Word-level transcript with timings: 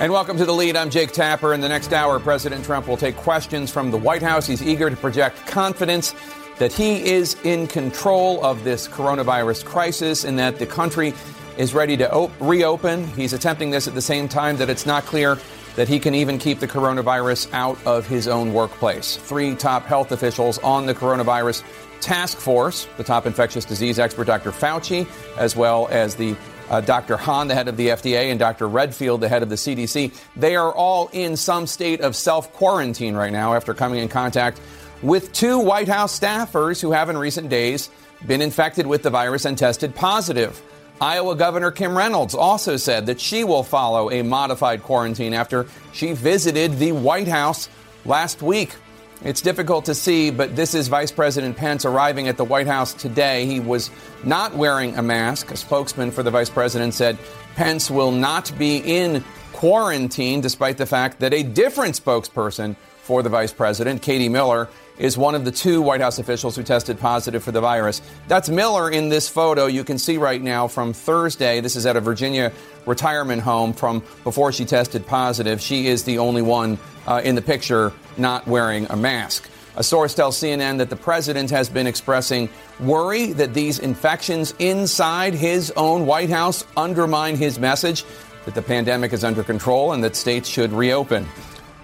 And 0.00 0.10
welcome 0.10 0.38
to 0.38 0.46
the 0.46 0.54
lead. 0.54 0.76
I'm 0.76 0.88
Jake 0.88 1.12
Tapper. 1.12 1.52
In 1.52 1.60
the 1.60 1.68
next 1.68 1.92
hour, 1.92 2.18
President 2.18 2.64
Trump 2.64 2.88
will 2.88 2.96
take 2.96 3.16
questions 3.16 3.70
from 3.70 3.90
the 3.90 3.98
White 3.98 4.22
House. 4.22 4.46
He's 4.46 4.62
eager 4.62 4.88
to 4.88 4.96
project 4.96 5.46
confidence 5.46 6.14
that 6.56 6.72
he 6.72 7.04
is 7.06 7.36
in 7.44 7.66
control 7.66 8.42
of 8.42 8.64
this 8.64 8.88
coronavirus 8.88 9.62
crisis 9.66 10.24
and 10.24 10.38
that 10.38 10.58
the 10.58 10.64
country 10.64 11.12
is 11.58 11.74
ready 11.74 11.98
to 11.98 12.10
op- 12.10 12.32
reopen. 12.40 13.08
He's 13.08 13.34
attempting 13.34 13.72
this 13.72 13.86
at 13.86 13.92
the 13.92 14.00
same 14.00 14.26
time 14.26 14.56
that 14.56 14.70
it's 14.70 14.86
not 14.86 15.04
clear 15.04 15.36
that 15.76 15.86
he 15.86 15.98
can 15.98 16.14
even 16.14 16.38
keep 16.38 16.60
the 16.60 16.68
coronavirus 16.68 17.52
out 17.52 17.76
of 17.86 18.06
his 18.06 18.26
own 18.26 18.54
workplace. 18.54 19.16
Three 19.16 19.54
top 19.54 19.84
health 19.84 20.12
officials 20.12 20.56
on 20.60 20.86
the 20.86 20.94
coronavirus 20.94 21.62
task 22.00 22.38
force, 22.38 22.88
the 22.96 23.04
top 23.04 23.26
infectious 23.26 23.66
disease 23.66 23.98
expert 23.98 24.26
Dr. 24.26 24.50
Fauci, 24.50 25.06
as 25.36 25.54
well 25.56 25.88
as 25.90 26.14
the 26.14 26.34
uh, 26.70 26.80
Dr. 26.80 27.16
Hahn, 27.16 27.48
the 27.48 27.54
head 27.54 27.68
of 27.68 27.76
the 27.76 27.88
FDA, 27.88 28.30
and 28.30 28.38
Dr. 28.38 28.68
Redfield, 28.68 29.20
the 29.20 29.28
head 29.28 29.42
of 29.42 29.48
the 29.48 29.56
CDC, 29.56 30.16
they 30.36 30.56
are 30.56 30.72
all 30.72 31.08
in 31.12 31.36
some 31.36 31.66
state 31.66 32.00
of 32.00 32.16
self 32.16 32.52
quarantine 32.52 33.14
right 33.14 33.32
now 33.32 33.54
after 33.54 33.74
coming 33.74 34.00
in 34.00 34.08
contact 34.08 34.60
with 35.02 35.32
two 35.32 35.58
White 35.58 35.88
House 35.88 36.18
staffers 36.18 36.80
who 36.80 36.92
have 36.92 37.10
in 37.10 37.18
recent 37.18 37.48
days 37.48 37.90
been 38.26 38.40
infected 38.40 38.86
with 38.86 39.02
the 39.02 39.10
virus 39.10 39.44
and 39.44 39.58
tested 39.58 39.94
positive. 39.94 40.62
Iowa 41.00 41.34
Governor 41.34 41.70
Kim 41.70 41.96
Reynolds 41.96 42.34
also 42.34 42.76
said 42.76 43.06
that 43.06 43.18
she 43.18 43.42
will 43.42 43.62
follow 43.62 44.10
a 44.10 44.22
modified 44.22 44.82
quarantine 44.82 45.32
after 45.32 45.66
she 45.92 46.12
visited 46.12 46.78
the 46.78 46.92
White 46.92 47.28
House 47.28 47.70
last 48.04 48.42
week. 48.42 48.74
It's 49.22 49.42
difficult 49.42 49.84
to 49.84 49.94
see, 49.94 50.30
but 50.30 50.56
this 50.56 50.74
is 50.74 50.88
Vice 50.88 51.12
President 51.12 51.54
Pence 51.54 51.84
arriving 51.84 52.28
at 52.28 52.38
the 52.38 52.44
White 52.44 52.66
House 52.66 52.94
today. 52.94 53.44
He 53.44 53.60
was 53.60 53.90
not 54.24 54.54
wearing 54.54 54.96
a 54.96 55.02
mask. 55.02 55.50
A 55.50 55.58
spokesman 55.58 56.10
for 56.10 56.22
the 56.22 56.30
vice 56.30 56.48
president 56.48 56.94
said 56.94 57.18
Pence 57.54 57.90
will 57.90 58.12
not 58.12 58.50
be 58.58 58.78
in 58.78 59.22
quarantine, 59.52 60.40
despite 60.40 60.78
the 60.78 60.86
fact 60.86 61.20
that 61.20 61.34
a 61.34 61.42
different 61.42 62.02
spokesperson 62.02 62.76
for 63.02 63.22
the 63.22 63.28
vice 63.28 63.52
president, 63.52 64.00
Katie 64.00 64.30
Miller, 64.30 64.70
is 65.00 65.16
one 65.16 65.34
of 65.34 65.44
the 65.46 65.50
two 65.50 65.80
White 65.80 66.02
House 66.02 66.18
officials 66.18 66.54
who 66.54 66.62
tested 66.62 67.00
positive 67.00 67.42
for 67.42 67.52
the 67.52 67.60
virus. 67.60 68.02
That's 68.28 68.50
Miller 68.50 68.90
in 68.90 69.08
this 69.08 69.28
photo 69.28 69.66
you 69.66 69.82
can 69.82 69.98
see 69.98 70.18
right 70.18 70.40
now 70.40 70.68
from 70.68 70.92
Thursday. 70.92 71.60
This 71.60 71.74
is 71.74 71.86
at 71.86 71.96
a 71.96 72.00
Virginia 72.00 72.52
retirement 72.84 73.40
home 73.40 73.72
from 73.72 74.02
before 74.24 74.52
she 74.52 74.66
tested 74.66 75.06
positive. 75.06 75.60
She 75.60 75.86
is 75.86 76.04
the 76.04 76.18
only 76.18 76.42
one 76.42 76.78
uh, 77.06 77.22
in 77.24 77.34
the 77.34 77.42
picture 77.42 77.92
not 78.18 78.46
wearing 78.46 78.86
a 78.90 78.96
mask. 78.96 79.48
A 79.76 79.82
source 79.82 80.14
tells 80.14 80.38
CNN 80.38 80.78
that 80.78 80.90
the 80.90 80.96
president 80.96 81.50
has 81.50 81.70
been 81.70 81.86
expressing 81.86 82.50
worry 82.78 83.32
that 83.32 83.54
these 83.54 83.78
infections 83.78 84.52
inside 84.58 85.32
his 85.32 85.72
own 85.76 86.04
White 86.04 86.28
House 86.28 86.66
undermine 86.76 87.36
his 87.36 87.58
message 87.58 88.04
that 88.44 88.54
the 88.54 88.62
pandemic 88.62 89.14
is 89.14 89.24
under 89.24 89.42
control 89.42 89.92
and 89.92 90.04
that 90.04 90.16
states 90.16 90.48
should 90.48 90.72
reopen. 90.72 91.26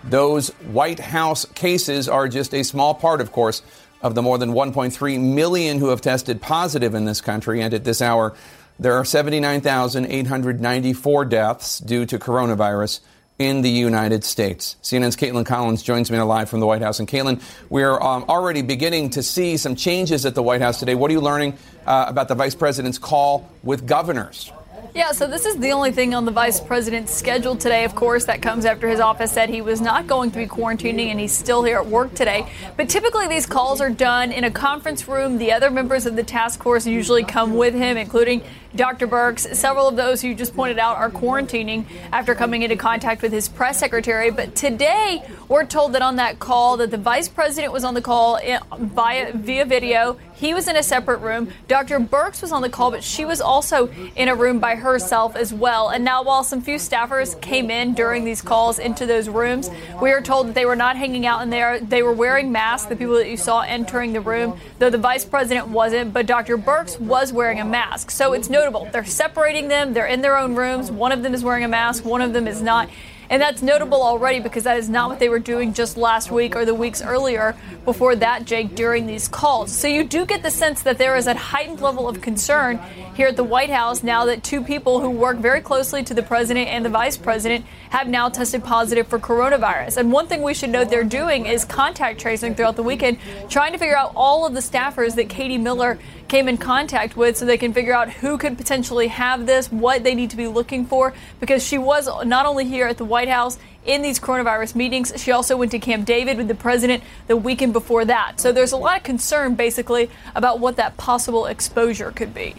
Those 0.08 0.50
White 0.70 1.00
House 1.00 1.44
cases 1.46 2.08
are 2.08 2.28
just 2.28 2.54
a 2.54 2.62
small 2.62 2.94
part, 2.94 3.20
of 3.20 3.32
course, 3.32 3.60
of 4.02 4.14
the 4.14 4.22
more 4.22 4.38
than 4.38 4.52
1.3 4.52 5.20
million 5.20 5.78
who 5.78 5.88
have 5.88 6.00
tested 6.00 6.40
positive 6.40 6.94
in 6.94 7.06
this 7.06 7.20
country. 7.20 7.60
And 7.60 7.74
at 7.74 7.82
this 7.82 8.00
hour, 8.00 8.36
there 8.78 8.94
are 8.94 9.04
79,894 9.04 11.24
deaths 11.24 11.80
due 11.80 12.06
to 12.06 12.20
coronavirus 12.20 13.00
in 13.38 13.60
the 13.62 13.70
United 13.70 14.22
States. 14.22 14.76
CNN's 14.82 15.16
Kaitlan 15.16 15.44
Collins 15.44 15.82
joins 15.82 16.08
me 16.10 16.20
live 16.20 16.48
from 16.48 16.60
the 16.60 16.66
White 16.66 16.82
House. 16.82 17.00
And 17.00 17.08
Kaitlan, 17.08 17.42
we're 17.68 18.00
um, 18.00 18.26
already 18.28 18.62
beginning 18.62 19.10
to 19.10 19.24
see 19.24 19.56
some 19.56 19.74
changes 19.74 20.24
at 20.24 20.36
the 20.36 20.42
White 20.42 20.60
House 20.60 20.78
today. 20.78 20.94
What 20.94 21.10
are 21.10 21.14
you 21.14 21.20
learning 21.20 21.58
uh, 21.84 22.04
about 22.08 22.28
the 22.28 22.36
vice 22.36 22.54
president's 22.54 22.98
call 22.98 23.50
with 23.62 23.86
governors? 23.86 24.52
Yeah, 24.94 25.12
so 25.12 25.26
this 25.26 25.44
is 25.44 25.56
the 25.58 25.72
only 25.72 25.92
thing 25.92 26.14
on 26.14 26.24
the 26.24 26.30
vice 26.30 26.58
president's 26.58 27.12
schedule 27.12 27.54
today. 27.54 27.84
Of 27.84 27.94
course, 27.94 28.24
that 28.24 28.40
comes 28.40 28.64
after 28.64 28.88
his 28.88 28.98
office 28.98 29.30
said 29.32 29.50
he 29.50 29.60
was 29.60 29.80
not 29.80 30.06
going 30.06 30.30
to 30.30 30.38
be 30.38 30.46
quarantining 30.46 31.08
and 31.08 31.20
he's 31.20 31.36
still 31.36 31.62
here 31.62 31.76
at 31.76 31.86
work 31.86 32.14
today. 32.14 32.50
But 32.76 32.88
typically, 32.88 33.28
these 33.28 33.44
calls 33.44 33.80
are 33.80 33.90
done 33.90 34.32
in 34.32 34.44
a 34.44 34.50
conference 34.50 35.06
room. 35.06 35.38
The 35.38 35.52
other 35.52 35.70
members 35.70 36.06
of 36.06 36.16
the 36.16 36.22
task 36.22 36.62
force 36.62 36.86
usually 36.86 37.24
come 37.24 37.54
with 37.54 37.74
him, 37.74 37.96
including 37.96 38.42
Dr. 38.76 39.08
Birx, 39.08 39.54
Several 39.54 39.88
of 39.88 39.96
those 39.96 40.22
you 40.22 40.34
just 40.34 40.54
pointed 40.54 40.78
out 40.78 40.98
are 40.98 41.10
quarantining 41.10 41.86
after 42.12 42.34
coming 42.34 42.62
into 42.62 42.76
contact 42.76 43.22
with 43.22 43.32
his 43.32 43.48
press 43.48 43.78
secretary. 43.78 44.30
But 44.30 44.54
today, 44.54 45.22
we're 45.48 45.64
told 45.64 45.94
that 45.94 46.02
on 46.02 46.16
that 46.16 46.38
call 46.38 46.76
that 46.76 46.90
the 46.90 46.98
vice 46.98 47.28
president 47.28 47.72
was 47.72 47.84
on 47.84 47.94
the 47.94 48.02
call 48.02 48.38
eh, 48.42 48.58
via 48.78 49.32
via 49.32 49.64
video. 49.64 50.18
He 50.34 50.52
was 50.52 50.68
in 50.68 50.76
a 50.76 50.82
separate 50.82 51.18
room. 51.18 51.50
Dr. 51.66 51.98
Birx 51.98 52.42
was 52.42 52.52
on 52.52 52.60
the 52.60 52.68
call, 52.68 52.90
but 52.90 53.02
she 53.02 53.24
was 53.24 53.40
also 53.40 53.88
in 54.16 54.28
a 54.28 54.34
room 54.34 54.58
by 54.58 54.74
herself 54.74 55.34
as 55.34 55.52
well. 55.54 55.88
And 55.88 56.04
now, 56.04 56.22
while 56.22 56.44
some 56.44 56.60
few 56.60 56.76
staffers 56.76 57.40
came 57.40 57.70
in 57.70 57.94
during 57.94 58.24
these 58.24 58.42
calls 58.42 58.78
into 58.78 59.06
those 59.06 59.30
rooms, 59.30 59.70
we 60.02 60.12
are 60.12 60.20
told 60.20 60.48
that 60.48 60.54
they 60.54 60.66
were 60.66 60.76
not 60.76 60.96
hanging 60.96 61.24
out 61.24 61.40
in 61.40 61.48
there. 61.48 61.80
They 61.80 62.02
were 62.02 62.12
wearing 62.12 62.52
masks, 62.52 62.86
the 62.86 62.96
people 62.96 63.14
that 63.14 63.30
you 63.30 63.38
saw 63.38 63.62
entering 63.62 64.12
the 64.12 64.20
room, 64.20 64.58
though 64.78 64.90
the 64.90 64.98
vice 64.98 65.24
president 65.24 65.68
wasn't, 65.68 66.12
but 66.12 66.26
Dr. 66.26 66.58
Birx 66.58 67.00
was 67.00 67.32
wearing 67.32 67.60
a 67.60 67.64
mask. 67.64 68.10
So 68.10 68.34
it's 68.34 68.50
notable. 68.66 68.88
They're 68.90 69.04
separating 69.04 69.68
them, 69.68 69.94
they're 69.94 70.06
in 70.06 70.22
their 70.22 70.36
own 70.36 70.56
rooms. 70.56 70.90
One 70.90 71.12
of 71.12 71.22
them 71.22 71.34
is 71.34 71.44
wearing 71.44 71.64
a 71.64 71.68
mask, 71.68 72.04
one 72.04 72.20
of 72.20 72.32
them 72.32 72.48
is 72.48 72.60
not. 72.60 72.88
And 73.28 73.42
that's 73.42 73.60
notable 73.60 74.02
already 74.02 74.38
because 74.38 74.64
that 74.64 74.76
is 74.76 74.88
not 74.88 75.10
what 75.10 75.18
they 75.18 75.28
were 75.28 75.40
doing 75.40 75.72
just 75.72 75.96
last 75.96 76.30
week 76.30 76.54
or 76.54 76.64
the 76.64 76.74
weeks 76.74 77.02
earlier 77.02 77.56
before 77.84 78.14
that, 78.16 78.44
Jake, 78.44 78.76
during 78.76 79.06
these 79.06 79.26
calls. 79.26 79.72
So 79.72 79.88
you 79.88 80.04
do 80.04 80.24
get 80.24 80.44
the 80.44 80.50
sense 80.50 80.82
that 80.82 80.98
there 80.98 81.16
is 81.16 81.26
a 81.26 81.34
heightened 81.34 81.80
level 81.80 82.08
of 82.08 82.20
concern 82.20 82.78
here 83.14 83.26
at 83.26 83.36
the 83.36 83.42
White 83.42 83.70
House 83.70 84.04
now 84.04 84.26
that 84.26 84.44
two 84.44 84.62
people 84.62 85.00
who 85.00 85.10
work 85.10 85.38
very 85.38 85.60
closely 85.60 86.04
to 86.04 86.14
the 86.14 86.22
president 86.22 86.68
and 86.68 86.84
the 86.84 86.88
vice 86.88 87.16
president 87.16 87.64
have 87.90 88.06
now 88.06 88.28
tested 88.28 88.62
positive 88.62 89.08
for 89.08 89.18
coronavirus. 89.18 89.96
And 89.96 90.12
one 90.12 90.28
thing 90.28 90.42
we 90.42 90.54
should 90.54 90.70
note 90.70 90.88
they're 90.88 91.02
doing 91.02 91.46
is 91.46 91.64
contact 91.64 92.20
tracing 92.20 92.54
throughout 92.54 92.76
the 92.76 92.84
weekend, 92.84 93.18
trying 93.48 93.72
to 93.72 93.78
figure 93.78 93.96
out 93.96 94.12
all 94.14 94.46
of 94.46 94.54
the 94.54 94.60
staffers 94.60 95.16
that 95.16 95.28
Katie 95.28 95.58
Miller 95.58 95.98
came 96.28 96.48
in 96.48 96.56
contact 96.56 97.16
with 97.16 97.36
so 97.36 97.44
they 97.44 97.58
can 97.58 97.72
figure 97.72 97.94
out 97.94 98.10
who 98.10 98.38
could 98.38 98.56
potentially 98.56 99.08
have 99.08 99.46
this, 99.46 99.70
what 99.70 100.04
they 100.04 100.14
need 100.14 100.30
to 100.30 100.36
be 100.36 100.46
looking 100.46 100.86
for, 100.86 101.14
because 101.40 101.64
she 101.64 101.78
was 101.78 102.08
not 102.24 102.46
only 102.46 102.64
here 102.64 102.86
at 102.86 102.98
the 102.98 103.04
White 103.04 103.28
House 103.28 103.58
in 103.84 104.02
these 104.02 104.18
coronavirus 104.18 104.74
meetings, 104.74 105.12
she 105.16 105.30
also 105.30 105.56
went 105.56 105.70
to 105.70 105.78
Camp 105.78 106.04
David 106.04 106.36
with 106.36 106.48
the 106.48 106.54
president 106.54 107.02
the 107.28 107.36
weekend 107.36 107.72
before 107.72 108.04
that. 108.04 108.40
So 108.40 108.52
there's 108.52 108.72
a 108.72 108.76
lot 108.76 108.96
of 108.96 109.02
concern, 109.04 109.54
basically, 109.54 110.10
about 110.34 110.58
what 110.58 110.76
that 110.76 110.96
possible 110.96 111.46
exposure 111.46 112.10
could 112.10 112.34
be. 112.34 112.54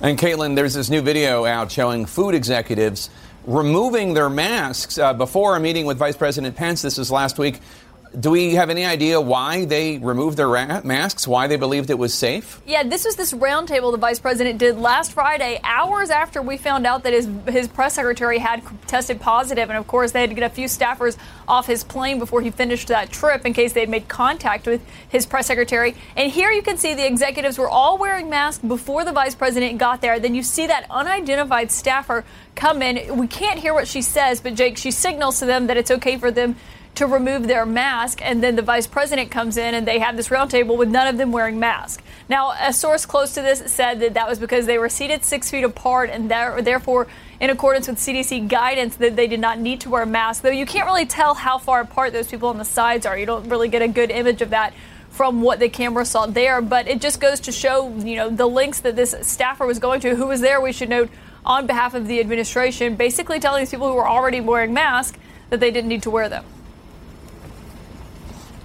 And 0.00 0.18
Kaitlan, 0.18 0.54
there's 0.54 0.74
this 0.74 0.90
new 0.90 1.00
video 1.00 1.46
out 1.46 1.72
showing 1.72 2.06
food 2.06 2.34
executives 2.34 3.10
removing 3.46 4.12
their 4.12 4.28
masks 4.28 4.98
uh, 4.98 5.14
before 5.14 5.56
a 5.56 5.60
meeting 5.60 5.86
with 5.86 5.96
Vice 5.98 6.16
President 6.16 6.56
Pence. 6.56 6.82
This 6.82 6.98
was 6.98 7.10
last 7.10 7.38
week 7.38 7.60
do 8.18 8.30
we 8.30 8.54
have 8.54 8.70
any 8.70 8.84
idea 8.86 9.20
why 9.20 9.66
they 9.66 9.98
removed 9.98 10.38
their 10.38 10.48
ra- 10.48 10.80
masks? 10.82 11.28
Why 11.28 11.46
they 11.48 11.56
believed 11.56 11.90
it 11.90 11.98
was 11.98 12.14
safe? 12.14 12.62
Yeah, 12.66 12.82
this 12.82 13.04
was 13.04 13.16
this 13.16 13.32
roundtable 13.34 13.92
the 13.92 13.98
vice 13.98 14.18
president 14.18 14.58
did 14.58 14.78
last 14.78 15.12
Friday, 15.12 15.60
hours 15.62 16.08
after 16.08 16.40
we 16.40 16.56
found 16.56 16.86
out 16.86 17.02
that 17.02 17.12
his 17.12 17.28
his 17.46 17.68
press 17.68 17.94
secretary 17.94 18.38
had 18.38 18.62
tested 18.86 19.20
positive, 19.20 19.68
and 19.68 19.78
of 19.78 19.86
course 19.86 20.12
they 20.12 20.20
had 20.20 20.30
to 20.30 20.34
get 20.34 20.50
a 20.50 20.54
few 20.54 20.66
staffers 20.66 21.18
off 21.46 21.66
his 21.66 21.84
plane 21.84 22.18
before 22.18 22.40
he 22.40 22.50
finished 22.50 22.88
that 22.88 23.10
trip 23.10 23.44
in 23.44 23.52
case 23.52 23.74
they 23.74 23.80
had 23.80 23.90
made 23.90 24.08
contact 24.08 24.66
with 24.66 24.80
his 25.08 25.26
press 25.26 25.46
secretary. 25.46 25.94
And 26.16 26.32
here 26.32 26.50
you 26.50 26.62
can 26.62 26.78
see 26.78 26.94
the 26.94 27.06
executives 27.06 27.58
were 27.58 27.68
all 27.68 27.98
wearing 27.98 28.30
masks 28.30 28.64
before 28.64 29.04
the 29.04 29.12
vice 29.12 29.34
president 29.34 29.76
got 29.76 30.00
there. 30.00 30.18
Then 30.18 30.34
you 30.34 30.42
see 30.42 30.66
that 30.66 30.86
unidentified 30.90 31.70
staffer 31.70 32.24
come 32.54 32.80
in. 32.80 33.18
We 33.18 33.26
can't 33.26 33.58
hear 33.58 33.74
what 33.74 33.86
she 33.86 34.00
says, 34.00 34.40
but 34.40 34.54
Jake, 34.54 34.78
she 34.78 34.90
signals 34.90 35.38
to 35.40 35.44
them 35.44 35.66
that 35.66 35.76
it's 35.76 35.90
okay 35.90 36.16
for 36.16 36.30
them 36.30 36.56
to 36.96 37.06
remove 37.06 37.46
their 37.46 37.64
mask, 37.64 38.20
and 38.22 38.42
then 38.42 38.56
the 38.56 38.62
vice 38.62 38.86
president 38.86 39.30
comes 39.30 39.56
in 39.56 39.74
and 39.74 39.86
they 39.86 39.98
have 39.98 40.16
this 40.16 40.28
roundtable 40.28 40.76
with 40.76 40.88
none 40.88 41.06
of 41.06 41.18
them 41.18 41.30
wearing 41.30 41.58
masks. 41.58 42.02
Now, 42.28 42.52
a 42.60 42.72
source 42.72 43.06
close 43.06 43.34
to 43.34 43.42
this 43.42 43.62
said 43.72 44.00
that 44.00 44.14
that 44.14 44.28
was 44.28 44.38
because 44.38 44.66
they 44.66 44.78
were 44.78 44.88
seated 44.88 45.24
six 45.24 45.50
feet 45.50 45.62
apart, 45.62 46.10
and 46.10 46.30
therefore 46.30 47.06
in 47.38 47.50
accordance 47.50 47.86
with 47.86 47.98
CDC 47.98 48.48
guidance 48.48 48.96
that 48.96 49.14
they 49.14 49.26
did 49.26 49.40
not 49.40 49.58
need 49.58 49.80
to 49.82 49.90
wear 49.90 50.06
masks. 50.06 50.42
Though 50.42 50.50
you 50.50 50.66
can't 50.66 50.86
really 50.86 51.06
tell 51.06 51.34
how 51.34 51.58
far 51.58 51.82
apart 51.82 52.12
those 52.12 52.28
people 52.28 52.48
on 52.48 52.58
the 52.58 52.64
sides 52.64 53.04
are. 53.04 53.16
You 53.16 53.26
don't 53.26 53.48
really 53.48 53.68
get 53.68 53.82
a 53.82 53.88
good 53.88 54.10
image 54.10 54.40
of 54.40 54.50
that 54.50 54.72
from 55.10 55.42
what 55.42 55.58
the 55.58 55.68
camera 55.68 56.04
saw 56.06 56.26
there. 56.26 56.62
But 56.62 56.88
it 56.88 57.00
just 57.00 57.20
goes 57.20 57.40
to 57.40 57.52
show, 57.52 57.94
you 57.98 58.16
know, 58.16 58.30
the 58.30 58.46
links 58.46 58.80
that 58.80 58.96
this 58.96 59.14
staffer 59.20 59.66
was 59.66 59.78
going 59.78 60.00
to. 60.00 60.14
Who 60.14 60.26
was 60.26 60.40
there? 60.40 60.62
We 60.62 60.72
should 60.72 60.88
note 60.88 61.10
on 61.44 61.66
behalf 61.66 61.94
of 61.94 62.06
the 62.08 62.20
administration, 62.20 62.96
basically 62.96 63.38
telling 63.38 63.60
these 63.60 63.70
people 63.70 63.88
who 63.88 63.94
were 63.94 64.08
already 64.08 64.40
wearing 64.40 64.72
masks 64.72 65.18
that 65.50 65.60
they 65.60 65.70
didn't 65.70 65.88
need 65.88 66.02
to 66.04 66.10
wear 66.10 66.30
them. 66.30 66.44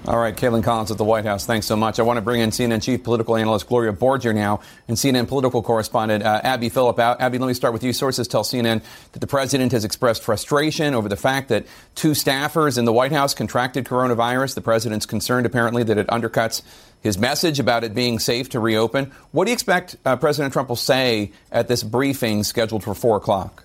All 0.08 0.18
right, 0.18 0.36
Kaitlan 0.36 0.64
Collins 0.64 0.90
at 0.90 0.98
the 0.98 1.04
White 1.04 1.26
House. 1.26 1.46
Thanks 1.46 1.68
so 1.68 1.76
much. 1.76 2.00
I 2.00 2.02
want 2.02 2.18
to 2.18 2.22
bring 2.22 2.42
in 2.42 2.50
CNN 2.50 2.82
chief 2.82 3.04
political 3.04 3.36
analyst 3.36 3.68
Gloria 3.68 3.94
Borger 3.94 4.34
now 4.34 4.60
and 4.88 4.98
CNN 4.98 5.28
political 5.28 5.62
correspondent 5.62 6.24
uh, 6.24 6.42
Abby 6.44 6.70
Phillip. 6.70 6.98
Abby, 6.98 7.38
let 7.38 7.46
me 7.46 7.54
start 7.54 7.72
with 7.72 7.84
you. 7.84 7.94
Sources 7.94 8.28
tell 8.28 8.44
CNN 8.44 8.82
that 9.12 9.20
the 9.20 9.28
president 9.28 9.74
has 9.74 9.86
expressed 9.86 10.24
frustration 10.24 10.96
over 10.96 11.08
the 11.08 11.16
fact 11.16 11.50
that 11.50 11.68
two 11.94 12.12
staffers 12.12 12.80
in 12.80 12.86
the 12.86 12.94
White 12.94 13.12
House 13.12 13.36
contracted 13.36 13.86
coronavirus. 13.86 14.56
The 14.56 14.62
president's 14.62 15.06
concerned, 15.06 15.46
apparently, 15.46 15.84
that 15.84 16.00
it 16.00 16.08
undercuts 16.08 16.64
his 17.02 17.20
message 17.20 17.60
about 17.60 17.84
it 17.84 17.94
being 17.94 18.18
safe 18.18 18.50
to 18.50 18.60
reopen. 18.60 19.12
What 19.32 19.46
do 19.46 19.52
you 19.52 19.54
expect 19.54 19.98
uh, 20.04 20.16
President 20.16 20.52
Trump 20.52 20.70
will 20.70 20.76
say 20.78 21.32
at 21.52 21.68
this 21.68 21.84
briefing 21.84 22.44
scheduled 22.44 22.84
for 22.84 22.96
4 22.96 23.18
o'clock? 23.18 23.64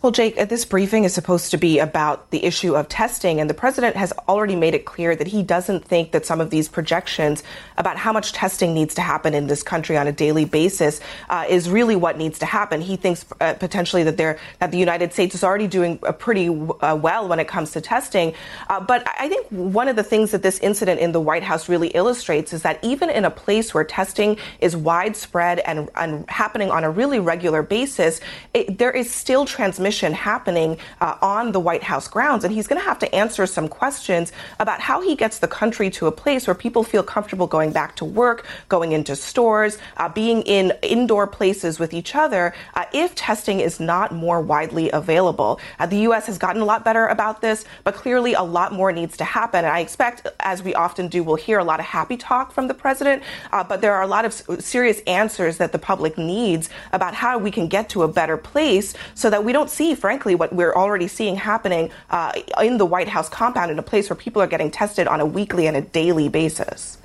Well, 0.00 0.12
Jake, 0.12 0.38
uh, 0.38 0.44
this 0.44 0.64
briefing 0.64 1.02
is 1.02 1.12
supposed 1.12 1.50
to 1.50 1.56
be 1.56 1.80
about 1.80 2.30
the 2.30 2.44
issue 2.44 2.76
of 2.76 2.88
testing, 2.88 3.40
and 3.40 3.50
the 3.50 3.54
president 3.54 3.96
has 3.96 4.12
already 4.28 4.54
made 4.54 4.74
it 4.74 4.84
clear 4.84 5.16
that 5.16 5.26
he 5.26 5.42
doesn't 5.42 5.84
think 5.84 6.12
that 6.12 6.24
some 6.24 6.40
of 6.40 6.50
these 6.50 6.68
projections 6.68 7.42
about 7.78 7.96
how 7.96 8.12
much 8.12 8.32
testing 8.32 8.74
needs 8.74 8.94
to 8.96 9.00
happen 9.00 9.32
in 9.32 9.46
this 9.46 9.62
country 9.62 9.96
on 9.96 10.06
a 10.06 10.12
daily 10.12 10.44
basis 10.44 11.00
uh, 11.30 11.46
is 11.48 11.70
really 11.70 11.96
what 11.96 12.18
needs 12.18 12.38
to 12.40 12.46
happen. 12.46 12.80
He 12.80 12.96
thinks 12.96 13.24
uh, 13.40 13.54
potentially 13.54 14.02
that 14.02 14.16
there 14.16 14.38
that 14.58 14.70
the 14.70 14.78
United 14.78 15.12
States 15.12 15.34
is 15.34 15.42
already 15.42 15.66
doing 15.66 15.98
pretty 16.18 16.48
uh, 16.48 16.96
well 16.96 17.28
when 17.28 17.40
it 17.40 17.48
comes 17.48 17.70
to 17.72 17.80
testing. 17.80 18.34
Uh, 18.68 18.80
but 18.80 19.06
I 19.18 19.28
think 19.28 19.46
one 19.48 19.88
of 19.88 19.96
the 19.96 20.02
things 20.02 20.32
that 20.32 20.42
this 20.42 20.58
incident 20.58 21.00
in 21.00 21.12
the 21.12 21.20
White 21.20 21.44
House 21.44 21.68
really 21.68 21.88
illustrates 21.88 22.52
is 22.52 22.62
that 22.62 22.82
even 22.82 23.08
in 23.08 23.24
a 23.24 23.30
place 23.30 23.72
where 23.72 23.84
testing 23.84 24.36
is 24.60 24.76
widespread 24.76 25.60
and, 25.60 25.88
and 25.94 26.28
happening 26.28 26.70
on 26.70 26.84
a 26.84 26.90
really 26.90 27.20
regular 27.20 27.62
basis, 27.62 28.20
it, 28.54 28.78
there 28.78 28.90
is 28.90 29.12
still 29.12 29.44
transmission 29.44 30.12
happening 30.12 30.76
uh, 31.00 31.16
on 31.22 31.52
the 31.52 31.60
White 31.60 31.84
House 31.84 32.08
grounds. 32.08 32.44
And 32.44 32.52
he's 32.52 32.66
going 32.66 32.80
to 32.80 32.86
have 32.86 32.98
to 32.98 33.14
answer 33.14 33.46
some 33.46 33.68
questions 33.68 34.32
about 34.58 34.80
how 34.80 35.00
he 35.00 35.14
gets 35.14 35.38
the 35.38 35.48
country 35.48 35.90
to 35.90 36.06
a 36.06 36.12
place 36.12 36.46
where 36.46 36.54
people 36.54 36.82
feel 36.82 37.02
comfortable 37.02 37.46
going 37.46 37.67
back 37.72 37.96
to 37.96 38.04
work, 38.04 38.46
going 38.68 38.92
into 38.92 39.16
stores, 39.16 39.78
uh, 39.96 40.08
being 40.08 40.42
in 40.42 40.72
indoor 40.82 41.26
places 41.26 41.78
with 41.78 41.92
each 41.92 42.14
other 42.14 42.54
uh, 42.74 42.84
if 42.92 43.14
testing 43.14 43.60
is 43.60 43.80
not 43.80 44.12
more 44.12 44.40
widely 44.40 44.90
available. 44.90 45.60
Uh, 45.78 45.86
the 45.86 45.98
U.S. 46.00 46.26
has 46.26 46.38
gotten 46.38 46.62
a 46.62 46.64
lot 46.64 46.84
better 46.84 47.06
about 47.06 47.40
this, 47.40 47.64
but 47.84 47.94
clearly 47.94 48.34
a 48.34 48.42
lot 48.42 48.72
more 48.72 48.92
needs 48.92 49.16
to 49.16 49.24
happen. 49.24 49.64
And 49.64 49.72
I 49.72 49.80
expect, 49.80 50.26
as 50.40 50.62
we 50.62 50.74
often 50.74 51.08
do, 51.08 51.22
we'll 51.22 51.36
hear 51.36 51.58
a 51.58 51.64
lot 51.64 51.80
of 51.80 51.86
happy 51.86 52.16
talk 52.16 52.52
from 52.52 52.68
the 52.68 52.74
president, 52.74 53.22
uh, 53.52 53.64
but 53.64 53.80
there 53.80 53.94
are 53.94 54.02
a 54.02 54.06
lot 54.06 54.24
of 54.24 54.32
serious 54.62 55.00
answers 55.06 55.58
that 55.58 55.72
the 55.72 55.78
public 55.78 56.18
needs 56.18 56.68
about 56.92 57.14
how 57.14 57.38
we 57.38 57.50
can 57.50 57.68
get 57.68 57.88
to 57.90 58.02
a 58.02 58.08
better 58.08 58.36
place 58.36 58.94
so 59.14 59.30
that 59.30 59.44
we 59.44 59.52
don't 59.52 59.70
see, 59.70 59.94
frankly, 59.94 60.34
what 60.34 60.52
we're 60.52 60.74
already 60.74 61.08
seeing 61.08 61.36
happening 61.36 61.90
uh, 62.10 62.32
in 62.62 62.78
the 62.78 62.86
White 62.86 63.08
House 63.08 63.28
compound 63.28 63.70
in 63.70 63.78
a 63.78 63.82
place 63.82 64.08
where 64.08 64.16
people 64.16 64.42
are 64.42 64.46
getting 64.46 64.70
tested 64.70 65.06
on 65.06 65.20
a 65.20 65.26
weekly 65.26 65.66
and 65.66 65.76
a 65.76 65.80
daily 65.80 66.28
basis. 66.28 66.98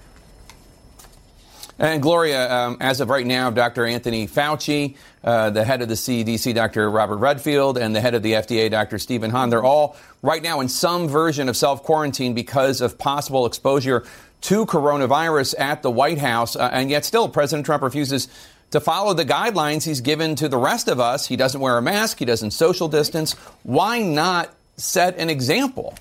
And 1.80 2.02
Gloria, 2.02 2.52
um, 2.54 2.78
as 2.80 3.02
of 3.02 3.10
right 3.10 3.26
now, 3.26 3.50
Dr. 3.50 3.86
Anthony 3.86 4.28
Fauci, 4.28 4.96
uh, 5.24 5.50
the 5.50 5.64
head 5.64 5.82
of 5.82 5.88
the 5.88 5.96
CDC, 5.96 6.54
Dr. 6.54 6.90
Robert 6.90 7.18
Redfield, 7.18 7.78
and 7.78 7.96
the 7.96 8.02
head 8.02 8.14
of 8.14 8.22
the 8.22 8.34
FDA, 8.34 8.70
Dr. 8.70 9.00
Stephen 9.00 9.32
Hahn, 9.32 9.50
they're 9.50 9.64
all 9.64 9.96
right 10.22 10.44
now 10.44 10.60
in 10.60 10.70
some 10.70 11.08
version 11.08 11.50
of 11.50 11.58
self 11.58 11.84
quarantine 11.84 12.36
because 12.36 12.80
of 12.80 12.98
possible 12.98 13.46
exposure 13.46 14.06
to 14.42 14.66
coronavirus 14.66 15.60
at 15.60 15.82
the 15.82 15.90
White 15.90 16.20
House. 16.20 16.56
Uh, 16.56 16.70
and 16.72 16.90
yet, 16.92 17.06
still, 17.06 17.28
President 17.28 17.66
Trump 17.66 17.82
refuses 17.82 18.28
to 18.72 18.80
follow 18.80 19.14
the 19.14 19.26
guidelines 19.26 19.84
he's 19.84 20.02
given 20.02 20.36
to 20.36 20.48
the 20.48 20.58
rest 20.58 20.88
of 20.88 21.00
us. 21.00 21.28
He 21.28 21.36
doesn't 21.36 21.60
wear 21.60 21.78
a 21.78 21.82
mask, 21.82 22.20
he 22.20 22.26
doesn't 22.26 22.52
social 22.52 22.88
distance. 22.88 23.34
Why 23.64 24.02
not 24.02 24.54
set 24.78 25.18
an 25.18 25.30
example? 25.30 25.96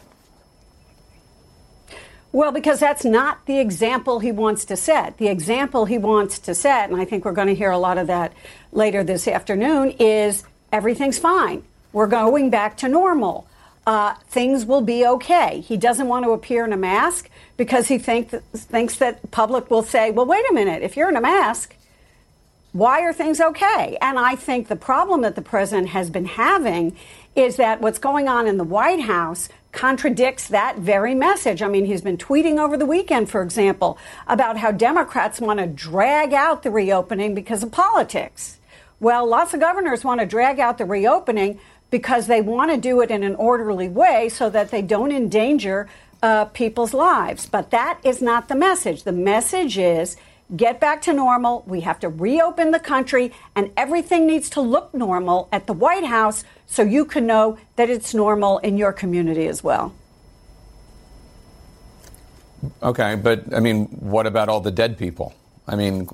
Well, 2.32 2.50
because 2.50 2.81
that's 2.81 3.05
not 3.05 3.44
the 3.44 3.58
example 3.58 4.19
he 4.19 4.32
wants 4.32 4.64
to 4.67 4.76
set. 4.76 5.19
The 5.19 5.29
example 5.29 5.84
he 5.84 5.99
wants 5.99 6.38
to 6.40 6.55
set, 6.55 6.88
and 6.88 6.99
I 6.99 7.05
think 7.05 7.26
we're 7.26 7.32
going 7.32 7.49
to 7.49 7.55
hear 7.55 7.70
a 7.70 7.79
lot 7.79 7.99
of 7.99 8.06
that 8.06 8.32
later 8.73 9.05
this 9.05 9.29
afternoon, 9.29 9.90
is 9.99 10.43
everything's 10.73 11.19
fine. 11.19 11.62
We're 11.93 12.06
going 12.06 12.49
back 12.49 12.79
to 12.79 12.88
normal. 12.88 13.46
Uh, 13.87 14.14
things 14.29 14.64
will 14.64 14.81
be 14.81 15.06
okay. 15.06 15.61
He 15.61 15.76
doesn't 15.76 16.08
want 16.08 16.25
to 16.25 16.31
appear 16.31 16.64
in 16.64 16.73
a 16.73 16.76
mask 16.76 17.29
because 17.58 17.88
he 17.88 17.99
think 17.99 18.31
thinks 18.55 18.96
that 18.96 19.31
public 19.31 19.70
will 19.70 19.82
say, 19.82 20.11
well, 20.11 20.25
wait 20.25 20.44
a 20.50 20.55
minute, 20.55 20.82
if 20.82 20.96
you're 20.96 21.11
in 21.11 21.17
a 21.17 21.20
mask, 21.20 21.76
why 22.73 23.02
are 23.02 23.12
things 23.12 23.40
okay? 23.40 23.99
And 24.00 24.19
I 24.19 24.37
think 24.37 24.69
the 24.69 24.76
problem 24.76 25.20
that 25.23 25.35
the 25.35 25.43
president 25.43 25.88
has 25.88 26.08
been 26.08 26.25
having 26.25 26.96
is 27.37 27.56
that 27.56 27.82
what's 27.82 27.99
going 27.99 28.28
on 28.28 28.46
in 28.46 28.56
the 28.56 28.64
White 28.64 29.00
House 29.00 29.50
contradicts 29.72 30.48
that 30.48 30.78
very 30.78 31.14
message. 31.14 31.62
I 31.62 31.69
mean, 31.69 31.86
he's 31.86 32.02
been 32.02 32.19
tweeting 32.19 32.58
over 32.58 32.76
the 32.76 32.86
weekend, 32.86 33.30
for 33.30 33.42
example, 33.42 33.98
about 34.26 34.58
how 34.58 34.70
Democrats 34.70 35.40
want 35.40 35.58
to 35.58 35.66
drag 35.66 36.32
out 36.32 36.62
the 36.62 36.70
reopening 36.70 37.34
because 37.34 37.62
of 37.62 37.72
politics. 37.72 38.58
Well, 39.00 39.26
lots 39.26 39.52
of 39.54 39.60
governors 39.60 40.04
want 40.04 40.20
to 40.20 40.26
drag 40.26 40.60
out 40.60 40.78
the 40.78 40.84
reopening 40.84 41.58
because 41.90 42.26
they 42.26 42.40
want 42.40 42.70
to 42.70 42.76
do 42.76 43.00
it 43.00 43.10
in 43.10 43.22
an 43.22 43.34
orderly 43.34 43.88
way 43.88 44.28
so 44.28 44.48
that 44.50 44.70
they 44.70 44.82
don't 44.82 45.10
endanger 45.10 45.88
uh, 46.22 46.44
people's 46.46 46.94
lives. 46.94 47.46
But 47.46 47.70
that 47.70 47.98
is 48.04 48.22
not 48.22 48.48
the 48.48 48.54
message. 48.54 49.02
The 49.02 49.12
message 49.12 49.76
is 49.76 50.16
get 50.56 50.81
back 50.81 51.02
to 51.02 51.12
normal. 51.12 51.64
We 51.66 51.81
have 51.81 51.99
to 52.00 52.08
reopen 52.08 52.70
the 52.70 52.81
country, 52.81 53.32
and 53.54 53.70
everything 53.76 54.26
needs 54.26 54.50
to 54.50 54.60
look 54.60 54.93
normal 54.94 55.49
at 55.52 55.66
the 55.66 55.72
White 55.72 56.04
House 56.04 56.44
so 56.66 56.82
you 56.82 57.04
can 57.04 57.26
know 57.26 57.58
that 57.76 57.90
it's 57.90 58.14
normal 58.14 58.58
in 58.58 58.76
your 58.76 58.93
community 58.93 59.46
as 59.46 59.62
well. 59.64 59.94
Okay, 62.82 63.16
but 63.16 63.52
I 63.54 63.60
mean, 63.60 63.87
what 63.87 64.26
about 64.26 64.49
all 64.49 64.60
the 64.60 64.70
dead 64.70 64.96
people? 64.96 65.34
I 65.66 65.76
mean, 65.76 66.08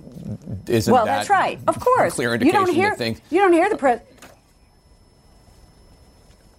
isn't 0.66 0.92
well, 0.92 1.04
that 1.06 1.18
that's 1.18 1.30
right. 1.30 1.58
Of 1.66 1.80
course, 1.80 2.14
clear 2.14 2.34
indication 2.34 2.60
you 2.60 2.66
don't 2.66 2.74
hear, 2.74 2.90
to 2.90 2.96
think 2.96 3.22
you 3.30 3.40
don't 3.40 3.52
hear 3.52 3.68
the 3.68 3.76
president. 3.76 4.08
Uh, 4.17 4.17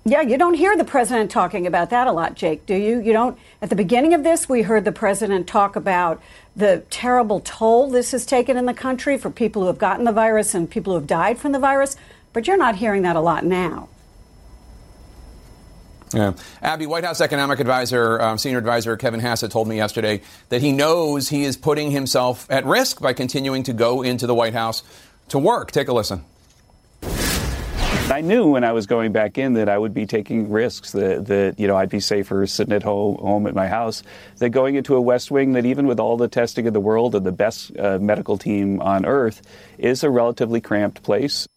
Yeah, 0.05 0.21
you 0.21 0.37
don't 0.37 0.53
hear 0.53 0.77
the 0.77 0.85
president 0.85 1.29
talking 1.29 1.67
about 1.67 1.89
that 1.89 2.07
a 2.07 2.11
lot, 2.11 2.35
Jake, 2.35 2.65
do 2.65 2.73
you? 2.73 2.99
You 2.99 3.13
don't. 3.13 3.37
At 3.61 3.69
the 3.69 3.75
beginning 3.75 4.13
of 4.13 4.23
this, 4.23 4.47
we 4.47 4.61
heard 4.61 4.85
the 4.85 4.91
president 4.91 5.45
talk 5.45 5.75
about 5.75 6.21
the 6.55 6.83
terrible 6.89 7.41
toll 7.41 7.89
this 7.89 8.11
has 8.11 8.25
taken 8.25 8.57
in 8.57 8.65
the 8.65 8.73
country 8.73 9.17
for 9.17 9.29
people 9.29 9.61
who 9.61 9.67
have 9.67 9.77
gotten 9.77 10.05
the 10.05 10.11
virus 10.11 10.55
and 10.55 10.69
people 10.69 10.93
who 10.93 10.99
have 10.99 11.07
died 11.07 11.37
from 11.37 11.51
the 11.51 11.59
virus, 11.59 11.97
but 12.33 12.47
you're 12.47 12.57
not 12.57 12.75
hearing 12.75 13.01
that 13.03 13.15
a 13.15 13.19
lot 13.19 13.43
now. 13.45 13.89
Yeah. 16.13 16.33
Abby, 16.61 16.87
White 16.87 17.03
House 17.03 17.21
economic 17.21 17.59
advisor, 17.59 18.19
um, 18.19 18.37
senior 18.37 18.57
advisor 18.57 18.97
Kevin 18.97 19.19
Hassett 19.19 19.51
told 19.51 19.67
me 19.67 19.75
yesterday 19.75 20.21
that 20.47 20.61
he 20.61 20.71
knows 20.71 21.29
he 21.29 21.43
is 21.43 21.55
putting 21.55 21.91
himself 21.91 22.47
at 22.49 22.65
risk 22.65 22.99
by 22.99 23.13
continuing 23.13 23.63
to 23.63 23.73
go 23.73 24.01
into 24.01 24.25
the 24.25 24.33
White 24.33 24.53
House 24.53 24.81
to 25.27 25.37
work. 25.37 25.71
Take 25.71 25.87
a 25.87 25.93
listen. 25.93 26.23
I 28.11 28.21
knew 28.21 28.47
when 28.47 28.63
I 28.63 28.71
was 28.71 28.87
going 28.87 29.11
back 29.11 29.37
in 29.37 29.53
that 29.53 29.69
I 29.69 29.77
would 29.77 29.93
be 29.93 30.07
taking 30.07 30.49
risks, 30.49 30.93
that, 30.93 31.27
that 31.27 31.59
you 31.59 31.67
know 31.67 31.75
I'd 31.75 31.89
be 31.89 31.99
safer 31.99 32.47
sitting 32.47 32.73
at 32.73 32.81
home, 32.81 33.17
home 33.17 33.45
at 33.45 33.53
my 33.53 33.67
house, 33.67 34.01
that 34.37 34.49
going 34.49 34.73
into 34.73 34.95
a 34.95 35.01
West 35.01 35.29
Wing 35.29 35.53
that 35.53 35.65
even 35.65 35.85
with 35.85 35.99
all 35.99 36.17
the 36.17 36.27
testing 36.27 36.65
in 36.65 36.73
the 36.73 36.79
world 36.79 37.13
and 37.13 37.23
the 37.23 37.31
best 37.31 37.71
uh, 37.77 37.99
medical 37.99 38.37
team 38.39 38.81
on 38.81 39.05
earth 39.05 39.43
is 39.77 40.03
a 40.03 40.09
relatively 40.09 40.59
cramped 40.59 41.03
place. 41.03 41.47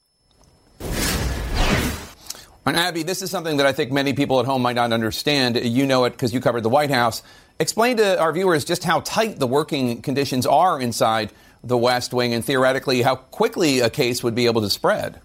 And 2.66 2.76
Abby, 2.76 3.02
this 3.02 3.22
is 3.22 3.30
something 3.30 3.56
that 3.56 3.66
I 3.66 3.72
think 3.72 3.90
many 3.90 4.12
people 4.12 4.38
at 4.38 4.44
home 4.44 4.60
might 4.60 4.76
not 4.76 4.92
understand. 4.92 5.56
You 5.56 5.86
know 5.86 6.04
it 6.04 6.10
because 6.10 6.34
you 6.34 6.40
covered 6.40 6.64
the 6.64 6.68
White 6.68 6.90
House. 6.90 7.22
Explain 7.58 7.96
to 7.96 8.20
our 8.20 8.32
viewers 8.32 8.66
just 8.66 8.84
how 8.84 9.00
tight 9.00 9.38
the 9.38 9.46
working 9.46 10.02
conditions 10.02 10.44
are 10.46 10.78
inside 10.78 11.32
the 11.64 11.78
West 11.78 12.12
Wing 12.12 12.34
and 12.34 12.44
theoretically 12.44 13.00
how 13.00 13.16
quickly 13.16 13.80
a 13.80 13.88
case 13.88 14.22
would 14.22 14.34
be 14.34 14.44
able 14.44 14.60
to 14.60 14.70
spread. 14.70 15.20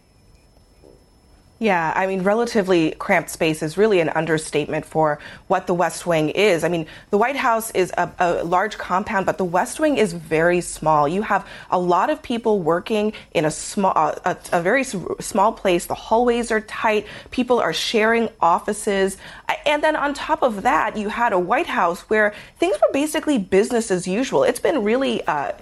Yeah, 1.59 1.91
I 1.95 2.05
mean, 2.05 2.21
relatively 2.21 2.91
cramped 2.91 3.31
space 3.31 3.63
is 3.63 3.77
really 3.77 3.99
an 3.99 4.09
understatement 4.09 4.85
for 4.85 5.17
what 5.47 5.65
the 5.65 5.73
West 5.73 6.05
Wing 6.05 6.29
is. 6.29 6.63
I 6.63 6.69
mean, 6.69 6.85
the 7.09 7.17
White 7.17 7.35
House 7.35 7.71
is 7.71 7.91
a, 7.97 8.11
a, 8.19 8.43
large 8.43 8.77
compound, 8.77 9.25
but 9.25 9.39
the 9.39 9.45
West 9.45 9.79
Wing 9.79 9.97
is 9.97 10.13
very 10.13 10.61
small. 10.61 11.07
You 11.07 11.23
have 11.23 11.47
a 11.71 11.79
lot 11.79 12.11
of 12.11 12.21
people 12.21 12.59
working 12.59 13.11
in 13.31 13.43
a 13.43 13.49
small, 13.49 13.93
a, 13.95 14.37
a 14.53 14.61
very 14.61 14.83
small 14.83 15.51
place. 15.51 15.87
The 15.87 15.95
hallways 15.95 16.51
are 16.51 16.61
tight. 16.61 17.07
People 17.31 17.59
are 17.59 17.73
sharing 17.73 18.29
offices, 18.39 19.17
and 19.65 19.83
then 19.83 19.95
on 19.95 20.13
top 20.13 20.43
of 20.43 20.61
that, 20.61 20.95
you 20.95 21.09
had 21.09 21.33
a 21.33 21.39
White 21.39 21.67
House 21.67 22.01
where 22.01 22.35
things 22.59 22.77
were 22.79 22.93
basically 22.93 23.39
business 23.39 23.89
as 23.89 24.07
usual. 24.07 24.43
It's 24.43 24.59
been 24.59 24.83
really. 24.83 25.25
Uh, 25.25 25.53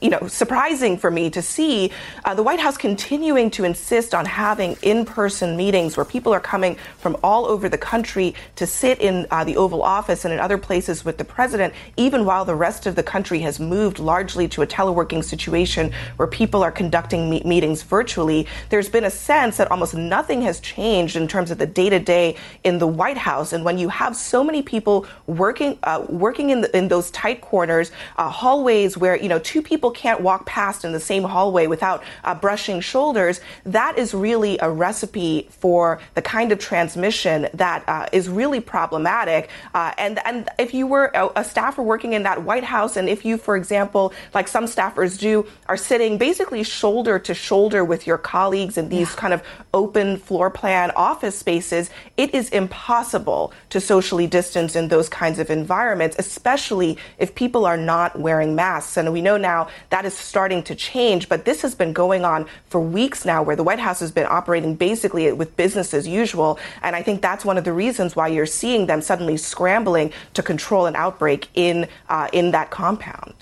you 0.00 0.10
know, 0.10 0.26
surprising 0.28 0.98
for 0.98 1.10
me 1.10 1.30
to 1.30 1.42
see 1.42 1.90
uh, 2.24 2.34
the 2.34 2.42
White 2.42 2.60
House 2.60 2.76
continuing 2.76 3.50
to 3.52 3.64
insist 3.64 4.14
on 4.14 4.24
having 4.24 4.76
in-person 4.82 5.56
meetings 5.56 5.96
where 5.96 6.04
people 6.04 6.32
are 6.32 6.40
coming 6.40 6.76
from 6.98 7.16
all 7.22 7.46
over 7.46 7.68
the 7.68 7.78
country 7.78 8.34
to 8.56 8.66
sit 8.66 9.00
in 9.00 9.26
uh, 9.30 9.44
the 9.44 9.56
Oval 9.56 9.82
Office 9.82 10.24
and 10.24 10.34
in 10.34 10.40
other 10.40 10.58
places 10.58 11.04
with 11.04 11.18
the 11.18 11.24
president, 11.24 11.72
even 11.96 12.24
while 12.24 12.44
the 12.44 12.54
rest 12.54 12.86
of 12.86 12.94
the 12.94 13.02
country 13.02 13.40
has 13.40 13.58
moved 13.58 13.98
largely 13.98 14.48
to 14.48 14.62
a 14.62 14.66
teleworking 14.66 15.22
situation 15.24 15.92
where 16.16 16.28
people 16.28 16.62
are 16.62 16.72
conducting 16.72 17.30
me- 17.30 17.42
meetings 17.44 17.82
virtually. 17.82 18.46
There's 18.68 18.88
been 18.88 19.04
a 19.04 19.10
sense 19.10 19.56
that 19.56 19.70
almost 19.70 19.94
nothing 19.94 20.42
has 20.42 20.60
changed 20.60 21.16
in 21.16 21.26
terms 21.26 21.50
of 21.50 21.58
the 21.58 21.66
day-to-day 21.66 22.36
in 22.64 22.78
the 22.78 22.86
White 22.86 23.18
House, 23.18 23.52
and 23.52 23.64
when 23.64 23.78
you 23.78 23.88
have 23.88 24.16
so 24.16 24.44
many 24.44 24.62
people 24.62 25.06
working 25.26 25.78
uh, 25.82 26.04
working 26.08 26.50
in 26.50 26.60
the, 26.60 26.76
in 26.76 26.88
those 26.88 27.10
tight 27.10 27.40
corners, 27.40 27.90
uh, 28.16 28.28
hallways 28.28 28.96
where 28.96 29.16
you 29.16 29.28
know 29.28 29.38
two 29.38 29.62
people 29.62 29.85
can't 29.90 30.20
walk 30.20 30.46
past 30.46 30.84
in 30.84 30.92
the 30.92 31.00
same 31.00 31.22
hallway 31.22 31.66
without 31.66 32.02
uh, 32.24 32.34
brushing 32.34 32.80
shoulders, 32.80 33.40
that 33.64 33.98
is 33.98 34.14
really 34.14 34.58
a 34.58 34.70
recipe 34.70 35.48
for 35.50 36.00
the 36.14 36.22
kind 36.22 36.52
of 36.52 36.58
transmission 36.58 37.48
that 37.54 37.84
uh, 37.88 38.06
is 38.12 38.28
really 38.28 38.60
problematic. 38.60 39.48
Uh, 39.74 39.92
and 39.98 40.20
and 40.26 40.48
if 40.58 40.74
you 40.74 40.86
were 40.86 41.10
a, 41.14 41.28
a 41.36 41.44
staffer 41.44 41.82
working 41.82 42.12
in 42.12 42.22
that 42.24 42.42
White 42.42 42.64
House, 42.64 42.96
and 42.96 43.08
if 43.08 43.24
you, 43.24 43.36
for 43.36 43.56
example, 43.56 44.12
like 44.34 44.48
some 44.48 44.66
staffers 44.66 45.18
do, 45.18 45.46
are 45.68 45.76
sitting 45.76 46.18
basically 46.18 46.62
shoulder 46.62 47.18
to 47.18 47.34
shoulder 47.34 47.84
with 47.84 48.06
your 48.06 48.18
colleagues 48.18 48.76
in 48.76 48.88
these 48.88 49.14
kind 49.14 49.32
of 49.32 49.42
open 49.76 50.16
floor 50.16 50.48
plan 50.48 50.90
office 50.96 51.38
spaces, 51.38 51.90
it 52.16 52.34
is 52.34 52.48
impossible 52.48 53.52
to 53.68 53.78
socially 53.78 54.26
distance 54.26 54.74
in 54.74 54.88
those 54.88 55.08
kinds 55.08 55.38
of 55.38 55.50
environments, 55.50 56.16
especially 56.18 56.96
if 57.18 57.34
people 57.34 57.66
are 57.66 57.76
not 57.76 58.18
wearing 58.18 58.54
masks. 58.54 58.96
And 58.96 59.12
we 59.12 59.20
know 59.20 59.36
now 59.36 59.68
that 59.90 60.06
is 60.06 60.16
starting 60.16 60.62
to 60.64 60.74
change, 60.74 61.28
but 61.28 61.44
this 61.44 61.60
has 61.60 61.74
been 61.74 61.92
going 61.92 62.24
on 62.24 62.46
for 62.66 62.80
weeks 62.80 63.26
now 63.26 63.42
where 63.42 63.54
the 63.54 63.62
White 63.62 63.78
House 63.78 64.00
has 64.00 64.10
been 64.10 64.26
operating 64.26 64.74
basically 64.74 65.30
with 65.32 65.54
business 65.56 65.92
as 65.92 66.08
usual. 66.08 66.58
And 66.82 66.96
I 66.96 67.02
think 67.02 67.20
that's 67.20 67.44
one 67.44 67.58
of 67.58 67.64
the 67.64 67.74
reasons 67.74 68.16
why 68.16 68.28
you're 68.28 68.46
seeing 68.46 68.86
them 68.86 69.02
suddenly 69.02 69.36
scrambling 69.36 70.10
to 70.32 70.42
control 70.42 70.86
an 70.86 70.96
outbreak 70.96 71.48
in, 71.54 71.86
uh, 72.08 72.28
in 72.32 72.50
that 72.52 72.70
compound. 72.70 73.34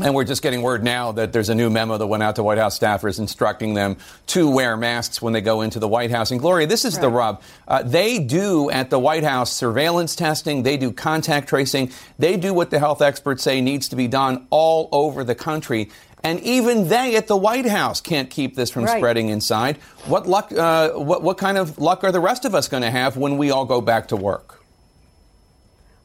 And 0.00 0.12
we're 0.12 0.24
just 0.24 0.42
getting 0.42 0.62
word 0.62 0.82
now 0.82 1.12
that 1.12 1.32
there's 1.32 1.50
a 1.50 1.54
new 1.54 1.70
memo 1.70 1.96
that 1.96 2.06
went 2.06 2.24
out 2.24 2.34
to 2.36 2.42
White 2.42 2.58
House 2.58 2.76
staffers 2.76 3.20
instructing 3.20 3.74
them 3.74 3.96
to 4.28 4.50
wear 4.50 4.76
masks 4.76 5.22
when 5.22 5.32
they 5.32 5.40
go 5.40 5.60
into 5.60 5.78
the 5.78 5.86
White 5.86 6.10
House. 6.10 6.32
And 6.32 6.40
Gloria, 6.40 6.66
this 6.66 6.84
is 6.84 6.94
right. 6.94 7.02
the 7.02 7.08
rub. 7.10 7.42
Uh, 7.68 7.84
they 7.84 8.18
do 8.18 8.70
at 8.70 8.90
the 8.90 8.98
White 8.98 9.22
House 9.22 9.52
surveillance 9.52 10.16
testing, 10.16 10.64
they 10.64 10.76
do 10.76 10.90
contact 10.90 11.48
tracing, 11.48 11.92
they 12.18 12.36
do 12.36 12.52
what 12.52 12.70
the 12.70 12.80
health 12.80 13.02
experts 13.02 13.44
say 13.44 13.60
needs 13.60 13.88
to 13.90 13.94
be 13.94 14.08
done 14.08 14.48
all 14.50 14.88
over 14.90 15.22
the 15.22 15.34
country. 15.36 15.90
And 16.24 16.40
even 16.40 16.88
they 16.88 17.14
at 17.14 17.28
the 17.28 17.36
White 17.36 17.66
House 17.66 18.00
can't 18.00 18.30
keep 18.30 18.56
this 18.56 18.70
from 18.70 18.84
right. 18.84 18.96
spreading 18.96 19.28
inside. 19.28 19.76
What 20.06 20.26
luck? 20.26 20.50
Uh, 20.50 20.90
what, 20.92 21.22
what 21.22 21.38
kind 21.38 21.56
of 21.56 21.78
luck 21.78 22.02
are 22.02 22.10
the 22.10 22.18
rest 22.18 22.44
of 22.44 22.54
us 22.54 22.66
going 22.66 22.82
to 22.82 22.90
have 22.90 23.16
when 23.16 23.36
we 23.36 23.50
all 23.52 23.66
go 23.66 23.80
back 23.80 24.08
to 24.08 24.16
work? 24.16 24.63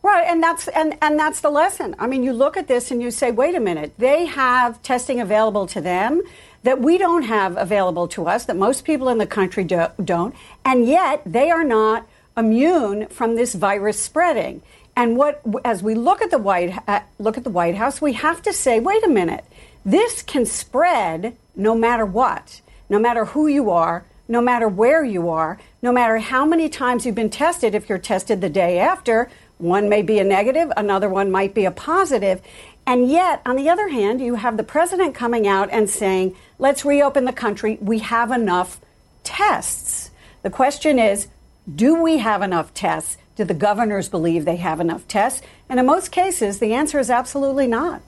Right, 0.09 0.25
and 0.27 0.41
that's 0.41 0.67
and, 0.69 0.97
and 1.03 1.19
that's 1.19 1.39
the 1.39 1.51
lesson. 1.51 1.95
I 1.99 2.07
mean, 2.07 2.23
you 2.23 2.33
look 2.33 2.57
at 2.57 2.67
this 2.67 2.89
and 2.89 2.99
you 2.99 3.11
say, 3.11 3.29
wait 3.29 3.53
a 3.53 3.59
minute, 3.59 3.93
they 3.99 4.25
have 4.25 4.81
testing 4.81 5.21
available 5.21 5.67
to 5.67 5.79
them 5.79 6.23
that 6.63 6.81
we 6.81 6.97
don't 6.97 7.21
have 7.21 7.55
available 7.57 8.07
to 8.09 8.25
us, 8.27 8.45
that 8.45 8.57
most 8.57 8.85
people 8.85 9.07
in 9.09 9.19
the 9.19 9.27
country 9.27 9.63
do, 9.63 9.85
don't, 10.03 10.33
and 10.65 10.87
yet 10.87 11.21
they 11.27 11.51
are 11.51 11.63
not 11.63 12.07
immune 12.35 13.05
from 13.09 13.35
this 13.35 13.53
virus 13.53 14.01
spreading. 14.01 14.63
And 14.95 15.15
what, 15.15 15.43
as 15.63 15.83
we 15.83 15.93
look 15.93 16.23
at 16.23 16.31
the 16.31 16.39
White 16.39 16.73
uh, 16.87 17.01
look 17.19 17.37
at 17.37 17.43
the 17.43 17.51
White 17.51 17.75
House, 17.75 18.01
we 18.01 18.13
have 18.13 18.41
to 18.41 18.51
say, 18.51 18.79
wait 18.79 19.03
a 19.05 19.09
minute, 19.09 19.45
this 19.85 20.23
can 20.23 20.47
spread 20.47 21.37
no 21.55 21.75
matter 21.75 22.05
what, 22.05 22.61
no 22.89 22.97
matter 22.97 23.25
who 23.25 23.45
you 23.45 23.69
are, 23.69 24.05
no 24.27 24.41
matter 24.41 24.67
where 24.67 25.03
you 25.03 25.29
are, 25.29 25.59
no 25.83 25.91
matter 25.91 26.17
how 26.17 26.45
many 26.45 26.67
times 26.67 27.05
you've 27.05 27.13
been 27.13 27.29
tested. 27.29 27.75
If 27.75 27.89
you're 27.89 27.97
tested 27.99 28.41
the 28.41 28.49
day 28.49 28.79
after, 28.79 29.29
one 29.59 29.89
may 29.89 30.01
be 30.01 30.17
a 30.19 30.23
negative, 30.23 30.71
another 30.75 31.09
one 31.09 31.29
might 31.29 31.53
be 31.53 31.65
a 31.65 31.71
positive. 31.71 32.41
And 32.87 33.09
yet, 33.09 33.41
on 33.45 33.55
the 33.55 33.69
other 33.69 33.89
hand, 33.89 34.19
you 34.19 34.35
have 34.35 34.57
the 34.57 34.63
president 34.63 35.13
coming 35.13 35.47
out 35.47 35.69
and 35.71 35.89
saying, 35.89 36.35
let's 36.57 36.83
reopen 36.83 37.25
the 37.25 37.33
country. 37.33 37.77
We 37.79 37.99
have 37.99 38.31
enough 38.31 38.79
tests. 39.23 40.09
The 40.41 40.49
question 40.49 40.97
is, 40.97 41.27
do 41.73 42.01
we 42.01 42.17
have 42.17 42.41
enough 42.41 42.73
tests? 42.73 43.17
Do 43.35 43.43
the 43.43 43.53
governors 43.53 44.09
believe 44.09 44.45
they 44.45 44.55
have 44.55 44.79
enough 44.79 45.07
tests? 45.07 45.41
And 45.67 45.79
in 45.79 45.85
most 45.85 46.11
cases, 46.11 46.59
the 46.59 46.73
answer 46.73 46.97
is 46.97 47.09
absolutely 47.09 47.67
not. 47.67 48.01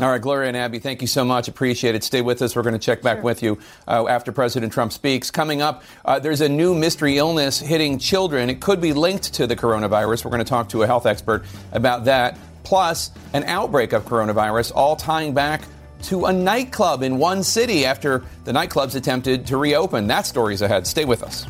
All 0.00 0.08
right, 0.08 0.20
Gloria 0.20 0.46
and 0.46 0.56
Abby, 0.56 0.78
thank 0.78 1.00
you 1.00 1.08
so 1.08 1.24
much. 1.24 1.48
Appreciate 1.48 1.96
it. 1.96 2.04
Stay 2.04 2.22
with 2.22 2.40
us. 2.40 2.54
We're 2.54 2.62
going 2.62 2.74
to 2.74 2.78
check 2.78 3.02
back 3.02 3.16
sure. 3.16 3.24
with 3.24 3.42
you 3.42 3.58
uh, 3.88 4.06
after 4.06 4.30
President 4.30 4.72
Trump 4.72 4.92
speaks. 4.92 5.28
Coming 5.28 5.60
up, 5.60 5.82
uh, 6.04 6.20
there's 6.20 6.40
a 6.40 6.48
new 6.48 6.72
mystery 6.72 7.18
illness 7.18 7.58
hitting 7.58 7.98
children. 7.98 8.48
It 8.48 8.60
could 8.60 8.80
be 8.80 8.92
linked 8.92 9.34
to 9.34 9.48
the 9.48 9.56
coronavirus. 9.56 10.24
We're 10.24 10.30
going 10.30 10.44
to 10.44 10.48
talk 10.48 10.68
to 10.68 10.84
a 10.84 10.86
health 10.86 11.04
expert 11.04 11.44
about 11.72 12.04
that. 12.04 12.38
Plus, 12.62 13.10
an 13.32 13.42
outbreak 13.44 13.92
of 13.92 14.04
coronavirus, 14.04 14.70
all 14.72 14.94
tying 14.94 15.34
back 15.34 15.62
to 16.02 16.26
a 16.26 16.32
nightclub 16.32 17.02
in 17.02 17.18
one 17.18 17.42
city 17.42 17.84
after 17.84 18.22
the 18.44 18.52
nightclubs 18.52 18.94
attempted 18.94 19.48
to 19.48 19.56
reopen. 19.56 20.06
That 20.06 20.26
story's 20.26 20.62
ahead. 20.62 20.86
Stay 20.86 21.06
with 21.06 21.24
us. 21.24 21.44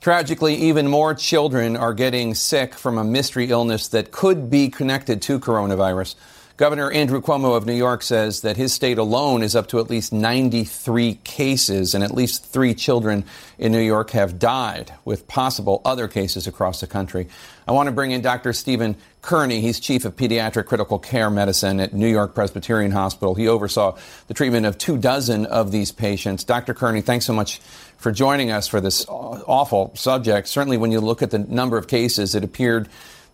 Tragically, 0.00 0.54
even 0.54 0.86
more 0.86 1.12
children 1.12 1.76
are 1.76 1.92
getting 1.92 2.34
sick 2.34 2.74
from 2.74 2.98
a 2.98 3.04
mystery 3.04 3.50
illness 3.50 3.88
that 3.88 4.12
could 4.12 4.48
be 4.48 4.68
connected 4.68 5.20
to 5.22 5.40
coronavirus. 5.40 6.14
Governor 6.56 6.90
Andrew 6.90 7.20
Cuomo 7.20 7.56
of 7.56 7.66
New 7.66 7.74
York 7.74 8.02
says 8.02 8.40
that 8.40 8.56
his 8.56 8.72
state 8.72 8.98
alone 8.98 9.42
is 9.42 9.54
up 9.54 9.68
to 9.68 9.78
at 9.78 9.88
least 9.88 10.12
93 10.12 11.14
cases, 11.22 11.94
and 11.94 12.02
at 12.02 12.12
least 12.12 12.46
three 12.46 12.74
children 12.74 13.24
in 13.58 13.70
New 13.70 13.80
York 13.80 14.10
have 14.10 14.40
died, 14.40 14.92
with 15.04 15.28
possible 15.28 15.80
other 15.84 16.08
cases 16.08 16.48
across 16.48 16.80
the 16.80 16.88
country. 16.88 17.28
I 17.68 17.72
want 17.72 17.86
to 17.86 17.92
bring 17.92 18.10
in 18.10 18.22
Dr. 18.22 18.52
Steven 18.52 18.96
Kernie. 19.22 19.60
He's 19.60 19.78
chief 19.78 20.04
of 20.04 20.16
pediatric 20.16 20.66
critical 20.66 20.98
care 20.98 21.30
medicine 21.30 21.78
at 21.78 21.92
New 21.92 22.08
York 22.08 22.34
Presbyterian 22.34 22.90
Hospital. 22.90 23.36
He 23.36 23.46
oversaw 23.46 23.96
the 24.26 24.34
treatment 24.34 24.66
of 24.66 24.78
two 24.78 24.98
dozen 24.98 25.46
of 25.46 25.70
these 25.70 25.92
patients. 25.92 26.42
Dr. 26.42 26.74
Kernie, 26.74 27.04
thanks 27.04 27.24
so 27.24 27.32
much 27.32 27.60
for 27.98 28.10
joining 28.12 28.50
us 28.50 28.66
for 28.66 28.80
this 28.80 29.04
awful 29.08 29.92
subject. 29.94 30.48
Certainly, 30.48 30.78
when 30.78 30.90
you 30.90 31.00
look 31.00 31.22
at 31.22 31.30
the 31.30 31.38
number 31.38 31.76
of 31.76 31.86
cases, 31.86 32.34
it 32.34 32.42
appeared 32.42 32.88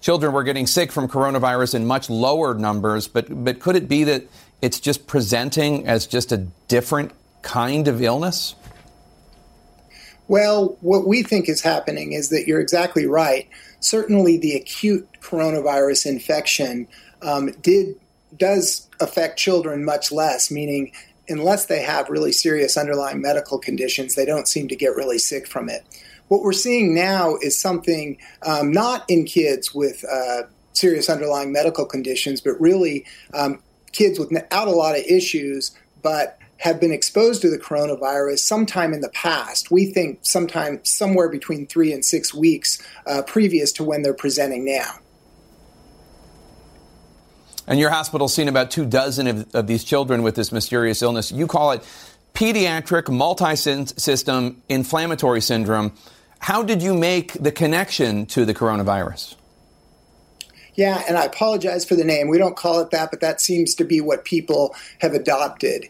children 0.05 0.33
were 0.35 0.45
getting 0.45 0.67
sick 0.67 0.93
from 0.93 1.09
coronavirus 1.09 1.77
in 1.77 1.87
much 1.87 2.11
lower 2.11 2.53
numbers. 2.53 3.09
But, 3.09 3.45
but 3.45 3.59
could 3.59 3.75
it 3.75 3.89
be 3.89 4.05
that 4.05 4.25
it's 4.61 4.79
just 4.79 5.07
presenting 5.07 5.87
as 5.87 6.07
just 6.07 6.31
a 6.31 6.39
different 6.69 7.13
kind 7.41 7.89
of 7.89 8.03
illness? 8.03 8.55
Well, 10.29 10.77
what 10.81 11.07
we 11.07 11.23
think 11.23 11.49
is 11.49 11.63
happening 11.63 12.13
is 12.13 12.29
that 12.31 12.47
you're 12.47 12.61
exactly 12.61 13.07
right. 13.07 13.49
Certainly, 13.81 14.39
the 14.39 14.57
acute 14.57 15.09
coronavirus 15.21 16.07
infection 16.07 16.87
um, 17.23 17.53
did 17.63 17.95
does 18.37 18.89
affect 19.01 19.39
children 19.39 19.85
much 19.85 20.11
less, 20.11 20.51
meaning 20.51 20.93
unless 21.29 21.67
they 21.67 21.83
have 21.83 22.09
really 22.09 22.33
serious 22.33 22.77
underlying 22.77 23.21
medical 23.21 23.59
conditions, 23.59 24.15
they 24.15 24.25
don't 24.25 24.49
seem 24.49 24.69
to 24.69 24.77
get 24.77 24.97
really 24.97 25.19
sick 25.19 25.47
from 25.47 25.69
it. 25.69 25.85
What 26.29 26.43
we're 26.43 26.53
seeing 26.53 26.95
now 26.95 27.37
is 27.41 27.59
something 27.59 28.19
um, 28.43 28.73
not 28.73 29.05
in 29.09 29.25
kids 29.25 29.75
with 29.75 30.05
uh, 30.11 30.43
serious 30.73 31.09
underlying 31.09 31.53
medical 31.53 31.85
conditions, 31.85 32.41
but 32.41 32.61
really 32.61 33.05
um, 33.33 33.63
kids 33.93 34.19
without 34.19 34.69
a 34.69 34.73
lot 34.73 34.97
of 34.97 35.05
issues, 35.05 35.77
but 36.03 36.39
have 36.59 36.81
been 36.81 36.93
exposed 36.93 37.43
to 37.43 37.51
the 37.51 37.59
coronavirus 37.59 38.39
sometime 38.39 38.95
in 38.95 39.01
the 39.01 39.11
past. 39.11 39.71
We 39.71 39.87
think 39.87 40.21
sometime 40.23 40.81
somewhere 40.85 41.29
between 41.29 41.67
three 41.67 41.93
and 41.93 42.05
six 42.05 42.33
weeks 42.33 42.81
uh, 43.07 43.23
previous 43.23 43.73
to 43.73 43.85
when 43.85 44.03
they're 44.03 44.15
presenting 44.15 44.65
now. 44.65 44.99
And 47.67 47.81
your 47.81 47.91
hospital's 47.91 48.35
seen 48.35 48.49
about 48.49 48.71
two 48.71 48.85
dozen 48.85 49.27
of, 49.27 49.55
of 49.55 49.67
these 49.67 49.85
children 49.85 50.23
with 50.23 50.35
this 50.35 50.53
mysterious 50.53 51.01
illness. 51.03 51.33
You 51.33 51.47
call 51.47 51.71
it 51.73 51.83
pediatric 52.35 53.09
multi-system 53.09 54.63
inflammatory 54.69 55.41
syndrome. 55.41 55.93
How 56.41 56.63
did 56.63 56.83
you 56.83 56.93
make 56.95 57.33
the 57.35 57.53
connection 57.53 58.27
to 58.27 58.45
the 58.45 58.53
coronavirus? 58.53 59.37
Yeah, 60.75 61.03
and 61.09 61.17
I 61.17 61.25
apologize 61.25 61.85
for 61.85 61.95
the 61.95 62.05
name. 62.05 62.29
We 62.29 62.37
don't 62.37 62.57
call 62.57 62.81
it 62.81 62.91
that, 62.91 63.11
but 63.11 63.21
that 63.21 63.41
seems 63.41 63.75
to 63.77 63.85
be 63.85 64.01
what 64.01 64.25
people 64.25 64.75
have 64.99 65.15
adopted. 65.15 65.87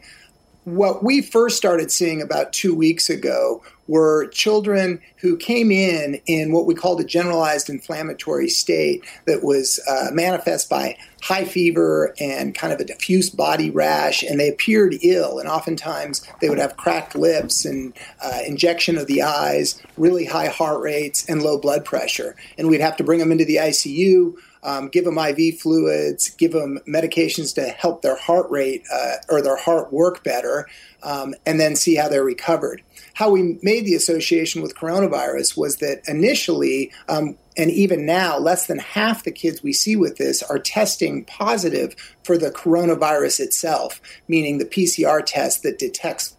what 0.64 1.04
we 1.04 1.20
first 1.20 1.56
started 1.56 1.92
seeing 1.92 2.22
about 2.22 2.52
two 2.52 2.74
weeks 2.74 3.10
ago 3.10 3.62
were 3.86 4.28
children 4.28 4.98
who 5.18 5.36
came 5.36 5.70
in 5.70 6.20
in 6.26 6.52
what 6.52 6.64
we 6.64 6.74
called 6.74 7.00
a 7.00 7.04
generalized 7.04 7.68
inflammatory 7.68 8.48
state 8.48 9.04
that 9.26 9.44
was 9.44 9.78
uh, 9.86 10.08
manifest 10.12 10.70
by 10.70 10.96
high 11.24 11.44
fever 11.46 12.14
and 12.20 12.54
kind 12.54 12.70
of 12.70 12.78
a 12.80 12.84
diffuse 12.84 13.30
body 13.30 13.70
rash, 13.70 14.22
and 14.22 14.38
they 14.38 14.50
appeared 14.50 14.94
ill. 15.02 15.38
And 15.38 15.48
oftentimes 15.48 16.20
they 16.42 16.50
would 16.50 16.58
have 16.58 16.76
cracked 16.76 17.16
lips 17.16 17.64
and 17.64 17.94
uh, 18.22 18.40
injection 18.46 18.98
of 18.98 19.06
the 19.06 19.22
eyes, 19.22 19.80
really 19.96 20.26
high 20.26 20.48
heart 20.48 20.82
rates, 20.82 21.24
and 21.26 21.42
low 21.42 21.58
blood 21.58 21.82
pressure. 21.82 22.36
And 22.58 22.68
we'd 22.68 22.82
have 22.82 22.98
to 22.98 23.04
bring 23.04 23.20
them 23.20 23.32
into 23.32 23.46
the 23.46 23.56
ICU 23.56 24.36
um, 24.64 24.88
give 24.88 25.04
them 25.04 25.18
IV 25.18 25.60
fluids, 25.60 26.30
give 26.30 26.52
them 26.52 26.80
medications 26.88 27.54
to 27.54 27.64
help 27.64 28.02
their 28.02 28.16
heart 28.16 28.50
rate 28.50 28.82
uh, 28.92 29.16
or 29.28 29.42
their 29.42 29.56
heart 29.56 29.92
work 29.92 30.24
better, 30.24 30.66
um, 31.02 31.34
and 31.44 31.60
then 31.60 31.76
see 31.76 31.94
how 31.94 32.08
they're 32.08 32.24
recovered. 32.24 32.82
How 33.12 33.30
we 33.30 33.58
made 33.62 33.84
the 33.84 33.94
association 33.94 34.62
with 34.62 34.74
coronavirus 34.74 35.56
was 35.56 35.76
that 35.76 36.00
initially, 36.08 36.90
um, 37.08 37.36
and 37.56 37.70
even 37.70 38.04
now, 38.04 38.38
less 38.38 38.66
than 38.66 38.78
half 38.78 39.24
the 39.24 39.30
kids 39.30 39.62
we 39.62 39.72
see 39.72 39.96
with 39.96 40.16
this 40.16 40.42
are 40.42 40.58
testing 40.58 41.24
positive 41.24 41.94
for 42.24 42.36
the 42.36 42.50
coronavirus 42.50 43.40
itself, 43.40 44.00
meaning 44.26 44.58
the 44.58 44.64
PCR 44.64 45.24
test 45.24 45.62
that 45.62 45.78
detects 45.78 46.36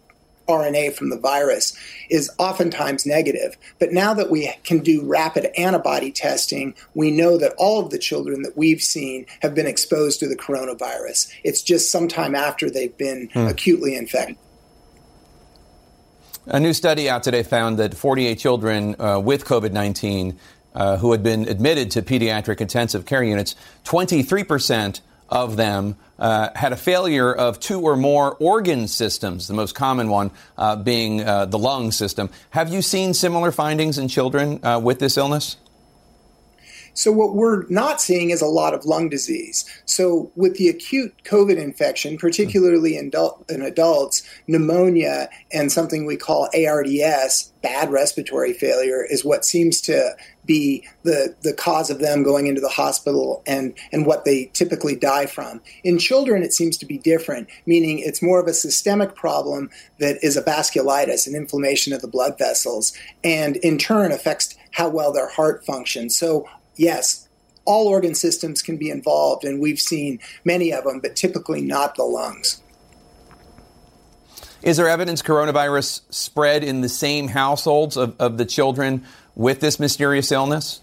RNA 0.48 0.94
from 0.94 1.10
the 1.10 1.18
virus 1.18 1.76
is 2.08 2.30
oftentimes 2.38 3.06
negative. 3.06 3.56
But 3.78 3.92
now 3.92 4.14
that 4.14 4.30
we 4.30 4.52
can 4.62 4.78
do 4.78 5.02
rapid 5.04 5.46
antibody 5.58 6.12
testing, 6.12 6.74
we 6.94 7.10
know 7.10 7.36
that 7.38 7.54
all 7.58 7.80
of 7.80 7.90
the 7.90 7.98
children 7.98 8.42
that 8.42 8.56
we've 8.56 8.82
seen 8.82 9.26
have 9.42 9.54
been 9.54 9.66
exposed 9.66 10.20
to 10.20 10.28
the 10.28 10.36
coronavirus. 10.36 11.32
It's 11.42 11.62
just 11.62 11.90
sometime 11.90 12.34
after 12.34 12.70
they've 12.70 12.96
been 12.96 13.28
hmm. 13.32 13.40
acutely 13.40 13.96
infected. 13.96 14.36
A 16.48 16.60
new 16.60 16.72
study 16.72 17.10
out 17.10 17.24
today 17.24 17.42
found 17.42 17.76
that 17.78 17.96
48 17.96 18.38
children 18.38 18.94
uh, 19.00 19.18
with 19.18 19.44
COVID 19.44 19.72
19 19.72 20.38
uh, 20.76 20.98
who 20.98 21.10
had 21.10 21.22
been 21.22 21.48
admitted 21.48 21.90
to 21.90 22.02
pediatric 22.02 22.60
intensive 22.60 23.04
care 23.04 23.24
units, 23.24 23.56
23 23.84 24.44
percent 24.44 25.00
of 25.28 25.56
them 25.56 25.96
uh, 26.18 26.50
had 26.54 26.72
a 26.72 26.76
failure 26.76 27.32
of 27.32 27.58
two 27.60 27.80
or 27.80 27.96
more 27.96 28.36
organ 28.36 28.86
systems, 28.88 29.48
the 29.48 29.54
most 29.54 29.74
common 29.74 30.08
one 30.08 30.30
uh, 30.56 30.76
being 30.76 31.22
uh, 31.22 31.46
the 31.46 31.58
lung 31.58 31.90
system. 31.90 32.30
Have 32.50 32.72
you 32.72 32.82
seen 32.82 33.12
similar 33.12 33.50
findings 33.50 33.98
in 33.98 34.08
children 34.08 34.64
uh, 34.64 34.78
with 34.78 34.98
this 34.98 35.16
illness? 35.16 35.56
So, 36.96 37.12
what 37.12 37.34
we're 37.34 37.66
not 37.68 38.00
seeing 38.00 38.30
is 38.30 38.40
a 38.40 38.46
lot 38.46 38.72
of 38.72 38.86
lung 38.86 39.10
disease. 39.10 39.64
So, 39.84 40.32
with 40.34 40.56
the 40.56 40.68
acute 40.68 41.14
COVID 41.24 41.58
infection, 41.58 42.16
particularly 42.16 42.96
in, 42.96 43.08
adult, 43.08 43.44
in 43.50 43.60
adults, 43.60 44.22
pneumonia 44.46 45.28
and 45.52 45.70
something 45.70 46.06
we 46.06 46.16
call 46.16 46.48
ARDS, 46.54 47.52
bad 47.62 47.90
respiratory 47.90 48.54
failure, 48.54 49.04
is 49.04 49.24
what 49.24 49.44
seems 49.44 49.80
to 49.82 50.16
be 50.46 50.86
the, 51.02 51.34
the 51.42 51.52
cause 51.52 51.90
of 51.90 51.98
them 51.98 52.22
going 52.22 52.46
into 52.46 52.60
the 52.60 52.68
hospital 52.68 53.42
and, 53.46 53.76
and 53.92 54.06
what 54.06 54.24
they 54.24 54.46
typically 54.54 54.96
die 54.96 55.26
from. 55.26 55.60
In 55.84 55.98
children, 55.98 56.42
it 56.42 56.52
seems 56.52 56.78
to 56.78 56.86
be 56.86 56.98
different, 56.98 57.48
meaning 57.66 57.98
it's 57.98 58.22
more 58.22 58.40
of 58.40 58.46
a 58.46 58.54
systemic 58.54 59.14
problem 59.14 59.68
that 59.98 60.18
is 60.22 60.36
a 60.36 60.42
vasculitis, 60.42 61.26
an 61.26 61.34
inflammation 61.34 61.92
of 61.92 62.00
the 62.00 62.08
blood 62.08 62.38
vessels, 62.38 62.96
and 63.22 63.56
in 63.56 63.76
turn 63.76 64.12
affects 64.12 64.54
how 64.70 64.88
well 64.88 65.12
their 65.12 65.28
heart 65.28 65.64
functions. 65.64 66.16
So 66.16 66.46
yes, 66.76 67.28
all 67.64 67.88
organ 67.88 68.14
systems 68.14 68.62
can 68.62 68.76
be 68.76 68.90
involved, 68.90 69.44
and 69.44 69.60
we've 69.60 69.80
seen 69.80 70.20
many 70.44 70.72
of 70.72 70.84
them, 70.84 71.00
but 71.00 71.16
typically 71.16 71.60
not 71.60 71.96
the 71.96 72.04
lungs. 72.04 72.62
Is 74.62 74.78
there 74.78 74.88
evidence 74.88 75.22
coronavirus 75.22 76.02
spread 76.10 76.64
in 76.64 76.80
the 76.80 76.88
same 76.88 77.28
households 77.28 77.96
of, 77.96 78.16
of 78.18 78.38
the 78.38 78.44
children 78.44 79.04
with 79.34 79.60
this 79.60 79.78
mysterious 79.78 80.32
illness? 80.32 80.80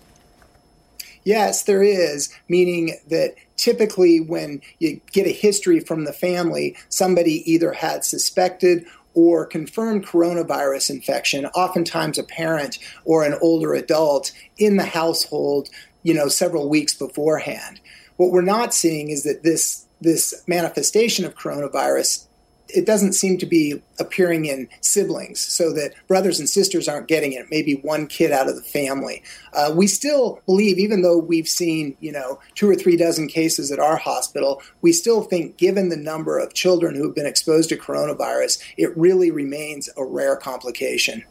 Yes, 1.25 1.63
there 1.63 1.83
is, 1.83 2.33
meaning 2.50 2.97
that 3.07 3.35
typically 3.55 4.19
when 4.19 4.62
you 4.79 5.00
get 5.12 5.25
a 5.25 5.31
history 5.31 5.79
from 5.79 6.03
the 6.03 6.13
family, 6.13 6.75
somebody 6.89 7.50
either 7.50 7.71
had 7.71 8.03
suspected 8.03 8.85
or 9.13 9.46
confirmed 9.46 10.05
coronavirus 10.05 10.89
infection, 10.89 11.46
oftentimes 11.48 12.17
a 12.17 12.24
parent 12.24 12.79
or 13.05 13.24
an 13.24 13.38
older 13.41 13.74
adult 13.74 14.32
in 14.58 14.77
the 14.77 14.86
household, 14.86 15.70
you 16.03 16.13
know, 16.13 16.27
several 16.27 16.70
weeks 16.70 16.93
beforehand. 16.93 17.79
What 18.17 18.32
we're 18.32 18.41
not 18.41 18.74
seeing 18.74 19.10
is 19.10 19.24
that 19.24 19.43
this 19.43 19.86
this 20.01 20.43
manifestation 20.48 21.24
of 21.24 21.36
coronavirus 21.36 22.27
it 22.73 22.85
doesn't 22.85 23.13
seem 23.13 23.37
to 23.37 23.45
be 23.45 23.81
appearing 23.99 24.45
in 24.45 24.67
siblings 24.81 25.39
so 25.39 25.71
that 25.73 25.93
brothers 26.07 26.39
and 26.39 26.49
sisters 26.49 26.87
aren't 26.87 27.07
getting 27.07 27.33
it. 27.33 27.45
Maybe 27.51 27.75
one 27.75 28.07
kid 28.07 28.31
out 28.31 28.49
of 28.49 28.55
the 28.55 28.61
family. 28.61 29.23
Uh, 29.53 29.71
we 29.75 29.87
still 29.87 30.41
believe 30.45 30.79
even 30.79 31.01
though 31.01 31.17
we've 31.17 31.47
seen 31.47 31.95
you 31.99 32.12
know 32.12 32.39
two 32.55 32.69
or 32.69 32.75
three 32.75 32.97
dozen 32.97 33.27
cases 33.27 33.71
at 33.71 33.79
our 33.79 33.97
hospital 33.97 34.62
we 34.81 34.91
still 34.91 35.21
think 35.23 35.57
given 35.57 35.89
the 35.89 35.97
number 35.97 36.39
of 36.39 36.53
children 36.53 36.95
who 36.95 37.03
have 37.05 37.15
been 37.15 37.25
exposed 37.25 37.69
to 37.69 37.77
coronavirus 37.77 38.62
it 38.77 38.95
really 38.97 39.31
remains 39.31 39.89
a 39.97 40.03
rare 40.03 40.36
complication. 40.36 41.23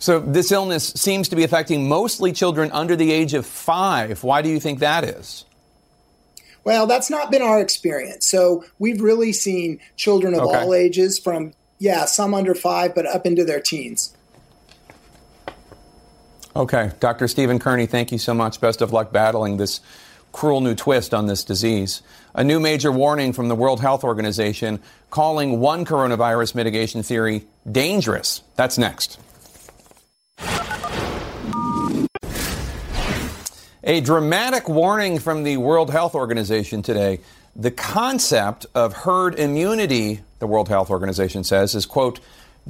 So 0.00 0.20
this 0.20 0.52
illness 0.52 0.92
seems 0.94 1.28
to 1.30 1.36
be 1.36 1.42
affecting 1.42 1.88
mostly 1.88 2.32
children 2.32 2.70
under 2.72 2.94
the 2.94 3.10
age 3.10 3.34
of 3.34 3.44
five. 3.44 4.22
Why 4.22 4.42
do 4.42 4.48
you 4.48 4.60
think 4.60 4.78
that 4.78 5.02
is 5.04 5.44
well, 6.64 6.86
that's 6.86 7.10
not 7.10 7.30
been 7.30 7.42
our 7.42 7.60
experience. 7.60 8.26
So 8.26 8.64
we've 8.78 9.00
really 9.00 9.32
seen 9.32 9.80
children 9.96 10.34
of 10.34 10.40
okay. 10.40 10.58
all 10.58 10.74
ages 10.74 11.18
from, 11.18 11.52
yeah, 11.78 12.04
some 12.04 12.34
under 12.34 12.54
five, 12.54 12.94
but 12.94 13.06
up 13.06 13.26
into 13.26 13.44
their 13.44 13.60
teens. 13.60 14.14
Okay. 16.54 16.90
Dr. 17.00 17.28
Steven 17.28 17.58
Kernie, 17.58 17.88
thank 17.88 18.10
you 18.10 18.18
so 18.18 18.34
much. 18.34 18.60
Best 18.60 18.82
of 18.82 18.92
luck 18.92 19.12
battling 19.12 19.56
this 19.56 19.80
cruel 20.32 20.60
new 20.60 20.74
twist 20.74 21.14
on 21.14 21.26
this 21.26 21.44
disease. 21.44 22.02
A 22.34 22.44
new 22.44 22.60
major 22.60 22.92
warning 22.92 23.32
from 23.32 23.48
the 23.48 23.54
World 23.54 23.80
Health 23.80 24.04
Organization 24.04 24.80
calling 25.10 25.60
one 25.60 25.84
coronavirus 25.84 26.54
mitigation 26.54 27.02
theory 27.02 27.46
dangerous. 27.70 28.42
That's 28.56 28.76
next. 28.78 29.18
A 33.90 34.02
dramatic 34.02 34.68
warning 34.68 35.18
from 35.18 35.44
the 35.44 35.56
World 35.56 35.90
Health 35.90 36.14
Organization 36.14 36.82
today. 36.82 37.20
The 37.56 37.70
concept 37.70 38.66
of 38.74 38.92
herd 38.92 39.38
immunity, 39.38 40.20
the 40.40 40.46
World 40.46 40.68
Health 40.68 40.90
Organization 40.90 41.42
says, 41.42 41.74
is, 41.74 41.86
quote, 41.86 42.20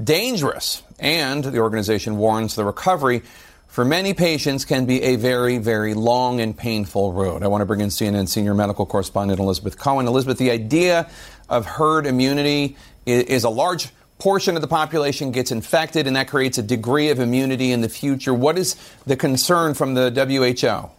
dangerous. 0.00 0.84
And 1.00 1.42
the 1.42 1.58
organization 1.58 2.18
warns 2.18 2.54
the 2.54 2.64
recovery 2.64 3.22
for 3.66 3.84
many 3.84 4.14
patients 4.14 4.64
can 4.64 4.86
be 4.86 5.02
a 5.02 5.16
very, 5.16 5.58
very 5.58 5.92
long 5.94 6.40
and 6.40 6.56
painful 6.56 7.12
road. 7.12 7.42
I 7.42 7.48
want 7.48 7.62
to 7.62 7.66
bring 7.66 7.80
in 7.80 7.88
CNN 7.88 8.28
senior 8.28 8.54
medical 8.54 8.86
correspondent 8.86 9.40
Elizabeth 9.40 9.76
Cohen. 9.76 10.06
Elizabeth, 10.06 10.38
the 10.38 10.52
idea 10.52 11.10
of 11.48 11.66
herd 11.66 12.06
immunity 12.06 12.76
is 13.06 13.42
a 13.42 13.50
large 13.50 13.88
portion 14.20 14.54
of 14.54 14.62
the 14.62 14.68
population 14.68 15.32
gets 15.32 15.50
infected, 15.50 16.06
and 16.06 16.14
that 16.14 16.28
creates 16.28 16.58
a 16.58 16.62
degree 16.62 17.10
of 17.10 17.18
immunity 17.18 17.72
in 17.72 17.80
the 17.80 17.88
future. 17.88 18.32
What 18.32 18.56
is 18.56 18.76
the 19.04 19.16
concern 19.16 19.74
from 19.74 19.94
the 19.94 20.10
WHO? 20.12 20.90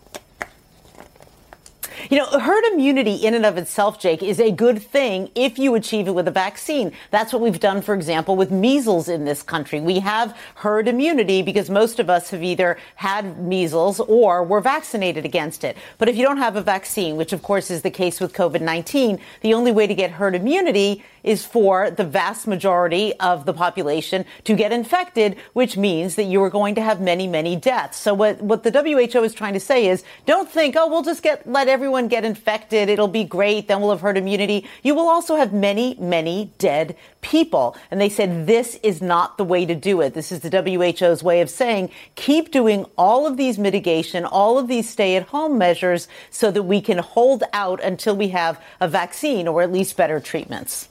You 2.12 2.18
know, 2.18 2.26
herd 2.40 2.64
immunity 2.74 3.14
in 3.14 3.36
and 3.36 3.46
of 3.46 3.56
itself, 3.60 4.00
Jake, 4.00 4.24
is 4.24 4.40
a 4.40 4.50
good 4.50 4.82
thing 4.82 5.30
if 5.36 5.60
you 5.60 5.76
achieve 5.76 6.08
it 6.08 6.16
with 6.16 6.28
a 6.28 6.32
vaccine. 6.32 6.92
That's 7.12 7.32
what 7.32 7.40
we've 7.40 7.60
done, 7.60 7.84
for 7.84 7.94
example, 7.94 8.36
with 8.36 8.50
measles 8.50 9.08
in 9.08 9.26
this 9.26 9.44
country. 9.44 9.80
We 9.80 10.00
have 10.00 10.36
herd 10.56 10.88
immunity 10.88 11.44
because 11.44 11.70
most 11.70 12.00
of 12.00 12.10
us 12.10 12.32
have 12.32 12.42
either 12.42 12.80
had 12.96 13.38
measles 13.38 14.00
or 14.00 14.44
were 14.44 14.60
vaccinated 14.60 15.24
against 15.24 15.64
it. 15.64 15.78
But 16.00 16.10
if 16.10 16.18
you 16.18 16.24
don't 16.24 16.38
have 16.38 16.56
a 16.56 16.64
vaccine, 16.64 17.16
which 17.16 17.32
of 17.32 17.44
course 17.44 17.70
is 17.70 17.84
the 17.84 17.92
case 17.92 18.20
with 18.20 18.34
COVID-19, 18.34 19.20
the 19.42 19.54
only 19.54 19.72
way 19.72 19.86
to 19.86 19.94
get 19.94 20.10
herd 20.10 20.34
immunity 20.34 21.04
is 21.24 21.46
for 21.46 21.92
the 21.92 22.04
vast 22.04 22.48
majority 22.48 23.14
of 23.20 23.46
the 23.46 23.54
population 23.54 24.26
to 24.44 24.56
get 24.56 24.72
infected, 24.72 25.36
which 25.54 25.78
means 25.78 26.16
that 26.16 26.24
you 26.24 26.42
are 26.44 26.50
going 26.50 26.76
to 26.76 26.82
have 26.82 27.02
many, 27.02 27.28
many 27.28 27.56
deaths. 27.56 27.98
So 27.98 28.14
what, 28.14 28.42
what 28.42 28.64
the 28.64 28.72
WHO 28.72 29.24
is 29.24 29.34
trying 29.34 29.54
to 29.54 29.60
say 29.60 29.88
is 29.88 30.04
don't 30.26 30.50
think, 30.50 30.76
oh, 30.78 30.88
we'll 30.88 31.04
just 31.04 31.24
get, 31.24 31.48
let 31.50 31.68
everyone 31.68 32.08
get 32.08 32.24
infected. 32.24 32.90
It'll 32.90 33.08
be 33.08 33.24
great. 33.24 33.68
Then 33.68 33.82
we'll 33.82 33.92
have 33.92 34.02
herd 34.02 34.18
immunity. 34.18 34.68
You 34.84 34.96
will 34.96 35.10
also 35.10 35.36
have 35.36 35.54
many, 35.54 35.96
many 36.00 36.52
dead 36.58 36.96
people. 37.22 37.76
And 37.92 38.00
they 38.00 38.10
said 38.10 38.48
this 38.48 38.76
is 38.84 39.02
not 39.02 39.38
the 39.38 39.44
way 39.44 39.66
to 39.66 39.76
do 39.76 40.02
it. 40.02 40.14
This 40.14 40.32
is 40.32 40.40
the 40.40 40.50
WHO's 40.50 41.24
way 41.24 41.42
of 41.42 41.50
saying 41.50 41.90
keep 42.16 42.52
doing 42.52 42.86
all 42.98 43.28
of 43.28 43.38
these 43.38 43.58
mitigation, 43.58 44.26
all 44.26 44.58
of 44.58 44.68
these 44.68 44.90
stay 44.90 45.16
at 45.16 45.24
home 45.28 45.58
measures 45.58 46.08
so 46.30 46.52
that 46.52 46.64
we 46.64 46.82
can 46.82 46.98
hold 46.98 47.44
out 47.54 47.84
until 47.84 48.16
we 48.16 48.30
have 48.30 48.62
a 48.80 48.88
vaccine 48.88 49.48
or 49.48 49.62
at 49.62 49.72
least 49.72 49.98
better 49.98 50.20
treatments. 50.20 50.90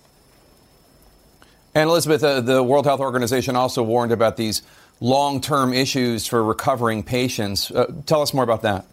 And 1.78 1.88
Elizabeth, 1.90 2.24
uh, 2.24 2.40
the 2.40 2.60
World 2.60 2.86
Health 2.86 2.98
Organization 2.98 3.54
also 3.54 3.84
warned 3.84 4.10
about 4.10 4.36
these 4.36 4.62
long 4.98 5.40
term 5.40 5.72
issues 5.72 6.26
for 6.26 6.42
recovering 6.42 7.04
patients. 7.04 7.70
Uh, 7.70 7.86
tell 8.04 8.20
us 8.20 8.34
more 8.34 8.42
about 8.42 8.62
that. 8.62 8.84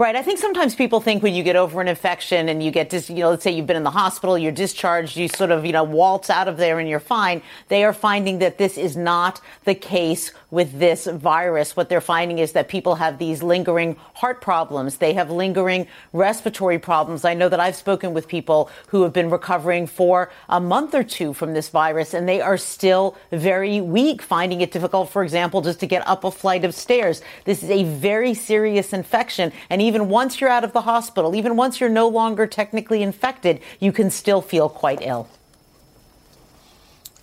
Right. 0.00 0.16
I 0.16 0.22
think 0.22 0.38
sometimes 0.38 0.74
people 0.74 1.02
think 1.02 1.22
when 1.22 1.34
you 1.34 1.42
get 1.42 1.56
over 1.56 1.78
an 1.78 1.86
infection 1.86 2.48
and 2.48 2.62
you 2.62 2.70
get, 2.70 2.88
dis- 2.88 3.10
you 3.10 3.16
know, 3.16 3.28
let's 3.28 3.44
say 3.44 3.50
you've 3.50 3.66
been 3.66 3.76
in 3.76 3.82
the 3.82 3.90
hospital, 3.90 4.38
you're 4.38 4.50
discharged, 4.50 5.14
you 5.14 5.28
sort 5.28 5.50
of, 5.50 5.66
you 5.66 5.72
know, 5.72 5.84
waltz 5.84 6.30
out 6.30 6.48
of 6.48 6.56
there 6.56 6.78
and 6.78 6.88
you're 6.88 7.00
fine. 7.00 7.42
They 7.68 7.84
are 7.84 7.92
finding 7.92 8.38
that 8.38 8.56
this 8.56 8.78
is 8.78 8.96
not 8.96 9.42
the 9.64 9.74
case 9.74 10.32
with 10.50 10.78
this 10.78 11.04
virus. 11.04 11.76
What 11.76 11.90
they're 11.90 12.00
finding 12.00 12.38
is 12.38 12.52
that 12.52 12.66
people 12.66 12.94
have 12.94 13.18
these 13.18 13.42
lingering 13.42 13.94
heart 14.14 14.40
problems. 14.40 14.96
They 14.96 15.12
have 15.12 15.30
lingering 15.30 15.86
respiratory 16.14 16.78
problems. 16.78 17.26
I 17.26 17.34
know 17.34 17.50
that 17.50 17.60
I've 17.60 17.76
spoken 17.76 18.14
with 18.14 18.26
people 18.26 18.70
who 18.86 19.02
have 19.02 19.12
been 19.12 19.28
recovering 19.28 19.86
for 19.86 20.30
a 20.48 20.60
month 20.60 20.94
or 20.94 21.04
two 21.04 21.34
from 21.34 21.52
this 21.52 21.68
virus 21.68 22.14
and 22.14 22.26
they 22.26 22.40
are 22.40 22.56
still 22.56 23.18
very 23.32 23.82
weak, 23.82 24.22
finding 24.22 24.62
it 24.62 24.72
difficult, 24.72 25.10
for 25.10 25.22
example, 25.22 25.60
just 25.60 25.78
to 25.80 25.86
get 25.86 26.08
up 26.08 26.24
a 26.24 26.30
flight 26.30 26.64
of 26.64 26.74
stairs. 26.74 27.20
This 27.44 27.62
is 27.62 27.68
a 27.68 27.84
very 27.84 28.32
serious 28.32 28.94
infection. 28.94 29.52
And 29.68 29.82
even 29.82 29.89
once 29.90 30.40
you're 30.40 30.50
out 30.50 30.64
of 30.64 30.72
the 30.72 30.82
hospital, 30.82 31.34
even 31.34 31.56
once 31.56 31.80
you're 31.80 31.90
no 31.90 32.08
longer 32.08 32.46
technically 32.46 33.02
infected, 33.02 33.60
you 33.78 33.92
can 33.92 34.10
still 34.10 34.40
feel 34.40 34.68
quite 34.68 35.00
ill. 35.02 35.28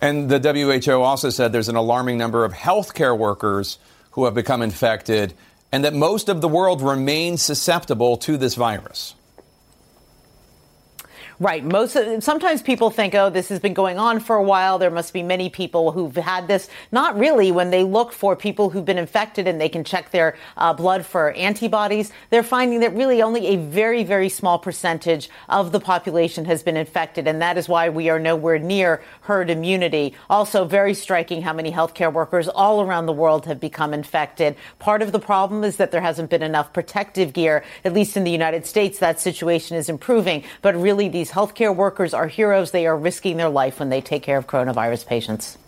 And 0.00 0.28
the 0.28 0.38
WHO 0.38 1.02
also 1.02 1.30
said 1.30 1.52
there's 1.52 1.68
an 1.68 1.76
alarming 1.76 2.18
number 2.18 2.44
of 2.44 2.52
healthcare 2.52 3.16
workers 3.16 3.78
who 4.12 4.24
have 4.26 4.34
become 4.34 4.62
infected 4.62 5.34
and 5.72 5.84
that 5.84 5.94
most 5.94 6.28
of 6.28 6.40
the 6.40 6.48
world 6.48 6.80
remains 6.80 7.42
susceptible 7.42 8.16
to 8.18 8.36
this 8.36 8.54
virus. 8.54 9.14
Right. 11.40 11.64
Most 11.64 11.94
of, 11.94 12.24
sometimes 12.24 12.62
people 12.62 12.90
think, 12.90 13.14
oh, 13.14 13.30
this 13.30 13.48
has 13.50 13.60
been 13.60 13.72
going 13.72 13.96
on 13.96 14.18
for 14.18 14.34
a 14.34 14.42
while. 14.42 14.76
There 14.76 14.90
must 14.90 15.12
be 15.12 15.22
many 15.22 15.48
people 15.48 15.92
who've 15.92 16.16
had 16.16 16.48
this. 16.48 16.68
Not 16.90 17.16
really. 17.16 17.52
When 17.52 17.70
they 17.70 17.84
look 17.84 18.12
for 18.12 18.34
people 18.34 18.70
who've 18.70 18.84
been 18.84 18.98
infected 18.98 19.46
and 19.46 19.60
they 19.60 19.68
can 19.68 19.84
check 19.84 20.10
their 20.10 20.36
uh, 20.56 20.72
blood 20.72 21.06
for 21.06 21.30
antibodies, 21.34 22.10
they're 22.30 22.42
finding 22.42 22.80
that 22.80 22.92
really 22.92 23.22
only 23.22 23.46
a 23.46 23.56
very, 23.56 24.02
very 24.02 24.28
small 24.28 24.58
percentage 24.58 25.30
of 25.48 25.70
the 25.70 25.78
population 25.78 26.44
has 26.46 26.64
been 26.64 26.76
infected, 26.76 27.28
and 27.28 27.40
that 27.40 27.56
is 27.56 27.68
why 27.68 27.88
we 27.88 28.08
are 28.08 28.18
nowhere 28.18 28.58
near 28.58 29.00
herd 29.20 29.48
immunity. 29.48 30.14
Also, 30.28 30.64
very 30.64 30.92
striking 30.92 31.42
how 31.42 31.52
many 31.52 31.70
healthcare 31.70 32.12
workers 32.12 32.48
all 32.48 32.82
around 32.82 33.06
the 33.06 33.12
world 33.12 33.46
have 33.46 33.60
become 33.60 33.94
infected. 33.94 34.56
Part 34.80 35.02
of 35.02 35.12
the 35.12 35.20
problem 35.20 35.62
is 35.62 35.76
that 35.76 35.92
there 35.92 36.00
hasn't 36.00 36.30
been 36.30 36.42
enough 36.42 36.72
protective 36.72 37.32
gear. 37.32 37.62
At 37.84 37.92
least 37.92 38.16
in 38.16 38.24
the 38.24 38.32
United 38.32 38.66
States, 38.66 38.98
that 38.98 39.20
situation 39.20 39.76
is 39.76 39.88
improving, 39.88 40.42
but 40.62 40.74
really 40.74 41.08
these 41.08 41.27
these 41.28 41.34
healthcare 41.34 41.74
workers 41.74 42.14
are 42.14 42.26
heroes. 42.26 42.70
They 42.70 42.86
are 42.86 42.96
risking 42.96 43.36
their 43.36 43.48
life 43.48 43.80
when 43.80 43.90
they 43.90 44.00
take 44.00 44.22
care 44.22 44.38
of 44.38 44.46
coronavirus 44.46 45.06
patients. 45.06 45.58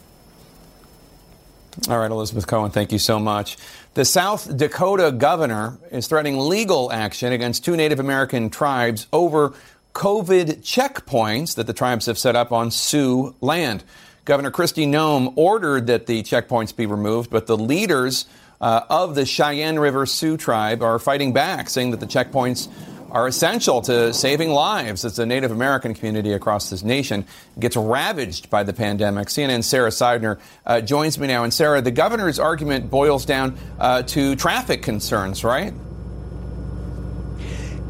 All 1.89 1.99
right, 1.99 2.11
Elizabeth 2.11 2.47
Cohen, 2.47 2.71
thank 2.71 2.93
you 2.93 2.99
so 2.99 3.19
much. 3.19 3.57
The 3.95 4.05
South 4.05 4.57
Dakota 4.57 5.13
governor 5.13 5.79
is 5.91 6.07
threatening 6.07 6.39
legal 6.39 6.91
action 6.91 7.33
against 7.33 7.65
two 7.65 7.77
Native 7.77 8.01
American 8.01 8.51
tribes 8.51 9.07
over 9.13 9.55
COVID 9.95 10.63
checkpoints 10.63 11.55
that 11.57 11.67
the 11.67 11.73
tribes 11.73 12.07
have 12.07 12.19
set 12.19 12.37
up 12.37 12.53
on 12.53 12.71
Sioux 12.71 13.35
land. 13.41 13.85
Governor 14.25 14.51
Kristi 14.51 14.87
Noem 14.87 15.33
ordered 15.37 15.89
that 15.89 16.07
the 16.07 16.23
checkpoints 16.23 16.75
be 16.75 16.87
removed, 16.87 17.31
but 17.31 17.47
the 17.47 17.57
leaders 17.57 18.27
uh, 18.61 18.83
of 18.89 19.15
the 19.15 19.27
Cheyenne 19.27 19.79
River 19.79 20.07
Sioux 20.07 20.37
tribe 20.37 20.83
are 20.83 20.99
fighting 20.99 21.33
back, 21.33 21.71
saying 21.71 21.91
that 21.93 22.01
the 22.01 22.07
checkpoints 22.07 22.69
are 23.11 23.27
essential 23.27 23.81
to 23.83 24.13
saving 24.15 24.51
lives 24.51 25.05
as 25.05 25.17
the 25.17 25.27
Native 25.27 25.51
American 25.51 25.95
community 25.95 26.33
across 26.33 26.71
this 26.71 26.83
nation 26.83 27.25
gets 27.59 27.77
ravaged 27.77 28.51
by 28.51 28.63
the 28.63 28.73
pandemic. 28.73 29.29
CNN's 29.29 29.67
Sara 29.67 29.91
Sidner 29.91 30.39
uh, 30.67 30.81
joins 30.81 31.19
me 31.19 31.27
now. 31.27 31.45
And 31.45 31.53
Sara, 31.53 31.81
the 31.81 31.91
governor's 31.91 32.39
argument 32.39 32.91
boils 32.91 33.25
down 33.25 33.57
uh, 33.79 34.03
to 34.03 34.37
traffic 34.37 34.83
concerns, 34.83 35.45
right? 35.45 35.75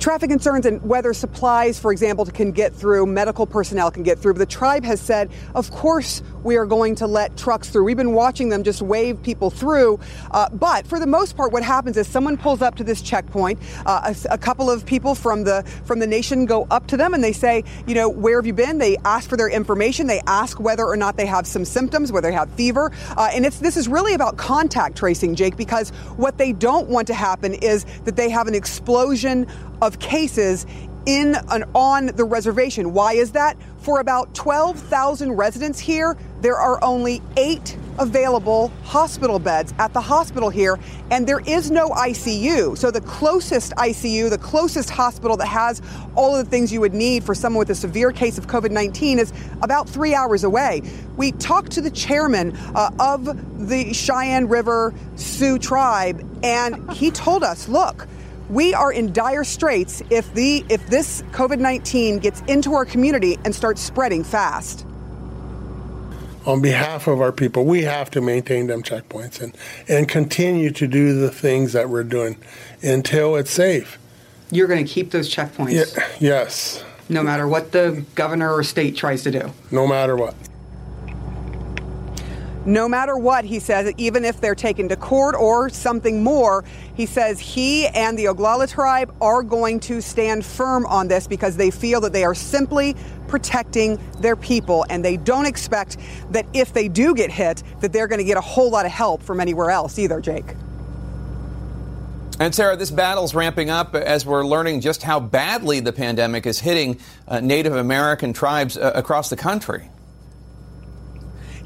Traffic 0.01 0.31
concerns 0.31 0.67
and 0.67 0.83
whether 0.83 1.13
supplies, 1.13 1.79
for 1.79 1.93
example, 1.93 2.25
can 2.25 2.53
get 2.53 2.75
through, 2.75 3.07
medical 3.07 3.47
personnel 3.47 3.91
can 3.91 4.03
get 4.03 4.19
through. 4.19 4.33
But 4.33 4.41
the 4.41 4.47
tribe 4.47 4.85
has 4.85 5.01
said, 5.01 5.31
of 5.55 5.71
course, 5.71 6.23
we 6.43 6.57
are 6.57 6.67
going 6.67 6.95
to 6.97 7.07
let 7.07 7.37
trucks 7.37 7.69
through. 7.69 7.85
We've 7.85 7.97
been 7.97 8.15
watching 8.15 8.49
them 8.49 8.65
just 8.65 8.81
wave 8.83 9.23
people 9.23 9.51
through. 9.51 10.01
Uh, 10.31 10.49
but 10.51 10.87
for 10.87 10.99
the 10.99 11.07
most 11.07 11.37
part, 11.37 11.53
what 11.53 11.63
happens 11.63 11.97
is 11.97 12.07
someone 12.07 12.37
pulls 12.37 12.63
up 12.63 12.77
to 12.77 12.85
this 12.85 13.03
checkpoint. 13.03 13.59
Uh, 13.85 14.15
a, 14.15 14.35
a, 14.35 14.39
couple 14.39 14.71
of 14.71 14.87
people 14.87 15.15
from 15.15 15.45
the 15.45 15.63
from 15.85 15.99
the 15.99 16.07
nation 16.07 16.47
go 16.47 16.67
up 16.71 16.87
to 16.87 16.97
them 16.97 17.13
and 17.13 17.23
they 17.23 17.33
say, 17.33 17.63
you 17.87 17.95
know, 17.95 18.09
where 18.09 18.39
have 18.39 18.47
you 18.47 18.55
been? 18.55 18.79
They 18.79 18.97
ask 19.05 19.29
for 19.29 19.37
their 19.37 19.51
information. 19.51 20.07
They 20.07 20.21
ask 20.27 20.59
whether 20.59 20.87
or 20.87 20.97
not 20.97 21.19
they 21.19 21.27
have 21.27 21.47
some 21.47 21.65
symptoms, 21.65 22.11
whether 22.11 22.31
they 22.31 22.35
have 22.35 22.51
fever. 22.53 22.91
Uh, 23.17 23.31
and 23.35 23.45
it's 23.45 23.59
this 23.59 23.77
is 23.77 23.87
really 23.87 24.15
about 24.15 24.39
contact 24.39 24.97
tracing, 24.97 25.35
Jake, 25.35 25.57
because 25.57 25.91
what 26.17 26.39
they 26.39 26.53
don't 26.53 26.89
want 26.89 27.07
to 27.09 27.15
happen 27.15 27.53
is 27.55 27.85
that 28.05 28.17
they 28.17 28.31
have 28.31 28.49
an 28.49 28.55
explosion 28.55 29.47
of 29.83 29.99
cases 29.99 30.66
in 31.07 31.37
and 31.51 31.64
on 31.75 32.07
the 32.07 32.25
reservation. 32.25 32.93
Why 32.93 33.14
is 33.14 33.33
that? 33.33 33.57
For 33.79 34.01
about 34.01 34.35
12,000 34.35 35.33
residents 35.33 35.79
here, 35.79 36.16
there 36.43 36.57
are 36.57 36.83
only 36.85 37.23
eight 37.37 37.77
available 37.99 38.69
hospital 38.85 39.38
beds 39.38 39.75
at 39.79 39.93
the 39.93 40.01
hospital 40.01 40.51
here, 40.51 40.79
and 41.11 41.27
there 41.27 41.40
is 41.40 41.71
no 41.71 41.90
ICU. 41.90 42.77
So 42.77 42.90
the 42.90 43.01
closest 43.01 43.73
ICU, 43.73 44.31
the 44.31 44.38
closest 44.38 44.90
hospital 44.90 45.37
that 45.37 45.47
has 45.47 45.83
all 46.16 46.37
of 46.37 46.45
the 46.45 46.51
things 46.51 46.73
you 46.73 46.81
would 46.81 46.95
need 46.95 47.25
for 47.25 47.35
someone 47.35 47.61
with 47.61 47.71
a 47.71 47.75
severe 47.75 48.11
case 48.12 48.38
of 48.38 48.47
COVID 48.47 48.71
19 48.71 49.19
is 49.19 49.33
about 49.62 49.88
three 49.88 50.14
hours 50.14 50.45
away. 50.45 50.83
We 51.16 51.33
talked 51.33 51.73
to 51.73 51.81
the 51.81 51.90
chairman 51.90 52.57
uh, 52.75 52.90
of 52.99 53.69
the 53.69 53.93
Cheyenne 53.93 54.49
River 54.49 54.95
Sioux 55.16 55.59
tribe, 55.59 56.27
and 56.43 56.90
he 56.93 57.11
told 57.11 57.45
us, 57.45 57.69
look, 57.69 58.07
we 58.51 58.75
are 58.75 58.93
in 58.93 59.13
dire 59.13 59.45
straits 59.45 60.03
if 60.11 60.33
the 60.35 60.65
if 60.69 60.85
this 60.89 61.23
COVID-19 61.31 62.21
gets 62.21 62.41
into 62.43 62.75
our 62.75 62.85
community 62.85 63.39
and 63.45 63.55
starts 63.55 63.81
spreading 63.81 64.25
fast. 64.25 64.85
On 66.47 66.61
behalf 66.61 67.07
of 67.07 67.21
our 67.21 67.33
people, 67.33 67.65
we 67.65 67.83
have 67.83 68.11
to 68.11 68.21
maintain 68.21 68.67
them 68.67 68.83
checkpoints 68.83 69.41
and, 69.41 69.57
and 69.89 70.09
continue 70.09 70.71
to 70.73 70.87
do 70.87 71.21
the 71.21 71.31
things 71.31 71.75
that 71.75 71.89
we're 71.89 72.03
doing 72.03 72.37
until 72.83 73.37
it's 73.37 73.51
safe. 73.51 73.99
You're 74.51 74.67
going 74.67 74.85
to 74.85 74.91
keep 74.91 75.11
those 75.11 75.33
checkpoints? 75.33 75.97
Yeah, 75.97 76.09
yes. 76.19 76.83
No 77.09 77.23
matter 77.23 77.47
what 77.47 77.73
the 77.73 78.05
governor 78.15 78.53
or 78.53 78.65
state 78.65 78.97
tries 78.97 79.23
to 79.25 79.31
do? 79.31 79.53
No 79.71 79.87
matter 79.87 80.17
what 80.17 80.35
no 82.66 82.88
matter 82.88 83.16
what, 83.16 83.44
he 83.44 83.59
says, 83.59 83.92
even 83.96 84.25
if 84.25 84.40
they're 84.40 84.55
taken 84.55 84.88
to 84.90 84.96
court 84.96 85.35
or 85.35 85.70
something 85.70 86.23
more, 86.23 86.64
he 86.94 87.07
says 87.07 87.40
he 87.40 87.87
and 87.88 88.18
the 88.18 88.27
Oglala 88.27 88.70
tribe 88.70 89.14
are 89.20 89.42
going 89.42 89.81
to 89.81 90.01
stand 90.01 90.44
firm 90.44 90.85
on 90.87 91.09
this 91.09 91.27
because 91.27 91.57
they 91.57 91.70
feel 91.70 92.01
that 92.03 92.12
they 92.12 92.25
are 92.25 92.35
simply 92.35 92.94
protecting 93.29 93.99
their 94.18 94.37
people 94.37 94.85
and 94.90 95.05
they 95.05 95.16
don't 95.16 95.46
expect 95.46 95.96
that 96.31 96.46
if 96.53 96.73
they 96.73 96.88
do 96.88 97.14
get 97.14 97.31
hit 97.31 97.62
that 97.81 97.92
they're 97.92 98.09
going 98.09 98.18
to 98.18 98.25
get 98.25 98.37
a 98.37 98.42
whole 98.42 98.70
lot 98.70 98.85
of 98.85 98.92
help 98.92 99.23
from 99.23 99.40
anywhere 99.40 99.70
else 99.70 99.99
either, 99.99 100.20
Jake. 100.20 100.55
And 102.38 102.55
Sara, 102.55 102.75
this 102.77 102.90
battle's 102.90 103.35
ramping 103.35 103.68
up 103.68 103.94
as 103.94 104.25
we're 104.25 104.46
learning 104.46 104.81
just 104.81 105.03
how 105.03 105.20
badly 105.20 105.81
the 105.81 105.92
pandemic 105.92 106.46
is 106.46 106.59
hitting 106.59 106.99
uh, 107.29 107.40
Native 107.40 107.77
American 107.77 108.33
tribes 108.33 108.77
uh, 108.77 108.92
across 108.94 109.29
the 109.29 109.37
country. 109.37 109.90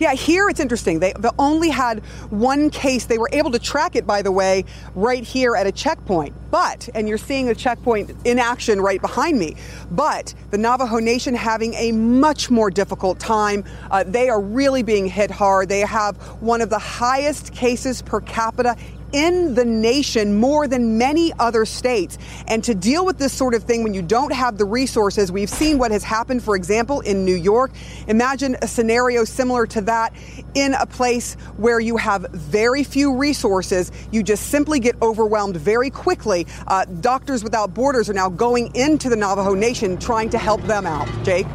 Yeah, 0.05 0.13
here 0.13 0.51
it's 0.51 0.61
interesting. 0.61 0.99
They, 0.99 1.15
only 1.39 1.71
had 1.71 2.01
one 2.29 2.69
case. 2.69 3.07
They 3.07 3.17
were 3.17 3.31
able 3.33 3.51
to 3.53 3.59
track 3.59 3.97
it, 3.97 4.07
by 4.07 4.21
the 4.21 4.31
way, 4.31 4.67
right 4.95 5.25
here 5.25 5.57
at 5.57 5.67
a 5.67 5.73
checkpoint. 5.73 6.35
But, 6.51 6.91
and 6.95 7.09
you're 7.09 7.17
seeing 7.17 7.47
the 7.47 7.55
checkpoint 7.55 8.15
in 8.27 8.39
action 8.39 8.83
right 8.83 9.01
behind 9.01 9.39
me, 9.39 9.57
but 9.91 10.35
the 10.51 10.59
Navajo 10.59 10.99
Nation 10.99 11.35
having 11.35 11.73
a 11.73 11.93
much 11.93 12.51
more 12.51 12.71
difficult 12.71 13.19
time. 13.19 13.65
Uh, 13.91 14.05
they 14.07 14.29
are 14.29 14.43
really 14.43 14.83
being 14.83 15.07
hit 15.07 15.31
hard. 15.31 15.71
They 15.71 15.81
have 15.81 16.19
one 16.43 16.61
of 16.61 16.69
the 16.69 16.79
highest 16.79 17.55
cases 17.55 18.03
per 18.03 18.21
capita 18.21 18.77
in 19.15 19.55
the 19.55 19.65
nation 19.65 20.35
more 20.41 20.67
than 20.67 20.99
many 20.99 21.33
other 21.39 21.65
states. 21.65 22.19
And 22.49 22.63
to 22.65 22.75
deal 22.75 23.07
with 23.07 23.17
this 23.17 23.33
sort 23.33 23.55
of 23.55 23.63
thing 23.63 23.85
when 23.85 23.95
you 23.95 24.03
don't 24.03 24.33
have 24.33 24.59
the 24.59 24.65
resources, 24.65 25.31
we've 25.31 25.49
seen 25.49 25.79
what 25.79 25.93
has 25.93 26.03
happened, 26.03 26.43
for 26.43 26.57
example, 26.57 27.01
in 27.01 27.25
New 27.25 27.37
York. 27.37 27.71
Imagine 28.09 28.57
a 28.61 28.67
scenario 28.67 29.25
similar 29.25 29.67
to 29.69 29.81
that 29.83 30.13
in 30.55 30.75
a 30.75 30.85
place 30.85 31.35
where 31.57 31.79
you 31.79 31.97
have 31.97 32.27
very 32.33 32.83
few 32.83 33.17
resources. 33.17 33.93
You 34.11 34.25
just 34.25 34.49
simply 34.49 34.81
get 34.81 35.01
overwhelmed 35.01 35.57
very 35.57 35.91
quickly. 35.91 36.47
Uh, 36.67 36.85
Doctors 37.01 37.45
Without 37.45 37.73
Borders 37.73 38.11
are 38.11 38.15
now 38.15 38.29
going 38.29 38.75
into 38.75 39.09
the 39.09 39.17
Navajo 39.17 39.55
Nation 39.55 39.97
trying 39.97 40.29
to 40.31 40.39
help 40.39 40.61
them 40.63 40.87
out. 40.87 41.09
Jake? 41.25 41.47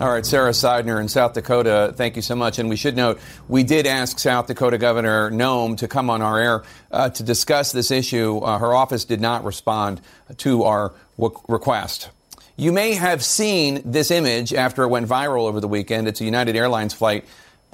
All 0.00 0.10
right, 0.10 0.26
Sara 0.26 0.50
Sidner 0.50 1.00
in 1.00 1.06
South 1.06 1.34
Dakota, 1.34 1.94
thank 1.94 2.16
you 2.16 2.22
so 2.22 2.34
much. 2.34 2.58
And 2.58 2.68
we 2.68 2.74
should 2.74 2.96
note, 2.96 3.20
we 3.46 3.62
did 3.62 3.86
ask 3.86 4.18
South 4.18 4.48
Dakota 4.48 4.76
Governor 4.76 5.30
Noem 5.30 5.76
to 5.78 5.86
come 5.86 6.10
on 6.10 6.20
our 6.20 6.36
air 6.36 6.64
uh, 6.90 7.10
to 7.10 7.22
discuss 7.22 7.70
this 7.70 7.92
issue. 7.92 8.38
Uh, 8.38 8.58
her 8.58 8.74
office 8.74 9.04
did 9.04 9.20
not 9.20 9.44
respond 9.44 10.00
to 10.38 10.64
our 10.64 10.92
w- 11.16 11.40
request. 11.46 12.10
You 12.56 12.72
may 12.72 12.94
have 12.94 13.24
seen 13.24 13.82
this 13.84 14.10
image 14.10 14.52
after 14.52 14.82
it 14.82 14.88
went 14.88 15.06
viral 15.06 15.46
over 15.46 15.60
the 15.60 15.68
weekend. 15.68 16.08
It's 16.08 16.20
a 16.20 16.24
United 16.24 16.56
Airlines 16.56 16.92
flight 16.92 17.24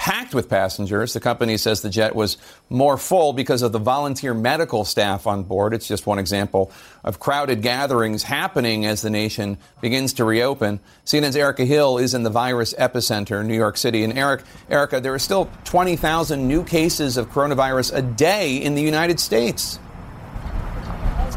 packed 0.00 0.34
with 0.34 0.48
passengers. 0.48 1.12
The 1.12 1.20
company 1.20 1.58
says 1.58 1.82
the 1.82 1.90
jet 1.90 2.14
was 2.14 2.38
more 2.70 2.96
full 2.96 3.34
because 3.34 3.60
of 3.60 3.70
the 3.70 3.78
volunteer 3.78 4.32
medical 4.32 4.86
staff 4.86 5.26
on 5.26 5.42
board. 5.42 5.74
It's 5.74 5.86
just 5.86 6.06
one 6.06 6.18
example 6.18 6.72
of 7.04 7.20
crowded 7.20 7.60
gatherings 7.60 8.22
happening 8.22 8.86
as 8.86 9.02
the 9.02 9.10
nation 9.10 9.58
begins 9.82 10.14
to 10.14 10.24
reopen. 10.24 10.80
CNN's 11.04 11.36
Erica 11.36 11.66
Hill 11.66 11.98
is 11.98 12.14
in 12.14 12.22
the 12.22 12.30
virus 12.30 12.72
epicenter, 12.78 13.44
New 13.44 13.54
York 13.54 13.76
City. 13.76 14.02
And 14.02 14.16
Eric, 14.16 14.44
Erica, 14.70 15.02
there 15.02 15.12
are 15.12 15.18
still 15.18 15.50
20,000 15.64 16.48
new 16.48 16.64
cases 16.64 17.18
of 17.18 17.28
coronavirus 17.28 17.94
a 17.94 18.00
day 18.00 18.56
in 18.56 18.76
the 18.76 18.82
United 18.82 19.20
States. 19.20 19.78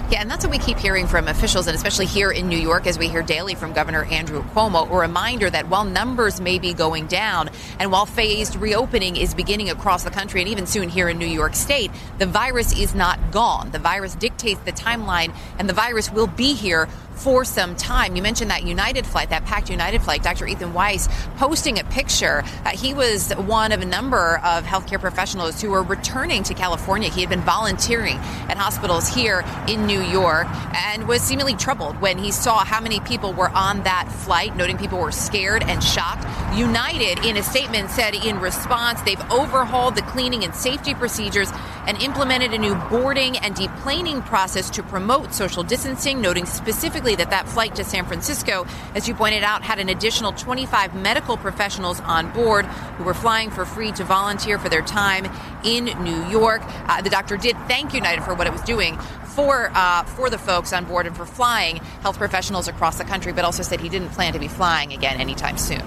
Yeah, 0.10 0.22
and 0.22 0.30
that's 0.30 0.46
what 0.46 0.52
we 0.52 0.60
keep 0.60 0.78
hearing 0.78 1.08
from 1.08 1.28
officials, 1.28 1.68
and 1.68 1.76
especially 1.76 2.06
here 2.06 2.32
in 2.32 2.48
New 2.48 2.58
York, 2.58 2.86
as 2.86 3.00
we 3.00 3.08
hear 3.08 3.22
daily 3.24 3.56
from 3.56 3.74
Governor 3.74 4.04
Andrew 4.06 4.44
Cuomo. 4.44 4.90
A 4.90 4.96
reminder 4.96 5.50
that 5.50 5.70
while 5.70 5.86
numbers 5.86 6.40
may 6.40 6.60
be 6.60 6.74
going 6.74 7.08
down, 7.08 7.50
and 7.80 7.92
while 7.92 8.06
phased 8.06 8.56
reopening 8.56 9.16
is 9.16 9.34
beginning 9.34 9.70
across 9.70 10.04
the 10.04 10.12
country 10.12 10.42
and 10.42 10.50
even 10.50 10.68
soon 10.68 10.90
here 10.90 11.10
in 11.10 11.18
New 11.18 11.26
York 11.26 11.56
State, 11.56 11.92
the 12.20 12.26
virus 12.26 12.78
is 12.78 12.94
not 12.94 13.32
gone. 13.32 13.72
The 13.72 13.80
virus 13.80 14.16
dictates 14.16 14.60
the 14.62 14.72
timeline, 14.72 15.34
and 15.58 15.68
the 15.68 15.74
virus 15.74 16.12
will 16.12 16.28
be 16.28 16.54
here 16.54 16.88
for 17.24 17.46
some 17.46 17.74
time. 17.78 18.18
You 18.18 18.22
mentioned 18.22 18.52
that 18.52 18.64
United 18.64 19.06
flight, 19.06 19.30
that 19.30 19.46
packed 19.46 19.70
United 19.70 20.02
flight. 20.02 20.22
Dr. 20.24 20.46
Ethan 20.46 20.74
Weiss 20.74 21.08
posting 21.38 21.80
a 21.80 21.84
picture. 21.86 22.44
Uh, 22.66 22.72
he 22.72 22.94
was 22.94 23.32
one 23.32 23.72
of 23.72 23.82
a 23.82 23.86
number 23.86 24.40
of 24.44 24.66
healthcare 24.66 25.00
professionals 25.00 25.62
who 25.62 25.70
were 25.70 25.84
returning 25.84 26.44
to 26.44 26.54
California. 26.54 27.10
He 27.10 27.22
had 27.22 27.30
been 27.30 27.42
volunteering 27.42 28.18
at 28.50 28.58
hospitals 28.58 29.08
here 29.08 29.46
in 29.70 29.88
New 29.88 30.02
York 30.02 30.48
and 30.76 31.08
was 31.08 31.22
seemingly 31.22 31.56
troubled 31.56 32.02
when 32.02 32.18
he 32.18 32.30
saw 32.30 32.66
how 32.66 32.82
many 32.82 33.00
people 33.00 33.32
were 33.32 33.50
on 33.50 33.84
that 33.84 34.12
flight, 34.12 34.58
noting 34.58 34.78
people 34.78 35.00
were 35.00 35.14
scared 35.14 35.64
and 35.64 35.82
shocked. 35.82 36.26
United, 36.58 37.26
in 37.26 37.38
a 37.38 37.44
statement, 37.44 37.90
said 37.90 38.16
in 38.16 38.38
response 38.42 39.02
they've 39.04 39.32
overhauled 39.32 39.96
the 39.96 40.02
cleaning 40.02 40.44
and 40.44 40.54
safety 40.54 40.94
procedures 40.94 41.50
and 41.88 42.02
implemented 42.02 42.54
a 42.54 42.58
new 42.58 42.76
boarding 42.90 43.38
and 43.38 43.56
deplaning 43.56 44.26
process 44.26 44.70
to 44.72 44.84
promote 44.84 45.34
social 45.34 45.64
distancing, 45.64 46.22
noting 46.22 46.46
specifically 46.46 47.16
that 47.16 47.30
that 47.30 47.48
flight 47.48 47.76
to 47.76 47.84
San 47.84 48.06
Francisco, 48.06 48.66
as 48.96 49.08
you 49.08 49.14
pointed 49.14 49.44
out, 49.44 49.64
had 49.64 49.80
an 49.80 49.90
additional 49.90 50.32
25 50.34 50.96
medical 50.96 51.38
professionals 51.38 52.00
on 52.02 52.32
board 52.32 52.66
who 52.66 53.04
were 53.04 53.14
flying 53.14 53.50
for 53.50 53.66
free 53.66 53.92
to 53.92 54.04
volunteer 54.04 54.58
for 54.58 54.70
their 54.70 54.82
time 54.82 55.30
in 55.64 55.86
New 56.04 56.26
York. 56.28 56.62
Uh, 56.88 57.02
the 57.02 57.10
doctor 57.10 57.38
did 57.38 57.56
thank 57.68 57.94
United 57.94 58.24
for 58.24 58.34
what 58.34 58.48
it 58.48 58.54
was 58.54 58.62
doing 58.62 58.98
for 59.34 59.72
uh, 59.74 60.04
for 60.04 60.30
the 60.30 60.38
folks 60.38 60.74
on 60.74 60.86
board 60.86 61.08
and 61.08 61.16
for 61.18 61.26
flying 61.26 61.78
health 62.02 62.18
professionals 62.18 62.68
across 62.68 62.98
the 62.98 63.04
country, 63.04 63.34
but 63.34 63.44
also 63.44 63.64
said 63.64 63.80
he 63.80 63.90
didn't 63.90 64.10
plan 64.10 64.34
to 64.34 64.40
be 64.40 64.48
flying 64.48 64.94
again 64.94 65.20
anytime 65.20 65.58
soon. 65.58 65.84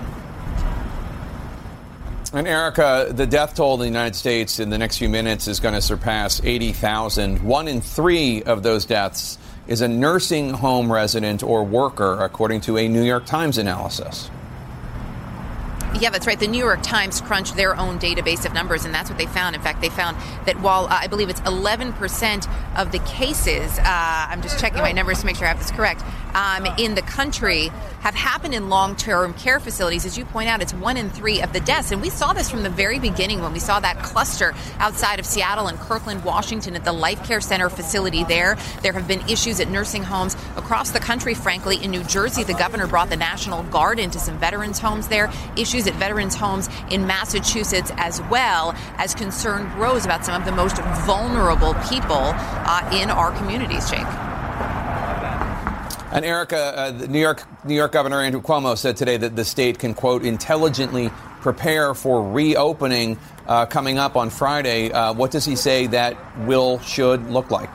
And 2.36 2.46
Erica, 2.46 3.06
the 3.12 3.26
death 3.26 3.54
toll 3.54 3.72
in 3.76 3.80
the 3.80 3.86
United 3.86 4.14
States 4.14 4.60
in 4.60 4.68
the 4.68 4.76
next 4.76 4.98
few 4.98 5.08
minutes 5.08 5.48
is 5.48 5.58
going 5.58 5.72
to 5.72 5.80
surpass 5.80 6.38
80,000. 6.44 7.42
One 7.42 7.66
in 7.66 7.80
three 7.80 8.42
of 8.42 8.62
those 8.62 8.84
deaths 8.84 9.38
is 9.66 9.80
a 9.80 9.88
nursing 9.88 10.50
home 10.50 10.92
resident 10.92 11.42
or 11.42 11.64
worker, 11.64 12.22
according 12.22 12.60
to 12.60 12.76
a 12.76 12.88
New 12.88 13.04
York 13.04 13.24
Times 13.24 13.56
analysis. 13.56 14.30
Yeah, 15.98 16.10
that's 16.10 16.26
right. 16.26 16.38
The 16.38 16.46
New 16.46 16.62
York 16.62 16.82
Times 16.82 17.22
crunched 17.22 17.56
their 17.56 17.74
own 17.74 17.98
database 17.98 18.44
of 18.44 18.52
numbers, 18.52 18.84
and 18.84 18.94
that's 18.94 19.08
what 19.08 19.18
they 19.18 19.24
found. 19.24 19.56
In 19.56 19.62
fact, 19.62 19.80
they 19.80 19.88
found 19.88 20.18
that 20.44 20.60
while 20.60 20.84
uh, 20.84 20.98
I 21.00 21.06
believe 21.06 21.30
it's 21.30 21.40
11% 21.40 22.78
of 22.78 22.92
the 22.92 22.98
cases, 22.98 23.78
uh, 23.78 23.82
I'm 23.86 24.42
just 24.42 24.60
checking 24.60 24.82
my 24.82 24.92
numbers 24.92 25.20
to 25.20 25.26
make 25.26 25.36
sure 25.36 25.46
I 25.46 25.48
have 25.48 25.58
this 25.58 25.70
correct, 25.70 26.02
um, 26.36 26.66
in 26.78 26.94
the 26.94 27.02
country 27.02 27.70
have 28.00 28.14
happened 28.14 28.54
in 28.54 28.68
long 28.68 28.94
term 28.94 29.34
care 29.34 29.58
facilities. 29.58 30.04
As 30.04 30.16
you 30.16 30.24
point 30.26 30.48
out, 30.48 30.60
it's 30.60 30.74
one 30.74 30.96
in 30.96 31.10
three 31.10 31.40
of 31.40 31.52
the 31.52 31.60
deaths. 31.60 31.90
And 31.90 32.00
we 32.00 32.10
saw 32.10 32.32
this 32.34 32.48
from 32.48 32.62
the 32.62 32.70
very 32.70 32.98
beginning 33.00 33.40
when 33.40 33.52
we 33.52 33.58
saw 33.58 33.80
that 33.80 33.98
cluster 34.02 34.54
outside 34.78 35.18
of 35.18 35.26
Seattle 35.26 35.66
and 35.66 35.78
Kirkland, 35.78 36.24
Washington, 36.24 36.76
at 36.76 36.84
the 36.84 36.92
Life 36.92 37.24
Care 37.24 37.40
Center 37.40 37.70
facility 37.70 38.22
there. 38.22 38.56
There 38.82 38.92
have 38.92 39.08
been 39.08 39.26
issues 39.28 39.58
at 39.60 39.70
nursing 39.70 40.04
homes 40.04 40.36
across 40.56 40.90
the 40.90 41.00
country, 41.00 41.34
frankly. 41.34 41.82
In 41.82 41.90
New 41.90 42.04
Jersey, 42.04 42.44
the 42.44 42.54
governor 42.54 42.86
brought 42.86 43.08
the 43.08 43.16
National 43.16 43.62
Guard 43.64 43.98
into 43.98 44.18
some 44.18 44.38
veterans' 44.38 44.78
homes 44.78 45.08
there. 45.08 45.32
Issues 45.56 45.86
at 45.86 45.94
veterans' 45.94 46.34
homes 46.34 46.68
in 46.90 47.06
Massachusetts 47.06 47.90
as 47.96 48.20
well, 48.30 48.74
as 48.98 49.14
concern 49.14 49.70
grows 49.70 50.04
about 50.04 50.24
some 50.24 50.40
of 50.40 50.46
the 50.46 50.52
most 50.52 50.76
vulnerable 51.06 51.74
people 51.88 52.34
uh, 52.34 52.90
in 52.92 53.10
our 53.10 53.32
communities, 53.38 53.88
Jake. 53.90 54.35
And 56.16 56.24
Erica, 56.24 56.78
uh, 56.78 57.06
New 57.08 57.18
York 57.20 57.42
New 57.66 57.74
York 57.74 57.92
Governor 57.92 58.22
Andrew 58.22 58.40
Cuomo 58.40 58.74
said 58.78 58.96
today 58.96 59.18
that 59.18 59.36
the 59.36 59.44
state 59.44 59.78
can 59.78 59.92
quote 59.92 60.24
intelligently 60.24 61.10
prepare 61.42 61.92
for 61.92 62.32
reopening 62.32 63.18
uh, 63.46 63.66
coming 63.66 63.98
up 63.98 64.16
on 64.16 64.30
Friday. 64.30 64.90
Uh, 64.90 65.12
what 65.12 65.30
does 65.30 65.44
he 65.44 65.54
say 65.54 65.86
that 65.88 66.16
will 66.46 66.78
should 66.78 67.28
look 67.28 67.50
like? 67.50 67.68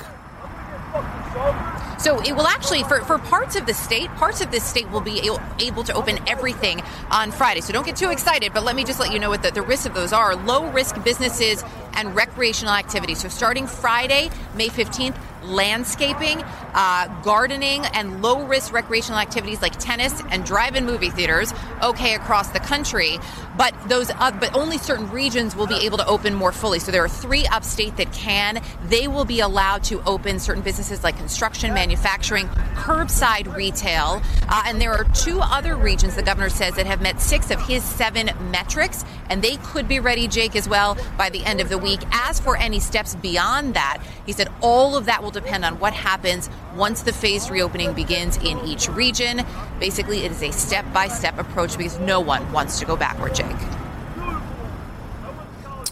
So 2.00 2.20
it 2.24 2.36
will 2.36 2.48
actually, 2.48 2.82
for, 2.82 3.02
for 3.04 3.20
parts 3.20 3.56
of 3.56 3.68
the 3.68 3.76
state, 3.76 4.10
parts 4.16 4.42
of 4.42 4.50
this 4.50 4.64
state 4.64 4.90
will 4.90 5.02
be 5.02 5.22
able 5.60 5.84
to 5.84 5.94
open 5.94 6.18
everything 6.28 6.82
on 7.12 7.32
Friday. 7.32 7.62
So 7.62 7.74
don't 7.74 7.86
get 7.86 7.96
too 7.96 8.10
excited, 8.10 8.54
but 8.54 8.64
let 8.64 8.76
me 8.76 8.84
just 8.84 9.00
let 9.00 9.14
you 9.14 9.20
know 9.20 9.30
what 9.30 9.44
the, 9.44 9.52
the 9.52 9.62
risks 9.62 9.86
of 9.86 9.94
those 9.94 10.12
are. 10.12 10.36
Low 10.36 10.68
risk 10.72 11.02
businesses 11.04 11.64
and 11.94 12.16
recreational 12.16 12.74
activities. 12.74 13.20
So 13.22 13.30
starting 13.30 13.68
Friday, 13.68 14.32
May 14.56 14.70
15th, 14.70 15.16
landscaping, 15.44 16.44
uh, 16.74 17.08
gardening, 17.24 17.86
and 17.94 18.22
low 18.22 18.46
risk 18.46 18.74
recreational 18.74 19.20
activities 19.20 19.62
like 19.62 19.78
tennis 19.80 20.22
and 20.30 20.46
drive 20.46 20.76
in 20.76 20.86
movie 20.86 21.10
theaters 21.10 21.54
okay 21.84 22.16
across 22.16 22.50
the 22.50 22.60
country. 22.60 23.20
But 23.58 23.74
those, 23.90 24.10
uh, 24.12 24.32
but 24.32 24.56
only 24.56 24.78
certain 24.78 25.10
regions 25.12 25.56
will 25.56 25.68
be 25.68 25.86
able 25.86 25.98
to 25.98 26.06
open 26.08 26.34
more 26.34 26.52
fully. 26.52 26.80
So 26.80 26.92
there 26.92 27.04
are 27.04 27.10
three 27.10 27.46
upstate 27.48 27.98
that 27.98 28.12
can. 28.14 28.62
They 28.86 29.08
will 29.08 29.26
be 29.26 29.40
allowed 29.40 29.84
to 29.86 30.02
open 30.04 30.40
certain 30.40 30.64
businesses 30.64 31.04
like 31.04 31.18
construction, 31.18 31.74
manufacturing, 31.74 32.48
curbside 32.76 33.54
retail, 33.56 34.22
uh, 34.50 34.64
and 34.66 34.82
there 34.82 34.92
are 34.92 35.04
two 35.14 35.40
other 35.42 35.76
regions 35.76 36.16
the 36.16 36.24
governor 36.24 36.50
says 36.50 36.76
that 36.76 36.86
have 36.86 37.02
met 37.02 37.22
six 37.22 37.52
of 37.52 37.62
his 37.62 37.84
seven 37.84 38.30
metrics, 38.52 39.04
and 39.30 39.42
they 39.42 39.58
could 39.58 39.88
be 39.88 40.00
ready, 40.00 40.28
Jake, 40.28 40.56
as 40.56 40.68
well 40.68 40.98
by 41.18 41.30
the 41.30 41.44
end 41.46 41.62
of 41.62 41.70
the 41.70 41.78
week. 41.78 42.02
As 42.12 42.40
for 42.40 42.58
any 42.58 42.80
steps 42.80 43.16
beyond 43.16 43.74
that, 43.74 44.02
he 44.26 44.32
said 44.32 44.50
all 44.62 44.96
of 44.96 45.06
that 45.06 45.24
will 45.24 45.31
depend 45.32 45.66
on 45.66 45.80
what 45.80 45.94
happens 45.94 46.50
once 46.76 47.02
the 47.02 47.14
phased 47.14 47.50
reopening 47.50 47.94
begins 47.94 48.38
in 48.38 48.60
each 48.60 48.88
region. 48.90 49.46
Basically, 49.80 50.26
it 50.26 50.32
is 50.32 50.44
a 50.44 50.52
step 50.52 50.86
by 50.94 51.08
step 51.08 51.38
approach 51.40 51.78
because 51.78 52.00
no 52.00 52.20
one 52.20 52.52
wants 52.52 52.80
to 52.80 52.86
go 52.86 52.96
backward, 52.96 53.36
Jake. 53.36 53.56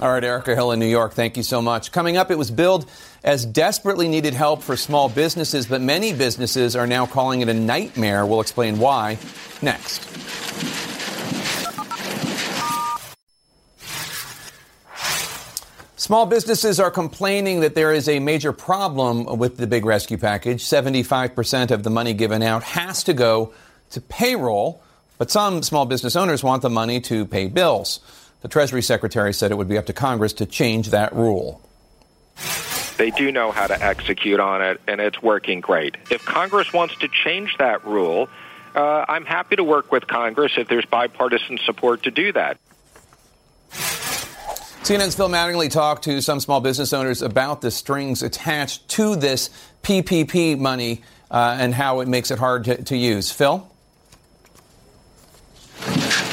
All 0.02 0.13
right, 0.13 0.23
Erica 0.23 0.56
Hill 0.56 0.71
in 0.71 0.80
New 0.80 0.88
York, 0.88 1.12
thank 1.12 1.36
you 1.36 1.43
so 1.43 1.62
much. 1.62 1.91
Coming 1.91 2.15
up, 2.15 2.32
it 2.32 2.38
was 2.38 2.52
billed 2.52 2.89
as 3.21 3.45
desperately 3.45 4.08
needed 4.08 4.34
help 4.34 4.63
for 4.63 4.78
small 4.78 5.10
businesses, 5.10 5.67
but 5.67 5.82
many 5.82 6.13
businesses 6.13 6.73
are 6.78 6.88
now 6.88 7.06
calling 7.06 7.41
it 7.41 7.49
a 7.49 7.54
nightmare. 7.54 8.25
We'll 8.25 8.39
explain 8.39 8.80
why 8.80 9.17
next. 9.62 10.88
Small 16.10 16.26
businesses 16.26 16.80
are 16.80 16.89
complaining 16.89 17.60
that 17.60 17.76
there 17.76 17.93
is 17.93 18.10
a 18.10 18.17
major 18.17 18.52
problem 18.52 19.38
with 19.38 19.58
the 19.58 19.67
big 19.67 19.86
rescue 19.86 20.17
package. 20.17 20.63
75% 20.63 21.69
of 21.69 21.84
the 21.84 21.91
money 21.91 22.15
given 22.15 22.41
out 22.41 22.63
has 22.63 23.04
to 23.04 23.13
go 23.13 23.54
to 23.91 24.02
payroll, 24.02 24.82
but 25.19 25.30
some 25.30 25.62
small 25.62 25.86
business 25.86 26.15
owners 26.15 26.43
want 26.43 26.63
the 26.63 26.69
money 26.72 27.00
to 27.02 27.28
pay 27.28 27.48
bills. 27.48 28.00
The 28.41 28.48
Treasury 28.48 28.82
Secretary 28.82 29.32
said 29.36 29.52
it 29.52 29.58
would 29.60 29.69
be 29.69 29.78
up 29.78 29.86
to 29.86 29.93
Congress 29.93 30.34
to 30.34 30.48
change 30.48 30.89
that 30.89 31.13
rule. 31.13 31.62
They 32.98 33.12
do 33.12 33.32
know 33.32 33.52
how 33.52 33.67
to 33.67 33.80
execute 33.80 34.39
on 34.39 34.63
it, 34.63 34.82
and 34.88 35.00
it's 35.00 35.22
working 35.22 35.62
great. 35.62 35.95
If 36.10 36.26
Congress 36.26 36.74
wants 36.74 36.98
to 37.02 37.08
change 37.24 37.56
that 37.60 37.86
rule, 37.86 38.30
uh, 38.74 39.06
I'm 39.08 39.26
happy 39.26 39.58
to 39.58 39.63
work 39.63 39.91
with 39.91 40.08
Congress 40.08 40.54
if 40.58 40.69
there's 40.69 40.86
bipartisan 40.86 41.60
support 41.60 42.02
to 42.06 42.10
do 42.10 42.34
that. 42.34 42.58
CNN's 44.89 45.13
Phil 45.13 45.30
Mattingly 45.30 45.69
talked 45.69 46.06
to 46.06 46.19
some 46.19 46.39
small 46.39 46.62
business 46.62 46.93
owners 46.93 47.21
about 47.21 47.62
the 47.62 47.69
strings 47.69 48.23
attached 48.23 48.88
to 48.88 49.15
this 49.15 49.52
PPP 49.84 50.58
money 50.58 51.04
uh, 51.30 51.58
and 51.60 51.75
how 51.75 51.99
it 51.99 52.08
makes 52.08 52.32
it 52.32 52.39
hard 52.39 52.63
to, 52.63 52.84
to 52.86 52.97
use. 52.97 53.32
Phil? 53.32 53.69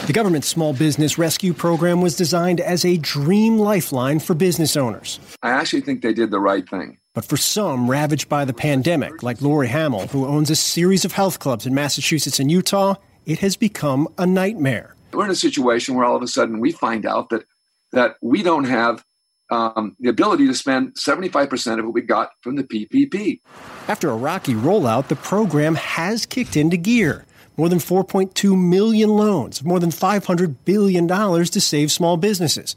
The 0.06 0.12
government's 0.14 0.48
small 0.48 0.72
business 0.72 1.18
rescue 1.18 1.52
program 1.52 2.00
was 2.00 2.16
designed 2.16 2.62
as 2.62 2.86
a 2.86 2.96
dream 2.96 3.58
lifeline 3.58 4.20
for 4.20 4.32
business 4.32 4.74
owners. 4.74 5.20
I 5.42 5.50
actually 5.50 5.82
think 5.82 6.00
they 6.00 6.14
did 6.14 6.30
the 6.30 6.40
right 6.40 6.66
thing. 6.66 6.96
But 7.12 7.26
for 7.26 7.36
some 7.36 7.90
ravaged 7.90 8.30
by 8.30 8.46
the 8.46 8.54
pandemic, 8.54 9.22
like 9.22 9.42
Lori 9.42 9.68
Hamill, 9.68 10.06
who 10.06 10.24
owns 10.24 10.48
a 10.48 10.56
series 10.56 11.04
of 11.04 11.12
health 11.12 11.40
clubs 11.40 11.66
in 11.66 11.74
Massachusetts 11.74 12.40
and 12.40 12.50
Utah, 12.50 12.94
it 13.26 13.40
has 13.40 13.54
become 13.54 14.08
a 14.16 14.26
nightmare. 14.26 14.94
We're 15.12 15.26
in 15.26 15.30
a 15.30 15.34
situation 15.34 15.94
where 15.94 16.06
all 16.06 16.16
of 16.16 16.22
a 16.22 16.26
sudden 16.26 16.58
we 16.58 16.72
find 16.72 17.04
out 17.04 17.28
that 17.28 17.44
that 17.92 18.16
we 18.20 18.42
don't 18.42 18.64
have 18.64 19.04
um, 19.50 19.96
the 20.00 20.08
ability 20.08 20.46
to 20.46 20.54
spend 20.54 20.94
75% 20.94 21.78
of 21.78 21.84
what 21.84 21.94
we 21.94 22.02
got 22.02 22.30
from 22.40 22.56
the 22.56 22.64
PPP. 22.64 23.40
After 23.88 24.10
a 24.10 24.16
rocky 24.16 24.54
rollout, 24.54 25.08
the 25.08 25.16
program 25.16 25.76
has 25.76 26.26
kicked 26.26 26.56
into 26.56 26.76
gear. 26.76 27.24
more 27.58 27.70
than 27.70 27.78
4.2 27.78 28.58
million 28.58 29.08
loans, 29.08 29.64
more 29.64 29.80
than 29.80 29.90
$500 29.90 30.56
billion 30.66 31.08
to 31.08 31.60
save 31.60 31.90
small 31.90 32.18
businesses, 32.18 32.76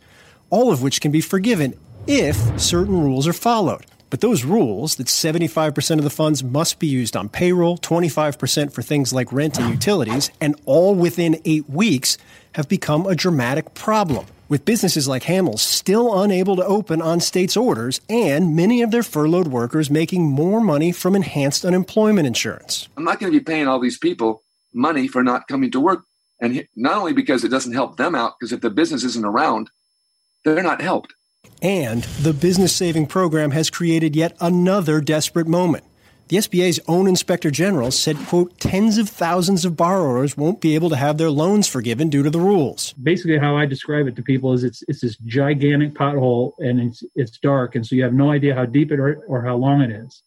all 0.50 0.72
of 0.72 0.82
which 0.82 1.02
can 1.02 1.12
be 1.12 1.20
forgiven 1.20 1.78
if 2.08 2.38
certain 2.60 3.02
rules 3.02 3.28
are 3.28 3.34
followed. 3.34 3.86
But 4.10 4.22
those 4.22 4.44
rules 4.44 4.96
that 4.96 5.08
75% 5.08 5.98
of 5.98 6.04
the 6.04 6.10
funds 6.10 6.44
must 6.44 6.80
be 6.80 6.88
used 6.88 7.16
on 7.16 7.30
payroll, 7.30 7.78
25% 7.78 8.72
for 8.72 8.82
things 8.82 9.14
like 9.14 9.32
rent 9.32 9.60
and 9.60 9.70
utilities, 9.70 10.32
and 10.42 10.56
all 10.66 10.96
within 10.96 11.40
eight 11.46 11.70
weeks 11.70 12.18
have 12.54 12.68
become 12.68 13.06
a 13.06 13.16
dramatic 13.16 13.74
problem. 13.74 14.26
With 14.50 14.66
businesses 14.66 15.08
like 15.08 15.24
Hamels 15.26 15.60
still 15.60 16.24
unable 16.24 16.56
to 16.56 16.66
open 16.66 17.04
on 17.04 17.20
states' 17.20 17.56
orders, 17.56 18.02
and 18.10 18.56
many 18.56 18.82
of 18.82 18.90
their 18.90 19.04
furloughed 19.04 19.50
workers 19.50 19.92
making 19.92 20.24
more 20.24 20.60
money 20.60 20.92
from 20.92 21.16
enhanced 21.16 21.64
unemployment 21.64 22.26
insurance. 22.26 22.90
I'm 22.98 23.04
not 23.04 23.20
going 23.20 23.32
to 23.32 23.40
be 23.40 23.44
paying 23.44 23.68
all 23.68 23.80
these 23.80 24.00
people 24.00 24.44
money 24.74 25.08
for 25.08 25.22
not 25.22 25.48
coming 25.48 25.70
to 25.70 25.80
work. 25.80 26.06
And 26.42 26.66
not 26.76 26.98
only 26.98 27.14
because 27.14 27.44
it 27.44 27.50
doesn't 27.50 27.74
help 27.74 27.98
them 27.98 28.16
out, 28.16 28.38
because 28.40 28.52
if 28.52 28.62
the 28.62 28.72
business 28.72 29.04
isn't 29.04 29.24
around, 29.24 29.70
they're 30.44 30.64
not 30.64 30.82
helped. 30.82 31.14
And 31.62 32.02
the 32.24 32.34
business 32.34 32.76
saving 32.76 33.06
program 33.06 33.52
has 33.52 33.70
created 33.70 34.16
yet 34.16 34.36
another 34.42 35.00
desperate 35.00 35.48
moment. 35.48 35.84
The 36.30 36.38
SBA's 36.38 36.80
own 36.88 37.08
inspector 37.08 37.50
general 37.50 37.90
said, 37.90 38.16
quote, 38.28 38.60
tens 38.60 39.00
of 39.00 39.10
thousands 39.10 39.66
of 39.66 39.76
borrowers 39.76 40.38
won't 40.38 40.62
be 40.62 40.76
able 40.76 40.92
to 40.92 40.96
have 40.96 41.18
their 41.18 41.32
loans 41.32 41.68
forgiven 41.68 42.08
due 42.08 42.22
to 42.22 42.30
the 42.30 42.40
rules. 42.40 42.94
Basically, 43.02 43.40
how 43.40 43.58
I 43.58 43.66
describe 43.66 44.06
it 44.06 44.16
to 44.16 44.22
people 44.22 44.54
is 44.54 44.64
it's 44.64 44.84
it's 44.88 45.02
this 45.02 45.18
gigantic 45.26 45.96
pothole 45.96 46.54
and 46.60 46.80
it's 46.80 47.04
it's 47.16 47.40
dark, 47.40 47.74
and 47.74 47.86
so 47.86 47.96
you 47.96 48.04
have 48.04 48.14
no 48.14 48.30
idea 48.30 48.54
how 48.54 48.66
deep 48.66 48.92
it 48.92 49.00
or, 49.00 49.24
or 49.28 49.44
how 49.44 49.56
long 49.56 49.82
it 49.82 49.90
is. 49.90 50.22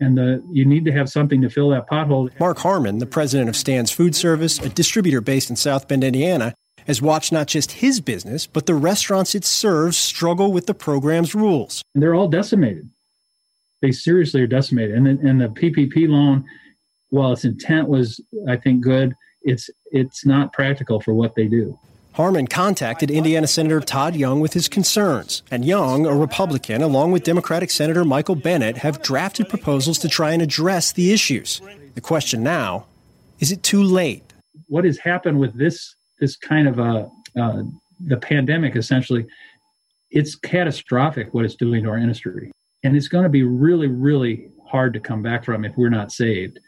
And 0.00 0.18
the, 0.18 0.42
you 0.52 0.66
need 0.66 0.84
to 0.84 0.92
have 0.92 1.08
something 1.08 1.40
to 1.40 1.48
fill 1.48 1.70
that 1.70 1.88
pothole. 1.88 2.30
Mark 2.38 2.58
Harmon, 2.58 2.98
the 2.98 3.06
president 3.06 3.48
of 3.48 3.56
Stan's 3.56 3.90
Food 3.90 4.14
Service, 4.14 4.58
a 4.58 4.68
distributor 4.68 5.22
based 5.22 5.48
in 5.48 5.56
South 5.56 5.88
Bend, 5.88 6.04
Indiana, 6.04 6.54
has 6.86 7.00
watched 7.00 7.32
not 7.32 7.46
just 7.46 7.72
his 7.72 8.02
business, 8.02 8.46
but 8.46 8.66
the 8.66 8.74
restaurants 8.74 9.34
it 9.34 9.46
serves 9.46 9.96
struggle 9.96 10.52
with 10.52 10.66
the 10.66 10.74
program's 10.74 11.34
rules. 11.34 11.82
And 11.94 12.02
they're 12.02 12.14
all 12.14 12.28
decimated. 12.28 12.90
They 13.82 13.92
seriously 13.92 14.42
are 14.42 14.46
decimated. 14.46 14.94
And 14.94 15.06
the, 15.06 15.28
and 15.28 15.40
the 15.40 15.48
PPP 15.48 16.08
loan, 16.08 16.44
while 17.08 17.32
its 17.32 17.44
intent 17.44 17.88
was, 17.88 18.20
I 18.48 18.56
think, 18.56 18.82
good, 18.82 19.14
it's 19.42 19.70
it's 19.86 20.26
not 20.26 20.52
practical 20.52 21.00
for 21.00 21.14
what 21.14 21.34
they 21.34 21.46
do. 21.46 21.78
Harmon 22.14 22.46
contacted 22.46 23.10
Indiana 23.10 23.46
Senator 23.46 23.80
Todd 23.80 24.16
Young 24.16 24.40
with 24.40 24.52
his 24.52 24.68
concerns, 24.68 25.42
and 25.50 25.64
Young, 25.64 26.06
a 26.06 26.14
Republican, 26.14 26.82
along 26.82 27.12
with 27.12 27.22
Democratic 27.22 27.70
Senator 27.70 28.04
Michael 28.04 28.34
Bennet, 28.34 28.78
have 28.78 29.00
drafted 29.00 29.48
proposals 29.48 29.98
to 29.98 30.08
try 30.08 30.32
and 30.32 30.42
address 30.42 30.92
the 30.92 31.12
issues. 31.12 31.62
The 31.94 32.00
question 32.00 32.42
now 32.42 32.86
is 33.38 33.50
it 33.52 33.62
too 33.62 33.82
late? 33.82 34.22
What 34.66 34.84
has 34.84 34.98
happened 34.98 35.38
with 35.38 35.56
this 35.56 35.94
this 36.18 36.36
kind 36.36 36.68
of 36.68 36.78
a 36.78 37.10
uh, 37.40 37.62
the 38.00 38.16
pandemic 38.16 38.76
essentially? 38.76 39.26
It's 40.10 40.34
catastrophic 40.34 41.32
what 41.32 41.44
it's 41.44 41.54
doing 41.54 41.84
to 41.84 41.90
our 41.90 41.98
industry, 41.98 42.50
and 42.82 42.96
it's 42.96 43.08
going 43.08 43.24
to 43.24 43.30
be 43.30 43.42
really, 43.42 43.88
really 43.88 44.50
hard 44.66 44.94
to 44.94 45.00
come 45.00 45.22
back 45.22 45.44
from 45.44 45.64
if 45.64 45.76
we're 45.76 45.88
not 45.88 46.12
saved. 46.12 46.60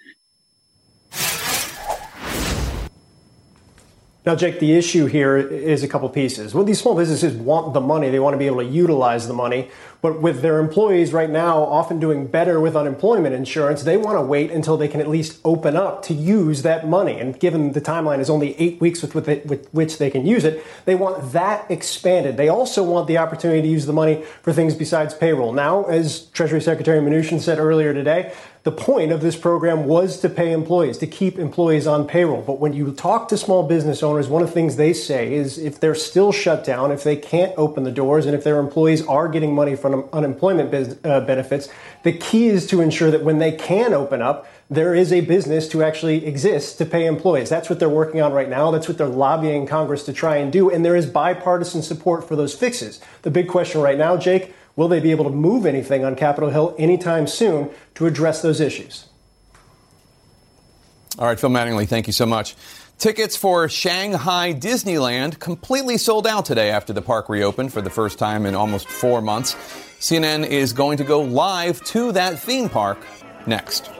Now, 4.24 4.36
Jake, 4.36 4.60
the 4.60 4.74
issue 4.74 5.06
here 5.06 5.36
is 5.36 5.82
a 5.82 5.88
couple 5.88 6.08
pieces. 6.08 6.54
Well, 6.54 6.62
these 6.62 6.80
small 6.80 6.94
businesses 6.94 7.34
want 7.34 7.74
the 7.74 7.80
money, 7.80 8.08
they 8.08 8.20
want 8.20 8.34
to 8.34 8.38
be 8.38 8.46
able 8.46 8.58
to 8.58 8.64
utilize 8.64 9.26
the 9.26 9.34
money. 9.34 9.68
But 10.00 10.20
with 10.20 10.42
their 10.42 10.60
employees 10.60 11.12
right 11.12 11.30
now 11.30 11.58
often 11.58 11.98
doing 11.98 12.28
better 12.28 12.60
with 12.60 12.76
unemployment 12.76 13.34
insurance, 13.34 13.82
they 13.82 13.96
want 13.96 14.16
to 14.18 14.22
wait 14.22 14.52
until 14.52 14.76
they 14.76 14.86
can 14.86 15.00
at 15.00 15.08
least 15.08 15.40
open 15.44 15.76
up 15.76 16.02
to 16.04 16.14
use 16.14 16.62
that 16.62 16.86
money. 16.86 17.18
And 17.18 17.38
given 17.38 17.72
the 17.72 17.80
timeline 17.80 18.20
is 18.20 18.30
only 18.30 18.56
eight 18.60 18.80
weeks 18.80 19.02
with, 19.02 19.16
with, 19.16 19.28
it, 19.28 19.46
with 19.46 19.68
which 19.72 19.98
they 19.98 20.08
can 20.08 20.24
use 20.24 20.44
it, 20.44 20.64
they 20.84 20.94
want 20.94 21.32
that 21.32 21.68
expanded. 21.68 22.36
They 22.36 22.48
also 22.48 22.84
want 22.84 23.08
the 23.08 23.18
opportunity 23.18 23.62
to 23.62 23.68
use 23.68 23.86
the 23.86 23.92
money 23.92 24.22
for 24.42 24.52
things 24.52 24.76
besides 24.76 25.14
payroll. 25.14 25.52
Now, 25.52 25.84
as 25.84 26.26
Treasury 26.26 26.60
Secretary 26.60 27.00
Mnuchin 27.00 27.40
said 27.40 27.58
earlier 27.58 27.92
today, 27.92 28.32
the 28.64 28.70
point 28.70 29.10
of 29.10 29.20
this 29.20 29.34
program 29.34 29.86
was 29.86 30.20
to 30.20 30.28
pay 30.28 30.52
employees, 30.52 30.98
to 30.98 31.06
keep 31.06 31.36
employees 31.36 31.86
on 31.86 32.06
payroll. 32.06 32.42
But 32.42 32.60
when 32.60 32.72
you 32.72 32.92
talk 32.92 33.28
to 33.28 33.36
small 33.36 33.64
business 33.64 34.04
owners, 34.04 34.28
one 34.28 34.40
of 34.40 34.48
the 34.48 34.54
things 34.54 34.76
they 34.76 34.92
say 34.92 35.34
is 35.34 35.58
if 35.58 35.80
they're 35.80 35.96
still 35.96 36.30
shut 36.30 36.64
down, 36.64 36.92
if 36.92 37.02
they 37.02 37.16
can't 37.16 37.52
open 37.56 37.82
the 37.82 37.90
doors, 37.90 38.24
and 38.24 38.36
if 38.36 38.44
their 38.44 38.60
employees 38.60 39.04
are 39.06 39.26
getting 39.26 39.52
money 39.52 39.74
from 39.74 40.08
unemployment 40.12 40.72
uh, 41.04 41.20
benefits, 41.22 41.68
the 42.04 42.12
key 42.12 42.48
is 42.48 42.68
to 42.68 42.80
ensure 42.80 43.10
that 43.10 43.24
when 43.24 43.38
they 43.38 43.50
can 43.50 43.92
open 43.92 44.22
up, 44.22 44.46
there 44.70 44.94
is 44.94 45.12
a 45.12 45.20
business 45.22 45.68
to 45.68 45.82
actually 45.82 46.24
exist 46.24 46.78
to 46.78 46.86
pay 46.86 47.06
employees. 47.06 47.50
That's 47.50 47.68
what 47.68 47.80
they're 47.80 47.88
working 47.88 48.22
on 48.22 48.32
right 48.32 48.48
now. 48.48 48.70
That's 48.70 48.88
what 48.88 48.96
they're 48.96 49.06
lobbying 49.06 49.66
Congress 49.66 50.04
to 50.04 50.12
try 50.12 50.36
and 50.36 50.52
do. 50.52 50.70
And 50.70 50.84
there 50.84 50.96
is 50.96 51.04
bipartisan 51.04 51.82
support 51.82 52.26
for 52.26 52.36
those 52.36 52.54
fixes. 52.54 53.00
The 53.20 53.30
big 53.30 53.48
question 53.48 53.82
right 53.82 53.98
now, 53.98 54.16
Jake, 54.16 54.54
Will 54.76 54.88
they 54.88 55.00
be 55.00 55.10
able 55.10 55.24
to 55.24 55.30
move 55.30 55.66
anything 55.66 56.04
on 56.04 56.16
Capitol 56.16 56.50
Hill 56.50 56.74
anytime 56.78 57.26
soon 57.26 57.70
to 57.94 58.06
address 58.06 58.42
those 58.42 58.60
issues? 58.60 59.06
All 61.18 61.26
right, 61.26 61.38
Phil 61.38 61.50
Mattingly, 61.50 61.86
thank 61.86 62.06
you 62.06 62.12
so 62.12 62.24
much. 62.24 62.56
Tickets 62.98 63.36
for 63.36 63.68
Shanghai 63.68 64.54
Disneyland 64.54 65.38
completely 65.38 65.98
sold 65.98 66.26
out 66.26 66.46
today 66.46 66.70
after 66.70 66.92
the 66.92 67.02
park 67.02 67.28
reopened 67.28 67.72
for 67.72 67.82
the 67.82 67.90
first 67.90 68.18
time 68.18 68.46
in 68.46 68.54
almost 68.54 68.88
four 68.88 69.20
months. 69.20 69.54
CNN 69.98 70.46
is 70.46 70.72
going 70.72 70.98
to 70.98 71.04
go 71.04 71.20
live 71.20 71.82
to 71.86 72.12
that 72.12 72.38
theme 72.38 72.68
park 72.68 73.04
next. 73.46 73.90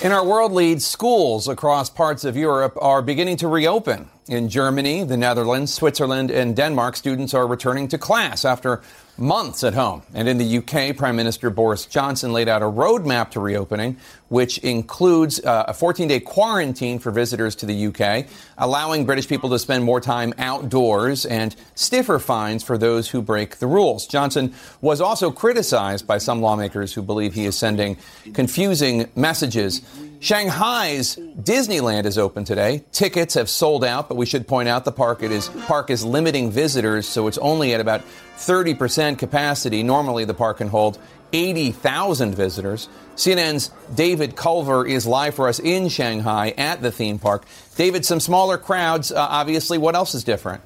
In 0.00 0.12
our 0.12 0.24
world 0.24 0.52
lead, 0.52 0.80
schools 0.80 1.48
across 1.48 1.90
parts 1.90 2.24
of 2.24 2.36
Europe 2.36 2.78
are 2.80 3.02
beginning 3.02 3.36
to 3.38 3.48
reopen. 3.48 4.08
In 4.28 4.48
Germany, 4.48 5.02
the 5.02 5.16
Netherlands, 5.16 5.74
Switzerland, 5.74 6.30
and 6.30 6.54
Denmark, 6.54 6.94
students 6.94 7.34
are 7.34 7.48
returning 7.48 7.88
to 7.88 7.98
class 7.98 8.44
after 8.44 8.80
months 9.18 9.64
at 9.64 9.74
home. 9.74 10.02
And 10.14 10.28
in 10.28 10.38
the 10.38 10.58
UK, 10.58 10.96
Prime 10.96 11.16
Minister 11.16 11.50
Boris 11.50 11.86
Johnson 11.86 12.32
laid 12.32 12.48
out 12.48 12.62
a 12.62 12.66
roadmap 12.66 13.30
to 13.32 13.40
reopening, 13.40 13.96
which 14.28 14.58
includes 14.58 15.44
uh, 15.44 15.64
a 15.68 15.74
14 15.74 16.08
day 16.08 16.20
quarantine 16.20 16.98
for 16.98 17.10
visitors 17.10 17.56
to 17.56 17.66
the 17.66 17.86
UK, 17.86 18.26
allowing 18.56 19.04
British 19.04 19.28
people 19.28 19.50
to 19.50 19.58
spend 19.58 19.84
more 19.84 20.00
time 20.00 20.32
outdoors, 20.38 21.26
and 21.26 21.56
stiffer 21.74 22.18
fines 22.18 22.62
for 22.62 22.78
those 22.78 23.08
who 23.08 23.20
break 23.20 23.56
the 23.56 23.66
rules. 23.66 24.06
Johnson 24.06 24.54
was 24.80 25.00
also 25.00 25.30
criticized 25.30 26.06
by 26.06 26.18
some 26.18 26.40
lawmakers 26.40 26.92
who 26.92 27.02
believe 27.02 27.34
he 27.34 27.44
is 27.44 27.56
sending 27.56 27.96
confusing 28.34 29.08
messages. 29.16 29.82
Shanghai's 30.20 31.16
Disneyland 31.16 32.04
is 32.04 32.18
open 32.18 32.44
today. 32.44 32.84
Tickets 32.90 33.34
have 33.34 33.48
sold 33.48 33.84
out, 33.84 34.08
but 34.08 34.16
we 34.16 34.26
should 34.26 34.48
point 34.48 34.68
out 34.68 34.84
the 34.84 34.92
park 34.92 35.22
is 35.22 35.48
park 35.66 35.90
is 35.90 36.04
limiting 36.04 36.50
visitors, 36.50 37.06
so 37.06 37.28
it's 37.28 37.38
only 37.38 37.72
at 37.72 37.80
about 37.80 38.02
30% 38.36 39.18
capacity. 39.18 39.82
Normally, 39.82 40.24
the 40.24 40.34
park 40.34 40.58
can 40.58 40.68
hold 40.68 40.98
80,000 41.32 42.34
visitors. 42.34 42.88
CNN's 43.14 43.70
David 43.94 44.34
Culver 44.34 44.86
is 44.86 45.06
live 45.06 45.34
for 45.34 45.46
us 45.46 45.60
in 45.60 45.88
Shanghai 45.88 46.52
at 46.56 46.82
the 46.82 46.90
theme 46.90 47.18
park. 47.18 47.44
David, 47.76 48.04
some 48.04 48.18
smaller 48.18 48.58
crowds, 48.58 49.12
uh, 49.12 49.18
obviously. 49.18 49.78
What 49.78 49.94
else 49.94 50.14
is 50.14 50.24
different? 50.24 50.62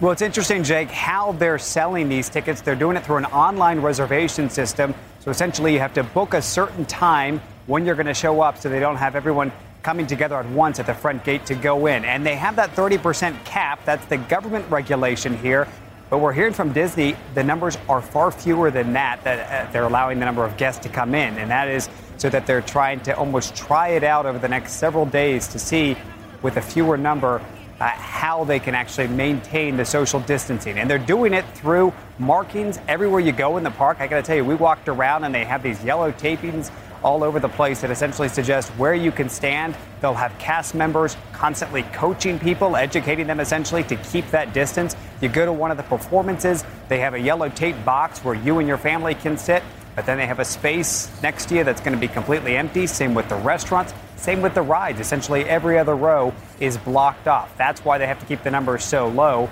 Well, 0.00 0.12
it's 0.12 0.22
interesting, 0.22 0.62
Jake, 0.62 0.90
how 0.90 1.32
they're 1.32 1.58
selling 1.58 2.08
these 2.08 2.28
tickets. 2.28 2.60
They're 2.60 2.74
doing 2.74 2.96
it 2.96 3.04
through 3.04 3.18
an 3.18 3.26
online 3.26 3.80
reservation 3.80 4.48
system. 4.48 4.94
So 5.20 5.30
essentially, 5.30 5.74
you 5.74 5.80
have 5.80 5.92
to 5.94 6.02
book 6.02 6.32
a 6.32 6.40
certain 6.40 6.86
time 6.86 7.42
when 7.66 7.84
you're 7.84 7.94
going 7.94 8.06
to 8.06 8.14
show 8.14 8.40
up 8.40 8.56
so 8.56 8.70
they 8.70 8.80
don't 8.80 8.96
have 8.96 9.14
everyone 9.14 9.52
coming 9.82 10.06
together 10.06 10.36
at 10.36 10.48
once 10.48 10.80
at 10.80 10.86
the 10.86 10.94
front 10.94 11.24
gate 11.24 11.44
to 11.46 11.54
go 11.54 11.86
in. 11.86 12.06
And 12.06 12.24
they 12.24 12.36
have 12.36 12.56
that 12.56 12.74
30% 12.74 13.44
cap. 13.44 13.84
That's 13.84 14.04
the 14.06 14.16
government 14.16 14.64
regulation 14.70 15.36
here. 15.36 15.68
But 16.08 16.18
we're 16.18 16.32
hearing 16.32 16.54
from 16.54 16.72
Disney 16.72 17.16
the 17.34 17.44
numbers 17.44 17.76
are 17.88 18.00
far 18.00 18.30
fewer 18.30 18.70
than 18.70 18.94
that, 18.94 19.22
that 19.24 19.68
uh, 19.68 19.72
they're 19.72 19.84
allowing 19.84 20.18
the 20.18 20.24
number 20.24 20.44
of 20.44 20.56
guests 20.56 20.82
to 20.84 20.88
come 20.88 21.14
in. 21.14 21.36
And 21.36 21.50
that 21.50 21.68
is 21.68 21.90
so 22.16 22.30
that 22.30 22.46
they're 22.46 22.62
trying 22.62 23.00
to 23.00 23.14
almost 23.14 23.54
try 23.54 23.88
it 23.88 24.02
out 24.02 24.24
over 24.24 24.38
the 24.38 24.48
next 24.48 24.72
several 24.72 25.04
days 25.04 25.48
to 25.48 25.58
see 25.58 25.96
with 26.42 26.56
a 26.56 26.62
fewer 26.62 26.96
number 26.96 27.44
uh, 27.80 27.88
how 27.88 28.44
they 28.44 28.58
can 28.58 28.74
actually 28.74 29.08
maintain 29.08 29.76
the 29.76 29.84
social 29.84 30.20
distancing. 30.20 30.78
And 30.78 30.88
they're 30.88 30.98
doing 30.98 31.32
it 31.32 31.44
through 31.54 31.92
markings 32.18 32.78
everywhere 32.86 33.20
you 33.20 33.32
go 33.32 33.56
in 33.56 33.64
the 33.64 33.70
park. 33.70 33.96
I 34.00 34.06
got 34.06 34.16
to 34.16 34.22
tell 34.22 34.36
you, 34.36 34.44
we 34.44 34.54
walked 34.54 34.88
around 34.88 35.24
and 35.24 35.34
they 35.34 35.44
have 35.44 35.62
these 35.62 35.82
yellow 35.82 36.12
tapings 36.12 36.70
all 37.02 37.24
over 37.24 37.40
the 37.40 37.48
place 37.48 37.80
that 37.80 37.90
essentially 37.90 38.28
suggest 38.28 38.68
where 38.72 38.94
you 38.94 39.10
can 39.10 39.28
stand. 39.28 39.74
They'll 40.00 40.12
have 40.12 40.36
cast 40.38 40.74
members 40.74 41.16
constantly 41.32 41.82
coaching 41.84 42.38
people, 42.38 42.76
educating 42.76 43.26
them 43.26 43.40
essentially 43.40 43.82
to 43.84 43.96
keep 43.96 44.30
that 44.30 44.52
distance. 44.52 44.94
You 45.22 45.30
go 45.30 45.46
to 45.46 45.52
one 45.52 45.70
of 45.70 45.78
the 45.78 45.82
performances, 45.84 46.64
they 46.88 46.98
have 47.00 47.14
a 47.14 47.18
yellow 47.18 47.48
tape 47.48 47.82
box 47.84 48.22
where 48.22 48.34
you 48.34 48.58
and 48.58 48.68
your 48.68 48.78
family 48.78 49.14
can 49.14 49.38
sit, 49.38 49.62
but 50.00 50.06
then 50.06 50.16
they 50.16 50.26
have 50.26 50.38
a 50.38 50.44
space 50.46 51.10
next 51.22 51.50
to 51.50 51.56
you 51.56 51.62
that's 51.62 51.82
going 51.82 51.92
to 51.92 52.00
be 52.00 52.08
completely 52.08 52.56
empty. 52.56 52.86
Same 52.86 53.12
with 53.12 53.28
the 53.28 53.34
restaurants, 53.34 53.92
same 54.16 54.40
with 54.40 54.54
the 54.54 54.62
rides. 54.62 54.98
Essentially, 54.98 55.44
every 55.44 55.78
other 55.78 55.94
row 55.94 56.32
is 56.58 56.78
blocked 56.78 57.28
off. 57.28 57.54
That's 57.58 57.84
why 57.84 57.98
they 57.98 58.06
have 58.06 58.18
to 58.18 58.24
keep 58.24 58.42
the 58.42 58.50
numbers 58.50 58.82
so 58.82 59.08
low. 59.08 59.50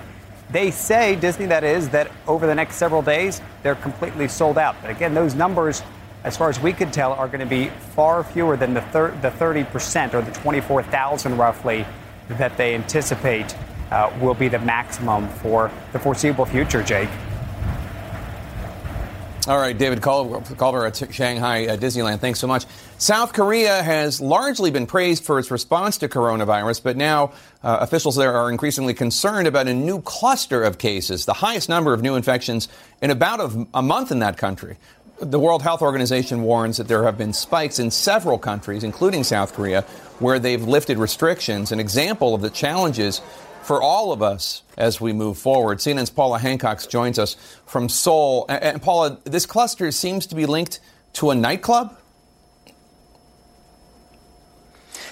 They 0.50 0.70
say, 0.70 1.16
Disney 1.16 1.44
that 1.44 1.64
is, 1.64 1.90
that 1.90 2.11
over 2.26 2.46
the 2.46 2.55
next 2.55 2.76
several 2.76 3.03
days, 3.03 3.42
they're 3.62 3.74
completely 3.74 4.26
sold 4.26 4.57
out. 4.57 4.74
But 4.80 4.90
again, 4.90 5.12
those 5.12 5.34
numbers, 5.34 5.82
as 6.24 6.34
far 6.34 6.49
as 6.49 6.59
we 6.59 6.72
could 6.72 6.94
tell, 6.94 7.12
are 7.12 7.28
going 7.28 7.40
to 7.40 7.44
be 7.44 7.68
far 7.94 8.24
fewer 8.24 8.57
than 8.57 8.72
the, 8.72 8.80
thir- 8.80 9.14
the 9.20 9.28
30% 9.28 10.14
or 10.14 10.22
the 10.22 10.32
24,000 10.32 11.36
roughly 11.36 11.84
that 12.30 12.57
they 12.57 12.74
anticipate 12.74 13.55
uh, 13.90 14.11
will 14.18 14.32
be 14.32 14.49
the 14.49 14.61
maximum 14.61 15.28
for 15.28 15.70
the 15.92 15.99
foreseeable 15.99 16.46
future, 16.46 16.82
Jake. 16.82 17.11
All 19.49 19.57
right, 19.57 19.78
David 19.78 20.03
Culver 20.03 20.84
at 20.84 21.11
Shanghai 21.11 21.68
uh, 21.68 21.76
Disneyland. 21.78 22.20
Thanks 22.20 22.38
so 22.38 22.46
much. 22.46 22.66
South 22.99 23.32
Korea 23.32 23.82
has 23.82 24.20
largely 24.20 24.70
been 24.70 24.86
praised 24.86 25.24
for 25.24 25.38
its 25.38 25.51
response 25.51 25.96
to 25.99 26.09
coronavirus, 26.09 26.82
but 26.82 26.99
now 26.99 27.32
uh, 27.62 27.78
officials 27.80 28.14
there 28.16 28.34
are 28.34 28.51
increasingly 28.51 28.92
concerned 28.92 29.49
about 29.49 29.66
a 29.66 29.72
new 29.72 30.03
cluster 30.03 30.62
of 30.62 30.76
cases, 30.76 31.24
the 31.24 31.32
highest 31.32 31.70
number 31.70 31.94
of 31.94 32.03
new 32.03 32.14
infections 32.14 32.68
in 33.01 33.11
about 33.11 33.40
a, 33.40 33.66
a 33.72 33.80
month 33.80 34.12
in 34.12 34.18
that 34.18 34.36
country. 34.36 34.76
The 35.18 35.40
World 35.40 35.62
Health 35.62 35.80
Organization 35.80 36.42
warns 36.42 36.76
that 36.76 36.86
there 36.86 37.05
have 37.05 37.16
been 37.16 37.32
spikes 37.32 37.78
in 37.78 37.90
several 37.90 38.36
countries, 38.36 38.84
including 38.84 39.24
South 39.24 39.55
Korea, 39.55 39.80
where 40.18 40.38
they've 40.38 40.62
lifted 40.62 40.99
restrictions, 40.99 41.72
an 41.72 41.80
example 41.80 42.34
of 42.34 42.42
the 42.42 42.51
challenges 42.51 43.22
for 43.68 43.82
all 43.82 44.12
of 44.12 44.22
us 44.22 44.62
as 44.78 44.98
we 44.98 45.12
move 45.12 45.36
forward. 45.36 45.76
CNN's 45.76 46.08
Paula 46.08 46.38
Hancocks 46.38 46.88
joins 46.88 47.18
us 47.18 47.36
from 47.66 47.90
Seoul. 47.90 48.46
And 48.48 48.80
Paula, 48.80 49.18
this 49.24 49.44
cluster 49.44 49.92
seems 49.92 50.26
to 50.28 50.34
be 50.34 50.46
linked 50.46 50.80
to 51.12 51.28
a 51.28 51.34
nightclub? 51.34 51.94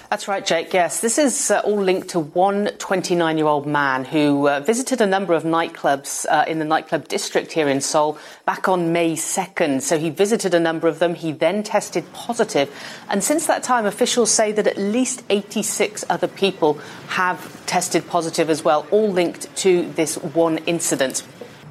That's 0.09 0.29
right, 0.29 0.47
Jake. 0.47 0.73
Yes, 0.73 1.01
this 1.01 1.19
is 1.19 1.51
uh, 1.51 1.61
all 1.65 1.81
linked 1.83 2.11
to 2.11 2.21
one 2.21 2.69
29 2.79 3.39
year 3.39 3.47
old 3.49 3.67
man 3.67 4.05
who 4.05 4.49
uh, 4.49 4.61
visited 4.61 5.01
a 5.01 5.07
number 5.07 5.35
of 5.35 5.43
nightclubs 5.43 6.25
uh, 6.31 6.45
in 6.47 6.61
the 6.61 6.65
nightclub 6.65 7.09
district 7.09 7.51
here 7.51 7.69
in 7.69 7.81
Seoul 7.81 8.17
back 8.45 8.69
on 8.69 8.93
May 8.93 9.15
2nd. 9.15 9.83
So 9.83 9.99
he 9.99 10.11
visited 10.11 10.55
a 10.55 10.61
number 10.61 10.87
of 10.87 11.01
them. 11.01 11.17
He 11.17 11.33
then 11.33 11.65
tested 11.65 12.05
positive. 12.13 12.73
And 13.09 13.25
since 13.25 13.49
that 13.49 13.65
time, 13.65 13.85
officials 13.85 14.31
say 14.31 14.53
that 14.53 14.69
at 14.69 14.79
least 14.79 15.25
86 15.29 16.05
other 16.09 16.29
people 16.29 16.75
have 17.09 17.67
tested 17.67 18.07
positive 18.07 18.49
as 18.49 18.63
well, 18.63 18.87
all 18.93 19.11
linked 19.11 19.55
to 19.57 19.91
this 19.93 20.17
one 20.19 20.59
incident. 20.59 21.25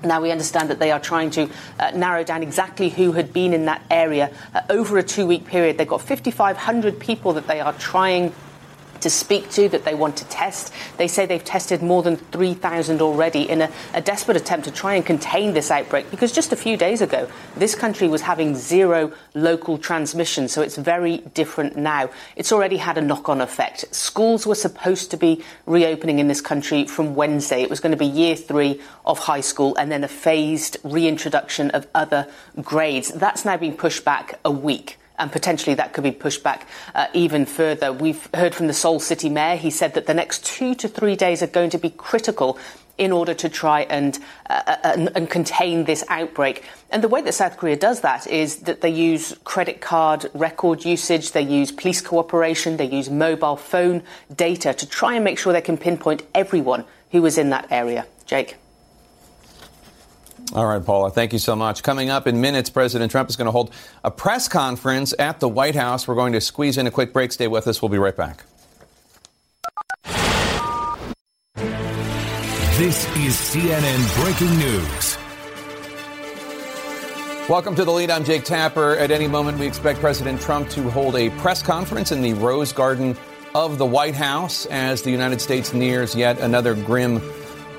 Now, 0.04 0.22
we 0.22 0.32
understand 0.32 0.70
that 0.70 0.80
they 0.80 0.91
are 0.91 1.00
trying 1.00 1.32
to 1.32 1.50
uh, 1.80 1.91
narrow 1.91 2.24
down 2.24 2.43
exactly 2.43 2.89
who 2.89 3.14
had 3.14 3.34
been 3.34 3.54
in 3.54 3.66
that 3.66 3.82
area 3.89 4.32
uh, 4.54 4.62
over 4.70 4.98
a 4.98 5.04
two 5.04 5.26
week 5.26 5.46
period. 5.46 5.78
They've 5.78 5.88
got 5.88 6.02
5,500 6.02 7.00
people 7.00 7.34
that 7.34 7.48
they 7.48 7.60
are 7.60 7.74
trying 7.74 8.34
to 9.02 9.10
speak 9.10 9.50
to, 9.52 9.70
that 9.70 9.86
they 9.86 9.96
want 9.96 10.18
to 10.18 10.26
test. 10.26 10.74
They 10.98 11.08
say 11.08 11.26
they've 11.26 11.43
tested 11.43 11.82
more 11.82 12.04
than 12.04 12.18
3,000 12.18 13.02
already 13.02 13.50
in 13.50 13.62
a, 13.62 13.72
a, 13.93 14.02
desperate 14.02 14.38
attempt 14.38 14.66
to 14.66 14.72
try 14.72 14.96
and 14.96 15.06
contain 15.06 15.54
this 15.54 15.72
outbreak 15.72 16.12
because 16.12 16.32
just 16.32 16.52
a 16.52 16.56
few 16.56 16.78
days 16.78 17.02
ago, 17.02 17.28
this 17.56 17.76
country 17.76 18.08
was 18.08 18.22
having 18.22 18.56
zero 18.56 19.12
local 19.34 19.78
transmission, 19.78 20.48
so 20.48 20.62
it's 20.62 20.76
very 20.78 21.18
different 21.34 21.76
now. 21.76 22.10
It's 22.36 22.52
already 22.52 22.78
had 22.78 22.98
a 22.98 23.02
knock 23.02 23.30
on 23.30 23.41
effect. 23.41 23.93
Schools 23.93 24.46
were 24.46 24.56
supposed 24.56 25.12
to 25.12 25.18
be 25.18 25.43
reopening 25.66 26.20
in 26.20 26.28
this 26.28 26.41
country 26.41 26.86
from 26.86 27.16
Wednesday. 27.16 27.62
It 27.62 27.70
was 27.70 27.80
going 27.80 27.91
to 27.91 27.98
be 27.98 28.06
year 28.06 28.36
three 28.36 28.82
of 29.06 29.20
high 29.20 29.41
school 29.41 29.76
and 29.78 29.91
then 29.91 30.04
a 30.04 30.08
phased 30.08 30.78
reintroduction 30.84 31.72
of 31.72 31.88
other 31.96 32.28
grades. 32.62 33.10
That's 33.10 33.46
now 33.46 33.58
been 33.58 33.76
pushed 33.76 34.06
back 34.06 34.39
a 34.46 34.52
week 34.52 34.98
and 35.18 35.32
potentially 35.32 35.76
that 35.76 35.93
could 35.93 36.03
be 36.03 36.11
pushed 36.11 36.43
back 36.43 36.68
uh, 36.93 37.07
even 37.13 37.45
further. 37.45 37.91
We've 37.91 38.28
heard 38.34 38.55
from 38.55 38.68
the 38.68 38.74
Seoul 38.74 38.99
City 38.99 39.30
Mayor. 39.30 39.55
He 39.55 39.70
said 39.70 39.93
that 39.93 40.05
the 40.05 40.13
next 40.13 40.45
two 40.45 40.76
to 40.76 40.88
three 40.88 41.16
days 41.16 41.41
are 41.41 41.47
going 41.47 41.70
to 41.72 41.78
be 41.78 41.89
critical 41.89 42.57
in 42.97 43.11
order 43.11 43.34
to 43.34 43.49
try 43.49 43.82
and, 43.82 44.18
uh, 44.49 44.61
uh, 44.66 44.78
and, 44.84 45.11
and, 45.16 45.30
contain 45.30 45.84
this 45.84 46.03
outbreak. 46.07 46.63
And 46.91 47.03
the 47.03 47.09
way 47.09 47.22
that 47.22 47.34
South 47.34 47.57
Korea 47.57 47.76
does 47.76 48.01
that 48.01 48.26
is 48.26 48.57
that 48.61 48.80
they 48.80 48.89
use 48.89 49.36
credit 49.43 49.82
card 49.82 50.28
record 50.34 50.86
usage, 50.86 51.34
they 51.34 51.41
use 51.41 51.74
police 51.74 52.01
cooperation, 52.01 52.78
they 52.78 52.86
use 52.86 53.09
mobile 53.09 53.57
phone 53.57 54.01
data 54.34 54.74
to 54.74 54.88
try 54.88 55.16
and 55.16 55.26
make 55.26 55.38
sure 55.38 55.51
they 55.51 55.61
can 55.61 55.78
pinpoint 55.78 56.24
everyone 56.34 56.86
who 57.11 57.22
was 57.22 57.38
in 57.38 57.49
that 57.49 57.68
area. 57.70 58.07
Jake. 58.26 58.55
All 60.54 60.68
right, 60.68 60.84
Paula, 60.84 61.10
thank 61.10 61.34
you 61.34 61.39
so 61.39 61.56
much. 61.56 61.82
Coming 61.82 62.10
up 62.10 62.28
in 62.28 62.39
minutes, 62.39 62.70
President 62.70 63.12
Trump 63.12 63.30
is 63.30 63.36
going 63.36 63.48
to 63.48 63.52
hold 63.52 63.74
a 64.04 64.12
press 64.12 64.48
conference 64.48 65.14
at 65.18 65.39
the 65.39 65.50
White 65.50 65.76
House. 65.76 66.08
We're 66.08 66.16
going 66.16 66.34
to 66.34 66.41
squeeze 66.41 66.78
in 66.78 66.86
a 66.86 66.91
quick 66.91 67.14
break. 67.14 67.32
Stay 67.32 67.48
with 67.48 67.68
us. 67.68 67.82
We'll 67.82 67.89
be 67.89 67.98
right 67.98 68.16
back. 68.16 68.46
This 72.78 73.06
is 73.18 73.34
CNN 73.34 74.24
Breaking 74.24 74.58
News. 74.60 75.18
Welcome 77.50 77.76
to 77.76 77.86
the 77.86 77.91
lead. 77.91 78.12
I'm 78.12 78.24
Jake 78.24 78.43
Tapper. 78.43 78.98
At 78.98 79.12
any 79.12 79.28
moment, 79.28 79.58
we 79.58 79.66
expect 79.66 80.00
President 80.00 80.39
Trump 80.41 80.70
to 80.72 80.89
hold 80.89 81.16
a 81.16 81.32
press 81.32 81.64
conference 81.64 82.12
in 82.12 82.22
the 82.22 82.34
Rose 82.34 82.72
Garden 82.72 83.18
of 83.56 83.78
the 83.78 83.86
White 83.86 84.16
House 84.16 84.66
as 84.68 85.02
the 85.02 85.12
United 85.12 85.41
States 85.41 85.74
nears 85.74 86.16
yet 86.16 86.39
another 86.39 86.76
grim 86.76 87.22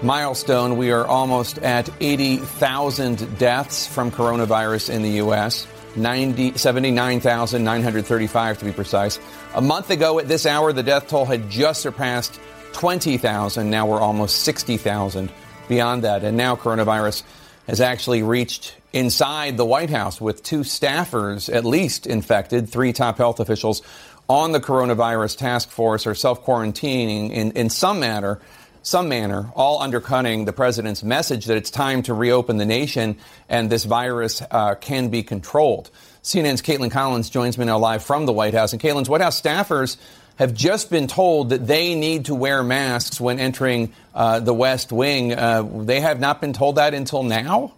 milestone. 0.02 0.76
We 0.76 0.90
are 0.92 1.06
almost 1.06 1.58
at 1.58 1.88
80,000 2.00 3.38
deaths 3.38 3.86
from 3.86 4.10
coronavirus 4.10 4.90
in 4.90 5.02
the 5.02 5.12
U.S. 5.12 5.68
79,935 5.94 8.58
to 8.58 8.64
be 8.64 8.72
precise. 8.72 9.20
A 9.54 9.60
month 9.60 9.90
ago 9.90 10.18
at 10.18 10.26
this 10.28 10.46
hour, 10.46 10.72
the 10.72 10.82
death 10.82 11.08
toll 11.08 11.24
had 11.24 11.48
just 11.48 11.80
surpassed 11.80 12.40
20,000. 12.72 13.70
Now 13.70 13.86
we're 13.86 14.00
almost 14.00 14.42
60,000 14.42 15.30
beyond 15.68 16.04
that. 16.04 16.24
And 16.24 16.36
now 16.36 16.56
coronavirus 16.56 17.22
has 17.66 17.80
actually 17.80 18.22
reached 18.22 18.76
inside 18.92 19.56
the 19.56 19.64
White 19.64 19.90
House 19.90 20.20
with 20.20 20.42
two 20.42 20.60
staffers 20.60 21.52
at 21.52 21.64
least 21.64 22.06
infected. 22.06 22.68
Three 22.68 22.92
top 22.92 23.18
health 23.18 23.40
officials 23.40 23.82
on 24.28 24.52
the 24.52 24.60
coronavirus 24.60 25.38
task 25.38 25.70
force 25.70 26.06
are 26.06 26.14
self 26.14 26.44
quarantining 26.44 27.30
in, 27.30 27.52
in 27.52 27.70
some 27.70 28.00
manner 28.00 28.38
some 28.86 29.08
manner, 29.08 29.50
all 29.56 29.82
undercutting 29.82 30.44
the 30.44 30.52
president's 30.52 31.02
message 31.02 31.46
that 31.46 31.56
it's 31.56 31.70
time 31.70 32.04
to 32.04 32.14
reopen 32.14 32.56
the 32.56 32.64
nation 32.64 33.18
and 33.48 33.68
this 33.68 33.82
virus 33.82 34.42
uh, 34.48 34.76
can 34.76 35.08
be 35.08 35.24
controlled. 35.24 35.90
CNN's 36.22 36.62
Kaitlan 36.62 36.92
Collins 36.92 37.28
joins 37.28 37.58
me 37.58 37.64
now 37.64 37.78
live 37.78 38.04
from 38.04 38.26
the 38.26 38.32
White 38.32 38.54
House. 38.54 38.72
And 38.72 38.80
Kaitlan's 38.80 39.08
White 39.08 39.22
House 39.22 39.42
staffers 39.42 39.96
have 40.36 40.54
just 40.54 40.88
been 40.88 41.08
told 41.08 41.48
that 41.48 41.66
they 41.66 41.96
need 41.96 42.26
to 42.26 42.36
wear 42.36 42.62
masks 42.62 43.20
when 43.20 43.40
entering 43.40 43.92
uh, 44.14 44.38
the 44.38 44.54
West 44.54 44.92
Wing. 44.92 45.32
Uh, 45.32 45.62
they 45.62 45.98
have 45.98 46.20
not 46.20 46.40
been 46.40 46.52
told 46.52 46.76
that 46.76 46.94
until 46.94 47.24
now? 47.24 47.72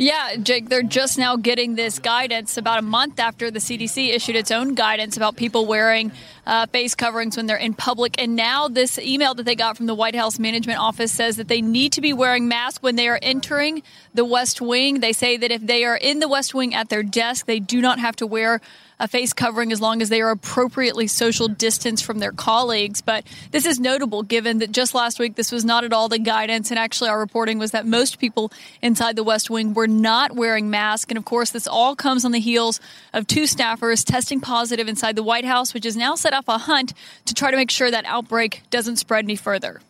Yeah, 0.00 0.36
Jake, 0.36 0.68
they're 0.68 0.84
just 0.84 1.18
now 1.18 1.34
getting 1.34 1.74
this 1.74 1.98
guidance 1.98 2.56
about 2.56 2.78
a 2.78 2.82
month 2.82 3.18
after 3.18 3.50
the 3.50 3.58
CDC 3.58 4.14
issued 4.14 4.36
its 4.36 4.52
own 4.52 4.76
guidance 4.76 5.16
about 5.16 5.34
people 5.34 5.66
wearing 5.66 6.12
uh, 6.46 6.66
face 6.66 6.94
coverings 6.94 7.36
when 7.36 7.46
they're 7.46 7.56
in 7.56 7.74
public. 7.74 8.14
And 8.22 8.36
now, 8.36 8.68
this 8.68 9.00
email 9.00 9.34
that 9.34 9.42
they 9.42 9.56
got 9.56 9.76
from 9.76 9.86
the 9.86 9.96
White 9.96 10.14
House 10.14 10.38
Management 10.38 10.78
Office 10.78 11.10
says 11.10 11.36
that 11.36 11.48
they 11.48 11.60
need 11.60 11.90
to 11.94 12.00
be 12.00 12.12
wearing 12.12 12.46
masks 12.46 12.80
when 12.80 12.94
they 12.94 13.08
are 13.08 13.18
entering 13.20 13.82
the 14.14 14.24
West 14.24 14.60
Wing. 14.60 15.00
They 15.00 15.12
say 15.12 15.36
that 15.36 15.50
if 15.50 15.66
they 15.66 15.84
are 15.84 15.96
in 15.96 16.20
the 16.20 16.28
West 16.28 16.54
Wing 16.54 16.76
at 16.76 16.90
their 16.90 17.02
desk, 17.02 17.46
they 17.46 17.58
do 17.58 17.80
not 17.80 17.98
have 17.98 18.14
to 18.16 18.26
wear 18.26 18.60
a 19.00 19.08
face 19.08 19.32
covering 19.32 19.72
as 19.72 19.80
long 19.80 20.02
as 20.02 20.08
they 20.08 20.20
are 20.20 20.30
appropriately 20.30 21.06
social 21.06 21.48
distance 21.48 22.00
from 22.00 22.18
their 22.18 22.32
colleagues. 22.32 23.00
But 23.00 23.24
this 23.50 23.66
is 23.66 23.78
notable 23.78 24.22
given 24.22 24.58
that 24.58 24.72
just 24.72 24.94
last 24.94 25.18
week 25.18 25.36
this 25.36 25.52
was 25.52 25.64
not 25.64 25.84
at 25.84 25.92
all 25.92 26.08
the 26.08 26.18
guidance. 26.18 26.70
And 26.70 26.78
actually, 26.78 27.10
our 27.10 27.18
reporting 27.18 27.58
was 27.58 27.70
that 27.70 27.86
most 27.86 28.18
people 28.18 28.52
inside 28.82 29.16
the 29.16 29.24
West 29.24 29.50
Wing 29.50 29.74
were 29.74 29.88
not 29.88 30.32
wearing 30.32 30.70
masks. 30.70 31.10
And 31.10 31.18
of 31.18 31.24
course, 31.24 31.50
this 31.50 31.66
all 31.66 31.94
comes 31.94 32.24
on 32.24 32.32
the 32.32 32.40
heels 32.40 32.80
of 33.12 33.26
two 33.26 33.44
staffers 33.44 34.04
testing 34.04 34.40
positive 34.40 34.88
inside 34.88 35.16
the 35.16 35.22
White 35.22 35.44
House, 35.44 35.74
which 35.74 35.84
has 35.84 35.96
now 35.96 36.14
set 36.14 36.32
off 36.32 36.48
a 36.48 36.58
hunt 36.58 36.94
to 37.26 37.34
try 37.34 37.50
to 37.50 37.56
make 37.56 37.70
sure 37.70 37.90
that 37.90 38.04
outbreak 38.06 38.62
doesn't 38.70 38.96
spread 38.96 39.24
any 39.24 39.36
further. 39.36 39.80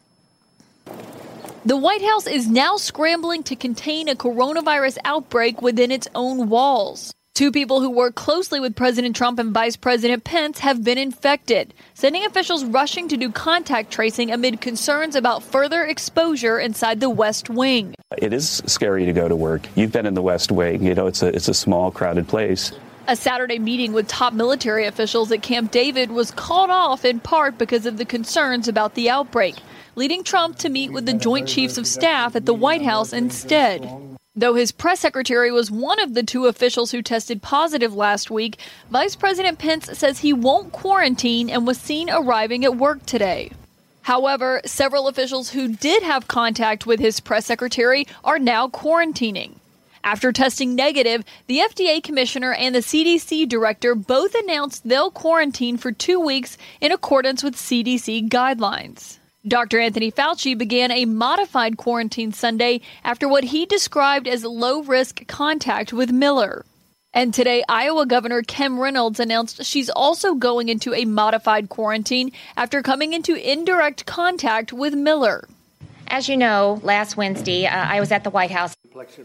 The 1.65 1.77
White 1.77 2.03
House 2.03 2.27
is 2.27 2.49
now 2.49 2.77
scrambling 2.77 3.43
to 3.45 3.57
contain 3.57 4.09
a 4.09 4.15
coronavirus 4.15 4.99
outbreak 5.05 5.61
within 5.61 5.91
its 5.91 6.09
own 6.15 6.49
walls. 6.49 7.13
Two 7.39 7.53
people 7.53 7.81
who 7.81 7.89
work 7.89 8.17
closely 8.17 8.59
with 8.59 8.75
President 8.75 9.15
Trump 9.15 9.39
and 9.39 9.55
Vice 9.55 9.77
President 9.77 10.25
Pence 10.25 10.59
have 10.59 10.83
been 10.83 10.99
infected, 10.99 11.73
sending 11.95 12.27
officials 12.27 12.65
rushing 12.65 13.07
to 13.07 13.17
do 13.17 13.31
contact 13.31 13.93
tracing 13.93 14.33
amid 14.33 14.61
concerns 14.61 15.15
about 15.15 15.45
further 15.45 15.85
exposure 15.85 16.59
inside 16.59 16.99
the 16.99 17.09
West 17.09 17.49
Wing. 17.49 17.95
It 18.17 18.33
is 18.33 18.61
scary 18.67 19.05
to 19.05 19.13
go 19.13 19.29
to 19.29 19.37
work. 19.37 19.69
You've 19.77 19.93
been 19.93 20.05
in 20.05 20.15
the 20.15 20.21
West 20.21 20.51
Wing. 20.51 20.83
You 20.83 20.97
know, 20.97 21.07
it's 21.07 21.23
a 21.23 21.29
it's 21.29 21.47
a 21.47 21.55
small, 21.55 21.93
crowded 21.93 22.27
place. 22.27 22.73
A 23.07 23.15
Saturday 23.15 23.61
meeting 23.61 23.93
with 23.93 24.09
top 24.09 24.33
military 24.33 24.87
officials 24.87 25.31
at 25.31 25.41
Camp 25.41 25.71
David 25.71 26.11
was 26.11 26.33
called 26.33 26.71
off 26.71 27.05
in 27.05 27.21
part 27.21 27.57
because 27.57 27.87
of 27.87 27.99
the 27.99 28.05
concerns 28.05 28.67
about 28.67 28.95
the 28.95 29.11
outbreak, 29.11 29.55
leading 29.95 30.25
Trump 30.25 30.57
to 30.57 30.69
meet 30.69 30.91
with 30.91 31.07
the 31.07 31.15
Joint 31.15 31.47
Chiefs 31.47 31.79
of 31.79 31.87
Staff 31.87 32.35
at 32.35 32.47
the 32.47 32.53
White 32.53 32.83
House 32.83 33.13
instead. 33.13 33.89
Though 34.39 34.55
his 34.55 34.71
press 34.71 35.01
secretary 35.01 35.51
was 35.51 35.69
one 35.69 35.99
of 35.99 36.15
the 36.15 36.23
two 36.23 36.47
officials 36.47 36.93
who 36.93 37.03
tested 37.03 37.43
positive 37.43 37.93
last 37.93 38.31
week, 38.31 38.61
Vice 38.89 39.17
President 39.17 39.59
Pence 39.59 39.99
says 39.99 40.21
he 40.21 40.33
won't 40.33 40.71
quarantine 40.71 41.51
and 41.51 41.67
was 41.67 41.77
seen 41.77 42.09
arriving 42.09 42.65
at 42.65 42.77
work 42.77 43.05
today. 43.05 43.51
However, 44.03 44.61
several 44.65 45.09
officials 45.09 45.51
who 45.51 45.75
did 45.75 46.05
have 46.05 46.29
contact 46.29 46.87
with 46.87 47.01
his 47.01 47.19
press 47.19 47.47
secretary 47.47 48.07
are 48.23 48.39
now 48.39 48.69
quarantining. 48.69 49.55
After 50.05 50.31
testing 50.31 50.77
negative, 50.77 51.25
the 51.49 51.59
FDA 51.59 52.01
commissioner 52.01 52.53
and 52.53 52.77
the 52.77 52.79
CDC 52.79 53.49
director 53.49 53.97
both 53.97 54.37
announced 54.37 54.89
they'll 54.89 55.11
quarantine 55.11 55.77
for 55.77 55.91
two 55.91 56.21
weeks 56.21 56.57
in 56.81 56.93
accordance 56.93 57.43
with 57.43 57.57
CDC 57.57 58.29
guidelines. 58.29 59.18
Dr. 59.49 59.81
Anthony 59.81 60.13
Fauci 60.13 60.57
began 60.57 60.91
a 60.91 61.07
modified 61.07 61.79
quarantine 61.79 62.33
Sunday 62.33 62.81
after 63.03 63.29
what 63.29 63.45
he 63.45 63.67
described 63.67 64.29
as 64.29 64.45
low 64.45 64.83
risk 64.83 65.27
contact 65.27 65.93
with 65.93 66.13
Miller. 66.13 66.65
And 67.15 67.33
today, 67.33 67.65
Iowa 67.69 68.05
Governor 68.05 68.43
Kim 68.43 68.79
Reynolds 68.79 69.19
announced 69.19 69.65
she's 69.65 69.89
also 69.89 70.35
going 70.35 70.69
into 70.69 70.93
a 70.93 71.07
modified 71.07 71.71
quarantine 71.71 72.33
after 72.57 72.83
coming 72.83 73.15
into 73.15 73.35
indirect 73.35 74.05
contact 74.05 74.73
with 74.73 74.95
Miller. 74.95 75.49
As 76.09 76.29
you 76.29 76.37
know, 76.37 76.81
last 76.83 77.17
Wednesday, 77.17 77.67
uh, 77.67 77.71
I 77.75 78.01
was 78.01 78.13
at 78.13 78.25
the 78.25 78.31
White 78.31 78.51
House. 78.51 78.77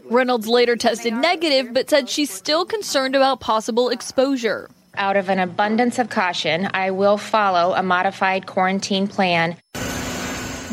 Reynolds 0.04 0.48
later 0.48 0.76
tested 0.76 1.12
negative, 1.12 1.74
but 1.74 1.90
said 1.90 2.08
she's 2.08 2.30
still 2.30 2.64
concerned 2.64 3.14
about 3.14 3.40
possible 3.40 3.90
exposure. 3.90 4.70
Out 4.96 5.16
of 5.16 5.28
an 5.28 5.38
abundance 5.38 5.98
of 5.98 6.08
caution, 6.08 6.68
I 6.72 6.90
will 6.92 7.18
follow 7.18 7.74
a 7.74 7.82
modified 7.82 8.46
quarantine 8.46 9.08
plan. 9.08 9.56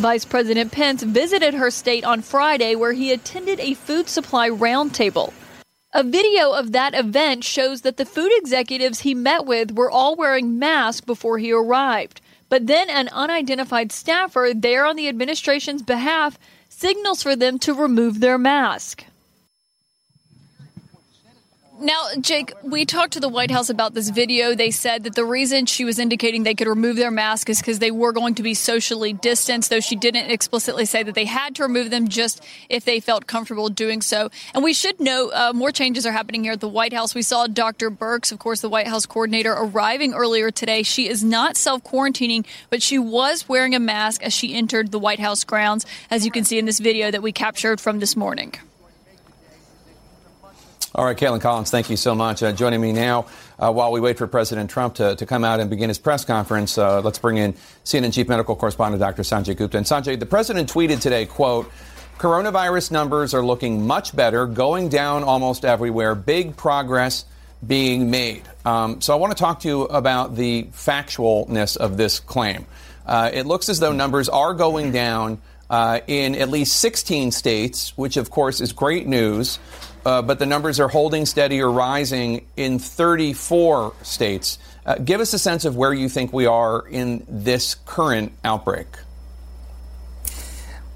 Vice 0.01 0.25
President 0.25 0.71
Pence 0.71 1.03
visited 1.03 1.53
her 1.53 1.69
state 1.69 2.03
on 2.03 2.23
Friday 2.23 2.73
where 2.73 2.93
he 2.93 3.11
attended 3.11 3.59
a 3.59 3.75
food 3.75 4.09
supply 4.09 4.49
roundtable. 4.49 5.31
A 5.93 6.01
video 6.03 6.53
of 6.53 6.71
that 6.71 6.95
event 6.95 7.43
shows 7.43 7.81
that 7.81 7.97
the 7.97 8.05
food 8.05 8.31
executives 8.33 9.01
he 9.01 9.13
met 9.13 9.45
with 9.45 9.73
were 9.73 9.91
all 9.91 10.15
wearing 10.15 10.57
masks 10.57 11.01
before 11.01 11.37
he 11.37 11.51
arrived. 11.51 12.19
But 12.49 12.65
then 12.65 12.89
an 12.89 13.09
unidentified 13.09 13.91
staffer 13.91 14.53
there 14.55 14.87
on 14.87 14.95
the 14.95 15.07
administration's 15.07 15.83
behalf 15.83 16.39
signals 16.67 17.21
for 17.21 17.35
them 17.35 17.59
to 17.59 17.75
remove 17.75 18.21
their 18.21 18.39
mask. 18.39 19.05
Now, 21.82 22.09
Jake, 22.19 22.53
we 22.61 22.86
talked 22.86 23.13
to 23.13 23.19
the 23.19 23.27
White 23.27 23.49
House 23.49 23.71
about 23.71 23.95
this 23.95 24.11
video. 24.11 24.53
They 24.53 24.69
said 24.69 25.03
that 25.03 25.15
the 25.15 25.25
reason 25.25 25.65
she 25.65 25.84
was 25.84 25.97
indicating 25.97 26.43
they 26.43 26.53
could 26.53 26.67
remove 26.67 26.95
their 26.95 27.09
mask 27.09 27.49
is 27.49 27.57
because 27.57 27.79
they 27.79 27.89
were 27.89 28.11
going 28.11 28.36
to 28.36 28.43
be 28.43 28.53
socially 28.53 29.13
distanced, 29.13 29.71
though 29.71 29.79
she 29.79 29.95
didn't 29.95 30.29
explicitly 30.29 30.86
say 30.86 31.01
that 31.01 31.15
they 31.15 31.25
had 31.25 31.55
to 31.55 31.63
remove 31.63 31.89
them 31.89 32.07
just 32.07 32.43
if 32.69 32.86
they 32.86 32.99
felt 32.99 33.25
comfortable 33.25 33.67
doing 33.67 34.03
so. 34.03 34.29
And 34.53 34.63
we 34.63 34.73
should 34.73 34.99
note 34.99 35.32
uh, 35.34 35.53
more 35.53 35.71
changes 35.71 36.05
are 36.05 36.11
happening 36.11 36.43
here 36.43 36.53
at 36.53 36.59
the 36.59 36.67
White 36.67 36.93
House. 36.93 37.15
We 37.15 37.23
saw 37.23 37.47
Dr. 37.47 37.89
Birx, 37.89 38.32
of 38.32 38.38
course, 38.38 38.61
the 38.61 38.69
White 38.69 38.88
House 38.88 39.07
coordinator, 39.07 39.53
arriving 39.53 40.13
earlier 40.13 40.51
today. 40.51 40.84
She 40.84 41.09
is 41.09 41.23
not 41.23 41.57
self 41.57 41.84
quarantining, 41.84 42.45
but 42.69 42.84
she 42.84 42.99
was 42.99 43.49
wearing 43.49 43.73
a 43.73 43.79
mask 43.79 44.21
as 44.21 44.34
she 44.34 44.53
entered 44.53 44.91
the 44.91 44.99
White 44.99 45.19
House 45.19 45.43
grounds, 45.43 45.88
as 46.11 46.25
you 46.25 46.32
can 46.32 46.43
see 46.43 46.59
in 46.59 46.65
this 46.65 46.79
video 46.79 47.09
that 47.09 47.23
we 47.23 47.32
captured 47.32 47.82
from 47.82 47.97
this 47.97 48.15
morning. 48.15 48.53
All 50.93 51.05
right, 51.05 51.15
Kaitlan 51.15 51.39
Collins, 51.39 51.71
thank 51.71 51.89
you 51.89 51.95
so 51.95 52.13
much. 52.13 52.43
Uh, 52.43 52.51
joining 52.51 52.81
me 52.81 52.91
now, 52.91 53.27
uh, 53.57 53.71
while 53.71 53.93
we 53.93 54.01
wait 54.01 54.17
for 54.17 54.27
President 54.27 54.69
Trump 54.69 54.95
to, 54.95 55.15
to 55.15 55.25
come 55.25 55.45
out 55.45 55.61
and 55.61 55.69
begin 55.69 55.87
his 55.87 55.97
press 55.97 56.25
conference, 56.25 56.77
uh, 56.77 56.99
let's 56.99 57.17
bring 57.17 57.37
in 57.37 57.53
CNN 57.85 58.11
chief 58.11 58.27
medical 58.27 58.57
correspondent 58.57 58.99
Dr. 58.99 59.21
Sanjay 59.21 59.55
Gupta. 59.55 59.77
And 59.77 59.85
Sanjay, 59.85 60.19
the 60.19 60.25
president 60.25 60.69
tweeted 60.69 60.99
today, 60.99 61.25
quote, 61.25 61.71
coronavirus 62.17 62.91
numbers 62.91 63.33
are 63.33 63.41
looking 63.41 63.87
much 63.87 64.13
better, 64.13 64.45
going 64.45 64.89
down 64.89 65.23
almost 65.23 65.63
everywhere, 65.63 66.13
big 66.13 66.57
progress 66.57 67.23
being 67.65 68.11
made. 68.11 68.43
Um, 68.65 68.99
so 68.99 69.13
I 69.13 69.15
want 69.15 69.31
to 69.31 69.41
talk 69.41 69.61
to 69.61 69.69
you 69.69 69.83
about 69.83 70.35
the 70.35 70.63
factualness 70.73 71.77
of 71.77 71.95
this 71.95 72.19
claim. 72.19 72.65
Uh, 73.05 73.29
it 73.31 73.45
looks 73.45 73.69
as 73.69 73.79
though 73.79 73.93
numbers 73.93 74.27
are 74.27 74.53
going 74.53 74.91
down 74.91 75.41
uh, 75.72 76.01
in 76.05 76.36
at 76.36 76.49
least 76.49 76.76
16 76.76 77.32
states, 77.32 77.97
which 77.97 78.15
of 78.17 78.30
course 78.30 78.61
is 78.61 78.72
great 78.72 79.07
news 79.07 79.57
uh, 80.05 80.22
but 80.22 80.39
the 80.39 80.45
numbers 80.45 80.80
are 80.80 80.88
holding 80.88 81.26
steady 81.26 81.61
or 81.61 81.72
rising 81.72 82.45
in 82.57 82.80
34 82.80 83.93
states. 84.01 84.57
Uh, 84.86 84.95
give 84.95 85.22
us 85.22 85.34
a 85.34 85.39
sense 85.39 85.65
of 85.65 85.76
where 85.76 85.93
you 85.93 86.09
think 86.09 86.34
we 86.34 86.45
are 86.45 86.88
in 86.88 87.26
this 87.30 87.76
current 87.86 88.32
outbreak. 88.43 88.88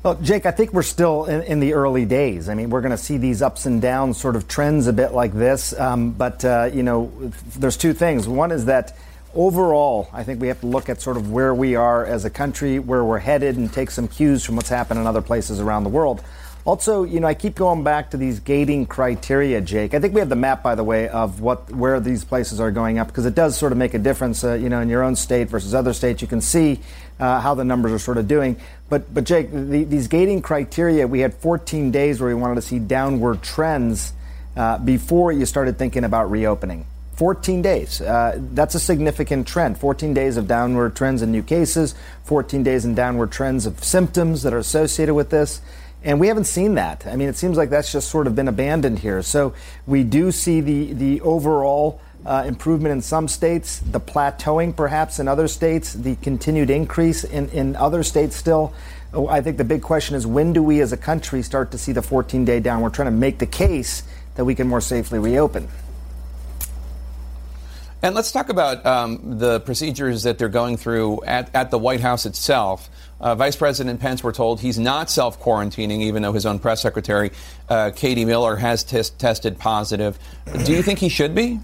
Well, 0.02 0.16
Jake, 0.16 0.46
I 0.46 0.52
think 0.52 0.72
we're 0.72 0.84
still 0.84 1.26
in, 1.26 1.42
in 1.44 1.60
the 1.60 1.74
early 1.74 2.06
days. 2.06 2.48
I 2.48 2.54
mean, 2.54 2.70
we're 2.70 2.82
going 2.82 2.92
to 2.92 2.98
see 2.98 3.18
these 3.18 3.42
ups 3.42 3.66
and 3.66 3.82
downs 3.82 4.20
sort 4.20 4.36
of 4.36 4.48
trends 4.48 4.86
a 4.88 4.94
bit 4.94 5.14
like 5.14 5.34
this. 5.34 5.78
Um, 5.80 6.12
but, 6.12 6.46
uh, 6.46 6.70
you 6.72 6.84
know, 6.84 7.12
there's 7.56 7.78
two 7.78 7.94
things. 7.94 8.28
One 8.28 8.52
is 8.52 8.66
that 8.66 8.96
overall, 9.36 10.10
I 10.14 10.24
think 10.24 10.42
we 10.42 10.48
have 10.48 10.62
to 10.62 10.68
look 10.68 10.90
at 10.90 11.02
sort 11.02 11.18
of 11.18 11.32
where 11.32 11.54
we 11.54 11.76
are 11.76 12.06
as 12.06 12.26
a 12.26 12.30
country, 12.30 12.80
where 12.80 13.04
we're 13.04 13.20
headed, 13.20 13.58
and 13.58 13.72
take 13.72 13.92
some 13.92 14.08
cues 14.08 14.44
from 14.44 14.56
what's 14.56 14.70
happened 14.70 15.00
in 15.00 15.08
other 15.08 15.22
places 15.22 15.60
around 15.60 15.84
the 15.84 15.90
world. 15.90 16.24
Also, 16.66 17.04
you 17.04 17.20
know, 17.20 17.28
I 17.28 17.36
keep 17.36 17.54
going 17.54 17.84
back 17.84 18.10
to 18.12 18.18
these 18.18 18.40
gating 18.40 18.88
criteria, 18.88 19.62
Jake. 19.62 19.94
I 19.94 20.00
think 20.00 20.16
we 20.16 20.20
have 20.20 20.30
the 20.30 20.36
map, 20.36 20.64
by 20.64 20.74
the 20.74 20.84
way, 20.84 21.08
of 21.08 21.40
what 21.40 21.70
where 21.70 22.00
these 22.00 22.26
places 22.26 22.60
are 22.60 22.72
going 22.72 22.98
up 22.98 23.06
because 23.06 23.28
it 23.28 23.36
does 23.36 23.56
sort 23.56 23.72
of 23.72 23.78
make 23.78 23.94
a 23.94 24.00
difference. 24.00 24.44
Uh, 24.44 24.54
you 24.54 24.70
know, 24.70 24.82
in 24.82 24.90
your 24.90 25.04
own 25.04 25.16
state 25.16 25.48
versus 25.48 25.76
other 25.76 25.94
states, 25.94 26.24
you 26.24 26.28
can 26.28 26.42
see 26.42 26.80
uh, 27.20 27.40
how 27.40 27.54
the 27.54 27.64
numbers 27.64 27.92
are 27.92 28.00
sort 28.00 28.18
of 28.18 28.28
doing. 28.28 28.58
But, 28.90 29.14
but 29.14 29.26
Jake, 29.26 29.52
the, 29.52 29.84
these 29.84 30.08
gating 30.08 30.42
criteria, 30.42 31.06
we 31.06 31.20
had 31.20 31.36
14 31.36 31.92
days 31.92 32.20
where 32.20 32.30
we 32.30 32.40
wanted 32.40 32.56
to 32.56 32.62
see 32.64 32.80
downward 32.80 33.44
trends 33.44 34.14
uh, 34.58 34.80
before 34.80 35.32
you 35.32 35.46
started 35.46 35.78
thinking 35.78 36.04
about 36.04 36.32
reopening. 36.32 36.88
14 37.16 37.62
days. 37.62 38.02
Uh, 38.02 38.38
that's 38.54 38.76
a 38.76 38.80
significant 38.80 39.48
trend. 39.48 39.78
14 39.78 40.14
days 40.14 40.38
of 40.38 40.48
downward 40.48 40.96
trends 40.96 41.22
in 41.22 41.32
new 41.32 41.44
cases, 41.44 41.96
14 42.26 42.64
days 42.64 42.86
in 42.86 42.94
downward 42.94 43.32
trends 43.32 43.66
of 43.66 43.84
symptoms 43.84 44.44
that 44.44 44.54
are 44.54 44.58
associated 44.60 45.14
with 45.14 45.30
this. 45.30 45.62
And 46.04 46.20
we 46.20 46.28
haven't 46.28 46.46
seen 46.46 46.76
that. 46.76 47.08
I 47.08 47.16
mean, 47.16 47.30
it 47.30 47.36
seems 47.36 47.58
like 47.58 47.70
that's 47.70 47.92
just 47.92 48.10
sort 48.10 48.28
of 48.28 48.36
been 48.36 48.48
abandoned 48.48 49.00
here. 49.00 49.24
So 49.24 49.54
we 49.88 50.04
do 50.04 50.32
see 50.32 50.62
the, 50.62 50.94
the 50.94 51.22
overall 51.22 52.00
uh, 52.26 52.44
improvement 52.46 52.92
in 52.92 53.02
some 53.02 53.28
states, 53.28 53.80
the 53.80 54.00
plateauing 54.00 54.76
perhaps 54.76 55.20
in 55.20 55.28
other 55.28 55.48
states, 55.48 55.94
the 55.94 56.16
continued 56.18 56.70
increase 56.70 57.24
in, 57.24 57.50
in 57.50 57.76
other 57.76 58.04
states 58.04 58.36
still. 58.36 58.74
Oh, 59.14 59.28
I 59.28 59.42
think 59.42 59.58
the 59.58 59.64
big 59.64 59.82
question 59.82 60.16
is 60.16 60.28
when 60.28 60.52
do 60.52 60.62
we 60.62 60.82
as 60.82 60.92
a 60.92 60.98
country 60.98 61.42
start 61.42 61.72
to 61.72 61.78
see 61.78 61.92
the 61.92 62.02
14 62.02 62.44
day 62.46 62.60
downward 62.60 62.94
trend 62.94 63.08
and 63.08 63.20
make 63.20 63.40
the 63.40 63.46
case 63.46 64.04
that 64.36 64.44
we 64.44 64.54
can 64.54 64.68
more 64.68 64.82
safely 64.82 65.18
reopen? 65.18 65.70
And 68.06 68.14
let's 68.14 68.32
talk 68.32 68.50
about 68.50 68.86
um, 68.86 69.40
the 69.40 69.62
procedures 69.62 70.22
that 70.24 70.38
they're 70.38 70.48
going 70.48 70.78
through 70.78 71.24
at, 71.24 71.50
at 71.56 71.72
the 71.72 71.80
White 71.80 72.02
House 72.02 72.28
itself. 72.28 72.88
Uh, 73.20 73.34
Vice 73.34 73.56
President 73.56 74.00
Pence, 74.00 74.24
we're 74.24 74.32
told 74.32 74.62
he's 74.62 74.78
not 74.78 75.10
self 75.10 75.42
quarantining, 75.42 76.02
even 76.02 76.22
though 76.22 76.32
his 76.32 76.46
own 76.46 76.60
press 76.60 76.84
secretary, 76.84 77.32
uh, 77.68 77.90
Katie 77.96 78.24
Miller, 78.24 78.58
has 78.58 78.84
tested 78.84 79.58
positive. 79.58 80.20
Do 80.66 80.74
you 80.74 80.84
think 80.84 81.00
he 81.00 81.10
should 81.10 81.34
be? 81.34 81.60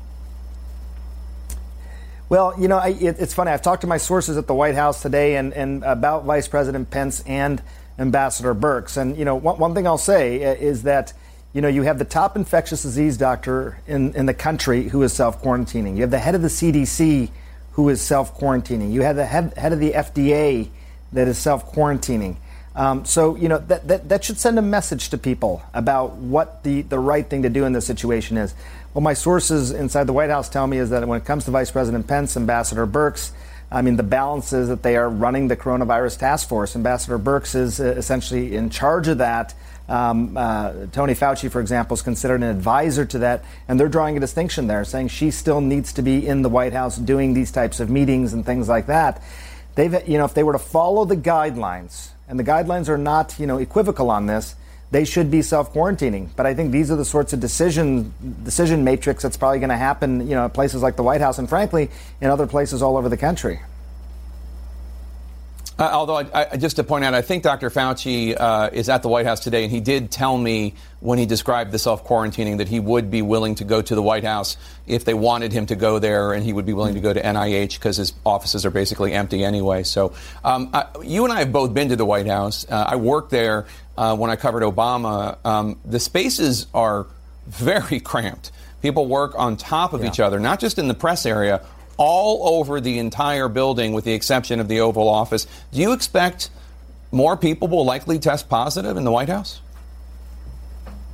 Well, 2.28 2.56
you 2.60 2.68
know, 2.68 2.80
I, 2.80 2.88
it, 2.88 3.18
it's 3.20 3.36
funny. 3.36 3.52
I've 3.52 3.62
talked 3.62 3.82
to 3.82 3.88
my 3.88 3.98
sources 3.98 4.36
at 4.36 4.48
the 4.48 4.56
White 4.56 4.74
House 4.74 5.04
today 5.04 5.36
and, 5.36 5.54
and 5.54 5.84
about 5.84 6.26
Vice 6.26 6.48
President 6.48 6.90
Pence 6.90 7.22
and 7.28 7.62
Ambassador 8.00 8.56
Birx. 8.56 8.98
And, 8.98 9.16
you 9.16 9.26
know, 9.26 9.36
one, 9.36 9.60
one 9.60 9.76
thing 9.76 9.86
I'll 9.86 10.00
say 10.00 10.44
uh, 10.44 10.56
is 10.56 10.82
that, 10.84 11.14
you 11.54 11.62
know, 11.62 11.68
you 11.68 11.84
have 11.84 12.00
the 12.00 12.06
top 12.06 12.36
infectious 12.36 12.84
disease 12.84 13.18
doctor 13.18 13.80
in, 13.86 14.16
in 14.16 14.26
the 14.26 14.34
country 14.34 14.90
who 14.90 15.04
is 15.04 15.14
self 15.14 15.42
quarantining. 15.44 15.96
You 15.96 16.02
have 16.02 16.12
the 16.12 16.20
head 16.20 16.36
of 16.36 16.42
the 16.42 16.48
CDC 16.48 17.30
who 17.74 17.90
is 17.90 18.02
self 18.02 18.38
quarantining. 18.38 18.92
You 18.92 19.02
have 19.02 19.16
the 19.16 19.26
head, 19.26 19.54
head 19.58 19.74
of 19.74 19.80
the 19.80 19.92
FDA 19.92 20.70
that 21.12 21.28
is 21.28 21.38
self 21.38 21.74
quarantining. 21.74 22.38
Um, 22.74 23.04
so, 23.04 23.36
you 23.36 23.50
know, 23.50 23.58
that, 23.58 23.88
that, 23.90 24.08
that 24.10 24.24
should 24.24 24.40
send 24.40 24.58
a 24.58 24.62
message 24.62 25.10
to 25.10 25.18
people 25.18 25.62
about 25.74 26.14
what 26.14 26.64
the, 26.64 26.84
the 26.84 27.00
right 27.00 27.30
thing 27.30 27.44
to 27.44 27.50
do 27.50 27.66
in 27.66 27.74
this 27.74 27.86
situation 27.86 28.38
is. 28.38 28.56
What 28.94 29.02
my 29.02 29.14
sources 29.14 29.72
inside 29.72 30.06
the 30.06 30.14
White 30.14 30.30
House 30.30 30.48
tell 30.48 30.68
me 30.68 30.78
is 30.78 30.90
that 30.92 31.06
when 31.06 31.20
it 31.20 31.26
comes 31.26 31.46
to 31.46 31.52
Vice 31.52 31.70
President 31.70 32.08
Pence, 32.08 32.38
Ambassador 32.38 32.88
Birx, 32.88 33.32
I 33.70 33.82
mean, 33.82 33.96
the 33.96 34.04
balance 34.04 34.52
is 34.54 34.70
that 34.70 34.84
they 34.84 34.98
are 34.98 35.10
running 35.10 35.48
the 35.48 35.56
coronavirus 35.58 36.20
task 36.20 36.48
force. 36.48 36.76
Ambassador 36.76 37.20
Birx 37.20 37.56
is 37.56 37.80
uh, 37.80 37.86
essentially 37.98 38.56
in 38.56 38.70
charge 38.70 39.08
of 39.08 39.18
that. 39.20 39.54
Um, 39.92 40.38
uh, 40.38 40.88
Tony 40.92 41.14
Fauci, 41.14 41.52
for 41.52 41.60
example, 41.60 41.96
is 41.96 42.02
considered 42.02 42.42
an 42.42 42.50
advisor 42.50 43.06
to 43.06 43.20
that, 43.20 43.44
and 43.68 43.80
they're 43.80 43.90
drawing 43.90 44.18
a 44.18 44.20
distinction 44.20 44.68
there, 44.68 44.86
saying 44.86 45.10
she 45.10 45.32
still 45.32 45.62
needs 45.62 45.94
to 45.94 46.02
be 46.02 46.26
in 46.26 46.42
the 46.42 46.50
White 46.50 46.74
House 46.74 46.98
doing 46.98 47.34
these 47.34 47.52
types 47.52 47.80
of 47.80 47.90
meetings 47.90 48.34
and 48.34 48.46
things 48.46 48.70
like 48.70 48.88
that 48.88 49.22
they've, 49.76 50.08
you 50.08 50.18
know, 50.18 50.26
if 50.26 50.34
they 50.34 50.44
were 50.44 50.54
to 50.54 50.60
follow 50.60 51.06
the 51.06 51.18
guidelines, 51.18 52.10
and 52.28 52.40
the 52.40 52.44
guidelines 52.44 52.88
are 52.90 52.98
not, 52.98 53.38
you 53.40 53.48
know, 53.48 53.58
equivocal 53.58 54.10
on 54.10 54.26
this, 54.26 54.56
they 54.92 55.06
should 55.06 55.32
be 55.32 55.42
self 55.42 55.74
quarantining. 55.74 56.30
But 56.36 56.46
I 56.46 56.54
think 56.54 56.72
these 56.72 56.92
are 56.92 56.96
the 56.96 57.06
sorts 57.06 57.34
of 57.34 57.40
decision 57.40 58.14
decision 58.44 58.84
matrix 58.84 59.24
that's 59.24 59.38
probably 59.38 59.60
going 59.60 59.70
to 59.70 59.78
happen, 59.78 60.28
you 60.28 60.36
know, 60.36 60.46
at 60.46 60.54
places 60.54 60.82
like 60.82 60.96
the 60.96 61.04
White 61.04 61.22
House, 61.22 61.38
and 61.40 61.48
frankly, 61.48 61.90
in 62.20 62.30
other 62.30 62.48
places 62.48 62.82
all 62.82 62.98
over 62.98 63.10
the 63.10 63.18
country. 63.18 63.60
Uh, 65.82 65.90
although, 65.94 66.18
I, 66.18 66.48
I, 66.52 66.58
just 66.58 66.76
to 66.76 66.84
point 66.84 67.04
out, 67.06 67.16
I 67.16 67.24
think 67.24 67.42
Dr. 67.42 67.72
Fauci 67.72 68.40
uh, 68.40 68.70
is 68.72 68.88
at 68.88 69.02
the 69.02 69.08
White 69.08 69.26
House 69.26 69.40
today, 69.40 69.64
and 69.64 69.72
he 69.72 69.80
did 69.80 70.12
tell 70.12 70.38
me 70.38 70.76
when 71.00 71.18
he 71.18 71.26
described 71.26 71.72
the 71.72 71.80
self 71.80 72.06
quarantining 72.06 72.60
that 72.60 72.68
he 72.68 72.80
would 72.80 73.10
be 73.10 73.24
willing 73.24 73.56
to 73.56 73.64
go 73.64 73.82
to 73.82 73.96
the 73.96 74.02
White 74.04 74.24
House 74.24 74.58
if 74.86 75.06
they 75.06 75.16
wanted 75.16 75.52
him 75.52 75.66
to 75.66 75.76
go 75.76 75.98
there, 75.98 76.34
and 76.34 76.44
he 76.46 76.54
would 76.54 76.68
be 76.68 76.74
willing 76.74 76.94
to 76.94 77.00
go 77.00 77.12
to 77.12 77.20
NIH 77.20 77.80
because 77.80 77.98
his 77.98 78.14
offices 78.24 78.64
are 78.64 78.70
basically 78.70 79.12
empty 79.12 79.44
anyway. 79.44 79.82
So, 79.82 80.14
um, 80.44 80.70
I, 80.72 80.86
you 81.04 81.24
and 81.24 81.34
I 81.34 81.40
have 81.40 81.52
both 81.52 81.74
been 81.74 81.90
to 81.90 81.96
the 81.96 82.06
White 82.06 82.28
House. 82.28 82.64
Uh, 82.70 82.86
I 82.88 82.98
worked 82.98 83.32
there 83.32 83.66
uh, 83.98 84.16
when 84.16 84.30
I 84.30 84.36
covered 84.36 84.62
Obama. 84.62 85.44
Um, 85.44 85.80
the 85.84 86.00
spaces 86.00 86.68
are 86.76 87.08
very 87.48 88.00
cramped. 88.12 88.52
People 88.84 89.08
work 89.08 89.34
on 89.36 89.58
top 89.58 89.94
of 89.94 90.04
yeah. 90.04 90.12
each 90.12 90.20
other, 90.20 90.40
not 90.40 90.60
just 90.60 90.78
in 90.78 90.88
the 90.88 90.94
press 90.94 91.26
area, 91.26 91.66
all 92.02 92.58
over 92.58 92.82
the 92.82 92.98
entire 92.98 93.48
building, 93.48 93.94
with 93.94 94.06
the 94.06 94.14
exception 94.14 94.60
of 94.60 94.68
the 94.68 94.80
Oval 94.80 95.08
Office. 95.08 95.46
Do 95.72 95.80
you 95.80 95.94
expect 95.94 96.50
more 97.12 97.38
people 97.38 97.68
will 97.68 97.86
likely 97.86 98.18
test 98.18 98.50
positive 98.50 98.98
in 98.98 99.04
the 99.04 99.12
White 99.12 99.30
House? 99.30 99.62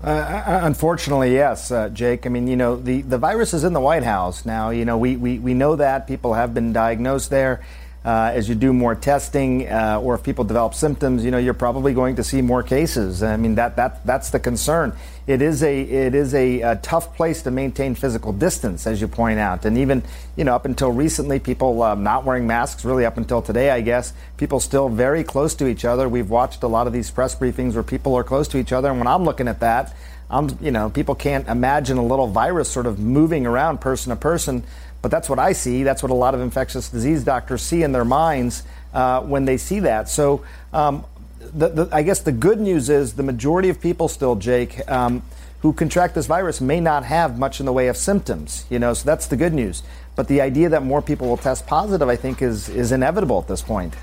Uh, 0.01 0.07
uh, 0.07 0.59
unfortunately, 0.63 1.33
yes, 1.33 1.71
uh, 1.71 1.89
Jake. 1.89 2.25
I 2.25 2.29
mean, 2.29 2.47
you 2.47 2.55
know, 2.55 2.77
the, 2.77 3.01
the 3.01 3.17
virus 3.17 3.53
is 3.53 3.65
in 3.65 3.73
the 3.73 3.81
White 3.81 4.03
House 4.03 4.45
now. 4.45 4.69
You 4.69 4.85
know, 4.85 4.97
we, 4.97 5.17
we, 5.17 5.39
we 5.39 5.53
know 5.53 5.75
that 5.75 6.07
people 6.07 6.35
have 6.35 6.53
been 6.53 6.71
diagnosed 6.71 7.31
there 7.31 7.65
uh, 8.05 8.31
as 8.33 8.47
you 8.47 8.55
do 8.55 8.71
more 8.71 8.95
testing, 8.95 9.67
uh, 9.67 9.99
or 10.01 10.15
if 10.15 10.23
people 10.23 10.45
develop 10.45 10.73
symptoms, 10.73 11.25
you 11.25 11.31
know, 11.31 11.37
you're 11.37 11.53
probably 11.53 11.93
going 11.93 12.15
to 12.15 12.23
see 12.23 12.41
more 12.41 12.63
cases. 12.63 13.21
I 13.21 13.35
mean, 13.37 13.55
that, 13.55 13.75
that 13.75 14.05
that's 14.05 14.29
the 14.29 14.39
concern. 14.39 14.95
It 15.25 15.41
is 15.41 15.61
a 15.61 15.81
it 15.81 16.15
is 16.15 16.33
a, 16.33 16.61
a, 16.61 16.75
tough 16.77 17.17
place 17.17 17.41
to 17.41 17.51
maintain 17.51 17.95
physical 17.95 18.31
distance, 18.31 18.87
as 18.87 19.01
you 19.01 19.09
point 19.09 19.39
out, 19.39 19.65
and 19.65 19.77
even 19.77 20.03
you 20.37 20.45
know 20.45 20.55
up 20.55 20.63
until 20.63 20.89
recently, 20.89 21.39
people 21.39 21.83
uh, 21.83 21.95
not 21.95 22.23
wearing 22.23 22.47
masks. 22.47 22.85
Really, 22.85 23.05
up 23.05 23.17
until 23.17 23.41
today, 23.41 23.71
I 23.71 23.81
guess, 23.81 24.13
people 24.37 24.61
still 24.61 24.87
very 24.87 25.25
close 25.25 25.53
to 25.55 25.67
each 25.67 25.83
other. 25.83 26.07
We've 26.07 26.29
watched 26.29 26.63
a 26.63 26.67
lot 26.67 26.87
of 26.87 26.93
these 26.93 27.11
press 27.11 27.35
briefings 27.35 27.73
where 27.73 27.83
people 27.83 28.15
are 28.15 28.23
close 28.23 28.47
to 28.49 28.57
each 28.57 28.71
other, 28.71 28.89
and 28.89 28.99
when 28.99 29.07
I'm 29.07 29.25
looking 29.25 29.47
at 29.49 29.59
that. 29.59 29.95
I'm, 30.29 30.57
you 30.59 30.71
know, 30.71 30.89
people 30.89 31.15
can't 31.15 31.47
imagine 31.47 31.97
a 31.97 32.05
little 32.05 32.27
virus 32.27 32.69
sort 32.69 32.85
of 32.85 32.99
moving 32.99 33.47
around 33.47 33.79
person 33.79 34.09
to 34.09 34.17
person 34.17 34.65
but 35.07 35.11
that's 35.11 35.29
what 35.29 35.39
I 35.39 35.53
see. 35.53 35.83
That's 35.83 36.03
what 36.03 36.11
a 36.11 36.15
lot 36.15 36.33
of 36.33 36.41
infectious 36.41 36.89
disease 36.89 37.23
doctors 37.23 37.61
see 37.61 37.81
in 37.81 37.93
their 37.93 38.03
minds 38.03 38.63
uh, 38.93 39.21
when 39.21 39.45
they 39.45 39.55
see 39.55 39.79
that. 39.79 40.09
So, 40.09 40.43
um, 40.73 41.05
the, 41.39 41.69
the, 41.69 41.89
I 41.93 42.03
guess 42.03 42.19
the 42.19 42.33
good 42.33 42.59
news 42.59 42.89
is 42.89 43.13
the 43.13 43.23
majority 43.23 43.69
of 43.69 43.79
people 43.79 44.09
still, 44.09 44.35
Jake, 44.35 44.81
um, 44.91 45.23
who 45.61 45.71
contract 45.71 46.13
this 46.13 46.25
virus 46.25 46.59
may 46.59 46.81
not 46.81 47.05
have 47.05 47.39
much 47.39 47.61
in 47.61 47.65
the 47.65 47.71
way 47.71 47.87
of 47.87 47.95
symptoms. 47.95 48.65
You 48.69 48.79
know, 48.79 48.93
so 48.93 49.05
that's 49.05 49.27
the 49.27 49.37
good 49.37 49.53
news. 49.53 49.81
But 50.17 50.27
the 50.27 50.41
idea 50.41 50.67
that 50.67 50.83
more 50.83 51.01
people 51.01 51.29
will 51.29 51.37
test 51.37 51.65
positive, 51.67 52.09
I 52.09 52.17
think, 52.17 52.41
is 52.41 52.67
is 52.67 52.91
inevitable 52.91 53.39
at 53.39 53.47
this 53.47 53.61
point. 53.61 53.93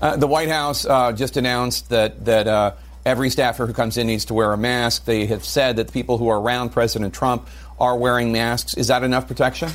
Uh, 0.00 0.16
the 0.16 0.26
White 0.26 0.48
House 0.48 0.84
uh, 0.84 1.12
just 1.12 1.36
announced 1.36 1.88
that 1.90 2.24
that 2.24 2.48
uh, 2.48 2.72
every 3.04 3.30
staffer 3.30 3.66
who 3.66 3.72
comes 3.72 3.96
in 3.96 4.06
needs 4.06 4.24
to 4.26 4.34
wear 4.34 4.52
a 4.52 4.58
mask. 4.58 5.04
They 5.04 5.26
have 5.26 5.44
said 5.44 5.76
that 5.76 5.88
the 5.88 5.92
people 5.92 6.18
who 6.18 6.28
are 6.28 6.40
around 6.40 6.70
President 6.70 7.14
Trump 7.14 7.48
are 7.78 7.96
wearing 7.96 8.32
masks. 8.32 8.74
Is 8.74 8.88
that 8.88 9.02
enough 9.02 9.26
protection? 9.26 9.70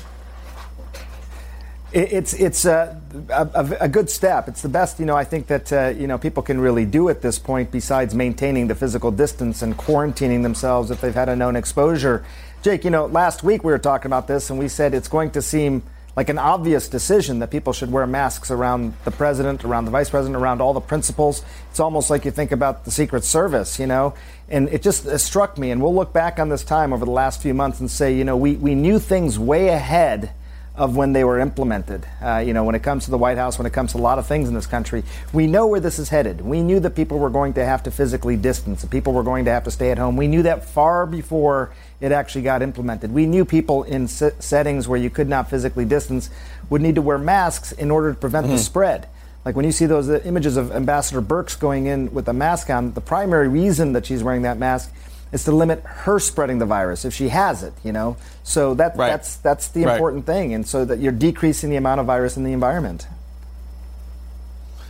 It's 1.94 2.34
it's 2.34 2.66
a, 2.66 3.02
a, 3.30 3.78
a, 3.80 3.88
good 3.88 4.10
step. 4.10 4.50
It's 4.50 4.62
the 4.62 4.70
best, 4.70 5.00
you 5.00 5.06
know. 5.06 5.16
I 5.16 5.24
think 5.24 5.48
that 5.48 5.72
uh, 5.72 5.94
you 5.98 6.06
know 6.06 6.18
people 6.18 6.44
can 6.44 6.60
really 6.60 6.86
do 6.86 7.08
at 7.08 7.22
this 7.22 7.40
point. 7.40 7.72
Besides 7.72 8.14
maintaining 8.14 8.68
the 8.68 8.76
physical 8.76 9.10
distance 9.10 9.62
and 9.62 9.78
quarantining 9.78 10.44
themselves 10.44 10.92
if 10.92 11.00
they've 11.00 11.16
had 11.16 11.30
a 11.30 11.36
known 11.36 11.56
exposure. 11.56 12.26
Jake, 12.62 12.84
you 12.84 12.90
know, 12.90 13.06
last 13.06 13.42
week 13.42 13.64
we 13.64 13.72
were 13.72 13.80
talking 13.80 14.08
about 14.10 14.28
this, 14.28 14.50
and 14.50 14.60
we 14.60 14.68
said 14.68 14.94
it's 14.94 15.08
going 15.08 15.32
to 15.32 15.42
seem 15.42 15.82
like 16.18 16.30
an 16.30 16.40
obvious 16.40 16.90
decision 16.90 17.38
that 17.40 17.52
people 17.52 17.72
should 17.72 17.92
wear 17.92 18.08
masks 18.08 18.50
around 18.50 18.96
the 19.06 19.12
president, 19.12 19.64
around 19.64 19.86
the 19.86 19.92
vice 19.92 20.10
president, 20.10 20.36
around 20.36 20.62
all 20.62 20.74
the 20.74 20.82
principals. 20.82 21.46
It's 21.70 21.80
almost 21.80 22.10
like 22.10 22.26
you 22.26 22.32
think 22.32 22.52
about 22.52 22.86
the 22.86 22.92
Secret 22.92 23.24
Service, 23.24 23.78
you 23.78 23.86
know? 23.86 24.16
And 24.50 24.68
it 24.70 24.82
just 24.82 25.06
it 25.06 25.20
struck 25.20 25.60
me, 25.60 25.70
and 25.70 25.80
we'll 25.80 25.94
look 25.94 26.14
back 26.14 26.40
on 26.40 26.50
this 26.50 26.64
time 26.64 26.92
over 26.92 27.06
the 27.06 27.12
last 27.12 27.40
few 27.40 27.54
months 27.54 27.80
and 27.80 27.92
say, 27.92 28.16
you 28.16 28.24
know, 28.24 28.36
we, 28.36 28.56
we 28.56 28.74
knew 28.74 28.98
things 28.98 29.38
way 29.38 29.68
ahead 29.68 30.32
of 30.78 30.96
when 30.96 31.12
they 31.12 31.24
were 31.24 31.40
implemented. 31.40 32.06
Uh, 32.22 32.38
you 32.38 32.54
know, 32.54 32.64
when 32.64 32.76
it 32.76 32.84
comes 32.84 33.06
to 33.06 33.12
the 33.12 33.18
White 33.18 33.38
House, 33.38 33.58
when 33.58 33.66
it 33.66 33.74
comes 33.74 33.94
to 33.94 33.98
a 33.98 34.00
lot 34.00 34.20
of 34.20 34.28
things 34.28 34.48
in 34.48 34.54
this 34.54 34.68
country, 34.68 35.04
we 35.34 35.48
know 35.48 35.66
where 35.66 35.80
this 35.80 35.98
is 35.98 36.10
headed. 36.10 36.42
We 36.42 36.62
knew 36.62 36.80
that 36.80 36.92
people 36.96 37.18
were 37.18 37.32
going 37.32 37.54
to 37.54 37.66
have 37.66 37.84
to 37.84 37.92
physically 37.92 38.38
distance, 38.38 38.84
that 38.84 38.92
people 38.92 39.12
were 39.12 39.24
going 39.24 39.46
to 39.46 39.52
have 39.52 39.64
to 39.64 39.72
stay 39.72 39.92
at 39.92 39.98
home. 39.98 40.16
We 40.16 40.28
knew 40.28 40.44
that 40.44 40.70
far 40.70 41.08
before 41.08 41.74
it 42.00 42.12
actually 42.12 42.44
got 42.44 42.62
implemented. 42.62 43.12
We 43.12 43.26
knew 43.26 43.44
people 43.44 43.84
in 43.84 44.08
settings 44.08 44.88
where 44.88 45.00
you 45.00 45.10
could 45.10 45.28
not 45.28 45.50
physically 45.50 45.86
distance 45.86 46.30
would 46.70 46.82
need 46.82 46.96
to 46.96 47.02
wear 47.02 47.18
masks 47.18 47.72
in 47.72 47.90
order 47.90 48.14
to 48.14 48.20
prevent 48.20 48.46
mm-hmm. 48.46 48.56
the 48.56 48.62
spread. 48.62 49.10
Like 49.46 49.56
when 49.56 49.66
you 49.66 49.72
see 49.72 49.86
those 49.86 50.10
uh, 50.10 50.22
images 50.26 50.58
of 50.58 50.72
Ambassador 50.74 51.22
Birx 51.22 51.58
going 51.58 51.86
in 51.86 52.14
with 52.14 52.28
a 52.28 52.34
mask 52.34 52.70
on, 52.70 52.92
the 52.94 53.02
primary 53.02 53.48
reason 53.48 53.94
that 53.94 54.06
she's 54.06 54.22
wearing 54.22 54.42
that 54.42 54.58
mask 54.58 54.94
is 55.32 55.44
to 55.46 55.52
limit 55.52 55.82
her 55.84 56.20
spreading 56.20 56.60
the 56.60 56.66
virus 56.66 57.06
if 57.06 57.14
she 57.14 57.30
has 57.30 57.64
it, 57.64 57.74
you 57.84 57.92
know. 57.92 58.18
So 58.44 58.74
that 58.76 58.96
right. 58.96 59.10
that's 59.10 59.38
that's 59.38 59.70
the 59.70 59.84
important 59.84 60.28
right. 60.28 60.34
thing, 60.34 60.54
and 60.54 60.68
so 60.68 60.86
that 60.86 61.00
you're 61.00 61.12
decreasing 61.12 61.70
the 61.70 61.76
amount 61.76 62.00
of 62.00 62.06
virus 62.06 62.38
in 62.38 62.44
the 62.44 62.54
environment. 62.54 63.08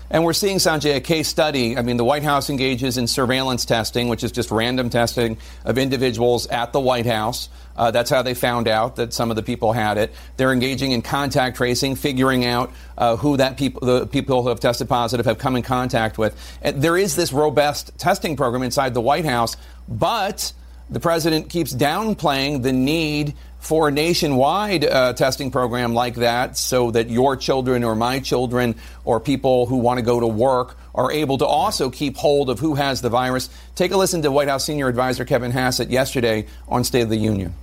And 0.09 0.23
we're 0.23 0.33
seeing, 0.33 0.57
Sanjay, 0.57 0.95
a 0.95 1.01
case 1.01 1.27
study. 1.27 1.77
I 1.77 1.81
mean, 1.81 1.97
the 1.97 2.05
White 2.05 2.23
House 2.23 2.49
engages 2.49 2.97
in 2.97 3.07
surveillance 3.07 3.65
testing, 3.65 4.07
which 4.07 4.23
is 4.23 4.31
just 4.31 4.51
random 4.51 4.89
testing 4.89 5.37
of 5.65 5.77
individuals 5.77 6.47
at 6.47 6.71
the 6.71 6.79
White 6.79 7.05
House. 7.05 7.49
Uh, 7.75 7.91
that's 7.91 8.09
how 8.09 8.21
they 8.21 8.33
found 8.33 8.67
out 8.69 8.95
that 8.95 9.13
some 9.13 9.29
of 9.29 9.35
the 9.35 9.43
people 9.43 9.73
had 9.73 9.97
it. 9.97 10.13
They're 10.37 10.53
engaging 10.53 10.93
in 10.93 11.01
contact 11.01 11.57
tracing, 11.57 11.95
figuring 11.95 12.45
out 12.45 12.71
uh, 12.97 13.17
who 13.17 13.37
that 13.37 13.57
people, 13.57 13.81
the 13.81 14.07
people 14.07 14.43
who 14.43 14.49
have 14.49 14.61
tested 14.61 14.87
positive 14.87 15.25
have 15.25 15.37
come 15.37 15.57
in 15.57 15.61
contact 15.61 16.17
with. 16.17 16.35
And 16.61 16.81
there 16.81 16.97
is 16.97 17.15
this 17.15 17.33
robust 17.33 17.91
testing 17.97 18.37
program 18.37 18.63
inside 18.63 18.93
the 18.93 19.01
White 19.01 19.25
House, 19.25 19.57
but 19.89 20.53
the 20.89 20.99
president 21.01 21.49
keeps 21.49 21.73
downplaying 21.73 22.63
the 22.63 22.71
need 22.71 23.35
for 23.59 23.87
a 23.87 23.91
nationwide 23.91 24.85
uh, 24.85 25.13
testing 25.13 25.51
program 25.51 25.93
like 25.93 26.15
that 26.15 26.57
so 26.57 26.91
that 26.91 27.09
your 27.09 27.35
children 27.35 27.83
or 27.83 27.95
my 27.95 28.19
children 28.19 28.75
or 29.03 29.19
people 29.19 29.65
who 29.65 29.77
want 29.77 29.97
to 29.97 30.05
go 30.05 30.19
to 30.19 30.27
work 30.27 30.77
are 30.93 31.11
able 31.11 31.37
to 31.37 31.45
also 31.45 31.89
keep 31.89 32.17
hold 32.17 32.49
of 32.49 32.59
who 32.59 32.75
has 32.75 33.01
the 33.01 33.09
virus. 33.09 33.49
Take 33.75 33.91
a 33.91 33.97
listen 33.97 34.21
to 34.21 34.31
White 34.31 34.47
House 34.47 34.65
senior 34.65 34.87
advisor 34.87 35.25
Kevin 35.25 35.51
Hassett 35.51 35.89
yesterday 35.89 36.47
on 36.67 36.83
State 36.83 37.01
of 37.01 37.09
the 37.09 37.17
Union. 37.17 37.53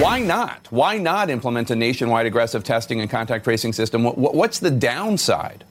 Why 0.00 0.20
not? 0.20 0.66
Why 0.70 0.98
not 0.98 1.30
implement 1.30 1.70
a 1.70 1.76
nationwide 1.76 2.26
aggressive 2.26 2.64
testing 2.64 3.00
and 3.00 3.10
contact 3.10 3.44
tracing 3.44 3.72
system? 3.72 4.04
What's 4.04 4.58
the 4.58 4.70
downside? 4.70 5.64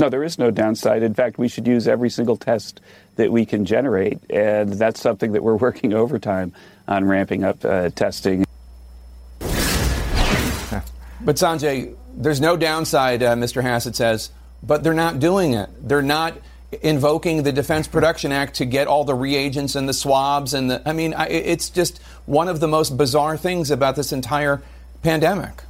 No, 0.00 0.08
there 0.08 0.24
is 0.24 0.38
no 0.38 0.50
downside. 0.50 1.02
In 1.02 1.12
fact, 1.12 1.38
we 1.38 1.46
should 1.46 1.66
use 1.66 1.86
every 1.86 2.08
single 2.08 2.38
test 2.38 2.80
that 3.16 3.30
we 3.30 3.44
can 3.44 3.66
generate, 3.66 4.18
and 4.30 4.72
that's 4.72 4.98
something 4.98 5.32
that 5.32 5.42
we're 5.42 5.56
working 5.68 5.92
overtime 5.92 6.54
on 6.88 7.04
ramping 7.04 7.44
up 7.44 7.62
uh, 7.64 7.90
testing. 7.90 8.46
But 11.22 11.36
Sanjay, 11.36 11.94
there's 12.14 12.40
no 12.40 12.56
downside, 12.56 13.22
uh, 13.22 13.34
Mr. 13.34 13.60
Hassett 13.60 13.94
says, 13.94 14.30
but 14.62 14.82
they're 14.82 14.94
not 14.94 15.20
doing 15.20 15.52
it. 15.52 15.68
They're 15.86 16.00
not 16.00 16.34
invoking 16.80 17.42
the 17.42 17.52
Defense 17.52 17.86
Production 17.86 18.32
Act 18.32 18.54
to 18.54 18.64
get 18.64 18.86
all 18.86 19.04
the 19.04 19.14
reagents 19.14 19.74
and 19.74 19.86
the 19.86 19.92
swabs 19.92 20.54
and 20.54 20.70
the. 20.70 20.88
I 20.88 20.94
mean, 20.94 21.14
it's 21.18 21.68
just 21.68 21.98
one 22.24 22.48
of 22.48 22.58
the 22.60 22.68
most 22.68 22.96
bizarre 22.96 23.36
things 23.36 23.70
about 23.70 23.96
this 23.96 24.12
entire 24.12 24.62
pandemic. 25.02 25.62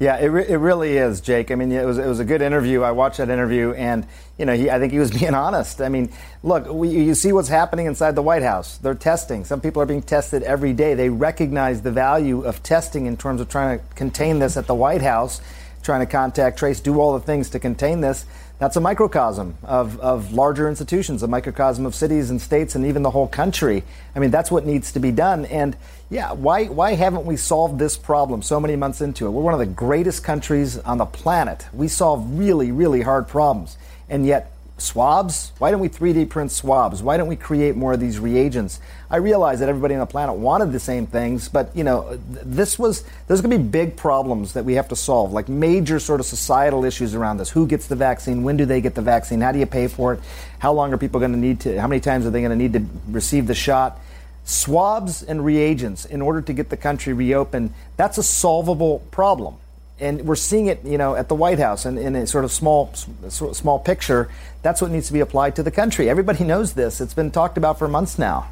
Yeah, 0.00 0.16
it, 0.18 0.26
re- 0.26 0.46
it 0.48 0.56
really 0.58 0.96
is, 0.96 1.20
Jake. 1.20 1.50
I 1.50 1.56
mean, 1.56 1.72
it 1.72 1.84
was 1.84 1.98
it 1.98 2.06
was 2.06 2.20
a 2.20 2.24
good 2.24 2.40
interview. 2.40 2.82
I 2.82 2.92
watched 2.92 3.18
that 3.18 3.30
interview, 3.30 3.72
and 3.72 4.06
you 4.38 4.46
know, 4.46 4.54
he, 4.54 4.70
I 4.70 4.78
think 4.78 4.92
he 4.92 5.00
was 5.00 5.10
being 5.18 5.34
honest. 5.34 5.80
I 5.80 5.88
mean, 5.88 6.12
look, 6.44 6.68
we, 6.68 6.88
you 6.90 7.14
see 7.14 7.32
what's 7.32 7.48
happening 7.48 7.86
inside 7.86 8.14
the 8.14 8.22
White 8.22 8.44
House. 8.44 8.78
They're 8.78 8.94
testing. 8.94 9.44
Some 9.44 9.60
people 9.60 9.82
are 9.82 9.86
being 9.86 10.02
tested 10.02 10.44
every 10.44 10.72
day. 10.72 10.94
They 10.94 11.08
recognize 11.08 11.82
the 11.82 11.90
value 11.90 12.42
of 12.42 12.62
testing 12.62 13.06
in 13.06 13.16
terms 13.16 13.40
of 13.40 13.48
trying 13.48 13.80
to 13.80 13.84
contain 13.96 14.38
this 14.38 14.56
at 14.56 14.68
the 14.68 14.74
White 14.74 15.02
House, 15.02 15.40
trying 15.82 16.00
to 16.00 16.06
contact 16.06 16.60
trace, 16.60 16.78
do 16.78 17.00
all 17.00 17.14
the 17.14 17.24
things 17.24 17.50
to 17.50 17.58
contain 17.58 18.00
this 18.00 18.24
that's 18.58 18.76
a 18.76 18.80
microcosm 18.80 19.56
of, 19.62 20.00
of 20.00 20.32
larger 20.32 20.68
institutions, 20.68 21.22
a 21.22 21.28
microcosm 21.28 21.86
of 21.86 21.94
cities 21.94 22.30
and 22.30 22.40
states 22.40 22.74
and 22.74 22.84
even 22.86 23.02
the 23.02 23.10
whole 23.10 23.28
country. 23.28 23.84
I 24.16 24.18
mean, 24.18 24.30
that's 24.30 24.50
what 24.50 24.66
needs 24.66 24.92
to 24.92 25.00
be 25.00 25.12
done. 25.12 25.44
And 25.46 25.76
yeah, 26.10 26.32
why, 26.32 26.64
why 26.64 26.94
haven't 26.94 27.24
we 27.24 27.36
solved 27.36 27.78
this 27.78 27.96
problem 27.96 28.42
so 28.42 28.58
many 28.58 28.74
months 28.74 29.00
into 29.00 29.26
it? 29.26 29.30
We're 29.30 29.42
one 29.42 29.54
of 29.54 29.60
the 29.60 29.66
greatest 29.66 30.24
countries 30.24 30.76
on 30.78 30.98
the 30.98 31.06
planet. 31.06 31.66
We 31.72 31.86
solve 31.86 32.38
really, 32.38 32.72
really 32.72 33.02
hard 33.02 33.28
problems. 33.28 33.76
And 34.08 34.26
yet, 34.26 34.50
swabs? 34.80 35.52
Why 35.58 35.70
don't 35.70 35.80
we 35.80 35.88
3D 35.88 36.28
print 36.28 36.50
swabs? 36.50 37.02
Why 37.02 37.16
don't 37.16 37.28
we 37.28 37.36
create 37.36 37.76
more 37.76 37.92
of 37.92 38.00
these 38.00 38.18
reagents? 38.18 38.80
I 39.10 39.16
realize 39.16 39.60
that 39.60 39.68
everybody 39.68 39.94
on 39.94 40.00
the 40.00 40.06
planet 40.06 40.36
wanted 40.36 40.72
the 40.72 40.80
same 40.80 41.06
things, 41.06 41.48
but 41.48 41.74
you 41.74 41.84
know, 41.84 42.18
this 42.28 42.78
was 42.78 43.04
there's 43.26 43.40
going 43.40 43.50
to 43.50 43.58
be 43.58 43.64
big 43.64 43.96
problems 43.96 44.52
that 44.52 44.64
we 44.64 44.74
have 44.74 44.88
to 44.88 44.96
solve, 44.96 45.32
like 45.32 45.48
major 45.48 45.98
sort 45.98 46.20
of 46.20 46.26
societal 46.26 46.84
issues 46.84 47.14
around 47.14 47.38
this. 47.38 47.50
Who 47.50 47.66
gets 47.66 47.86
the 47.86 47.96
vaccine? 47.96 48.42
When 48.42 48.56
do 48.56 48.64
they 48.64 48.80
get 48.80 48.94
the 48.94 49.02
vaccine? 49.02 49.40
How 49.40 49.52
do 49.52 49.58
you 49.58 49.66
pay 49.66 49.88
for 49.88 50.14
it? 50.14 50.20
How 50.58 50.72
long 50.72 50.92
are 50.92 50.98
people 50.98 51.20
going 51.20 51.32
to 51.32 51.38
need 51.38 51.60
to? 51.60 51.80
How 51.80 51.86
many 51.86 52.00
times 52.00 52.26
are 52.26 52.30
they 52.30 52.40
going 52.40 52.50
to 52.50 52.56
need 52.56 52.72
to 52.74 52.84
receive 53.08 53.46
the 53.46 53.54
shot? 53.54 53.98
Swabs 54.44 55.22
and 55.22 55.44
reagents 55.44 56.04
in 56.04 56.22
order 56.22 56.40
to 56.40 56.52
get 56.52 56.70
the 56.70 56.76
country 56.76 57.12
reopened. 57.12 57.72
That's 57.96 58.18
a 58.18 58.22
solvable 58.22 59.00
problem. 59.10 59.56
And 60.00 60.22
we're 60.26 60.36
seeing 60.36 60.66
it, 60.66 60.84
you 60.84 60.98
know, 60.98 61.14
at 61.14 61.28
the 61.28 61.34
White 61.34 61.58
House 61.58 61.84
and 61.84 61.98
in 61.98 62.14
a 62.14 62.26
sort 62.26 62.44
of 62.44 62.52
small, 62.52 62.92
small 63.28 63.78
picture. 63.78 64.28
That's 64.62 64.80
what 64.80 64.90
needs 64.90 65.08
to 65.08 65.12
be 65.12 65.20
applied 65.20 65.56
to 65.56 65.62
the 65.62 65.70
country. 65.70 66.08
Everybody 66.08 66.44
knows 66.44 66.74
this. 66.74 67.00
It's 67.00 67.14
been 67.14 67.30
talked 67.30 67.58
about 67.58 67.78
for 67.78 67.88
months 67.88 68.18
now. 68.18 68.48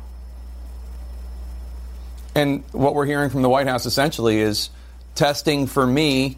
And 2.34 2.64
what 2.72 2.94
we're 2.94 3.06
hearing 3.06 3.30
from 3.30 3.42
the 3.42 3.48
White 3.48 3.66
House 3.66 3.86
essentially 3.86 4.40
is 4.40 4.70
testing 5.14 5.66
for 5.66 5.86
me, 5.86 6.36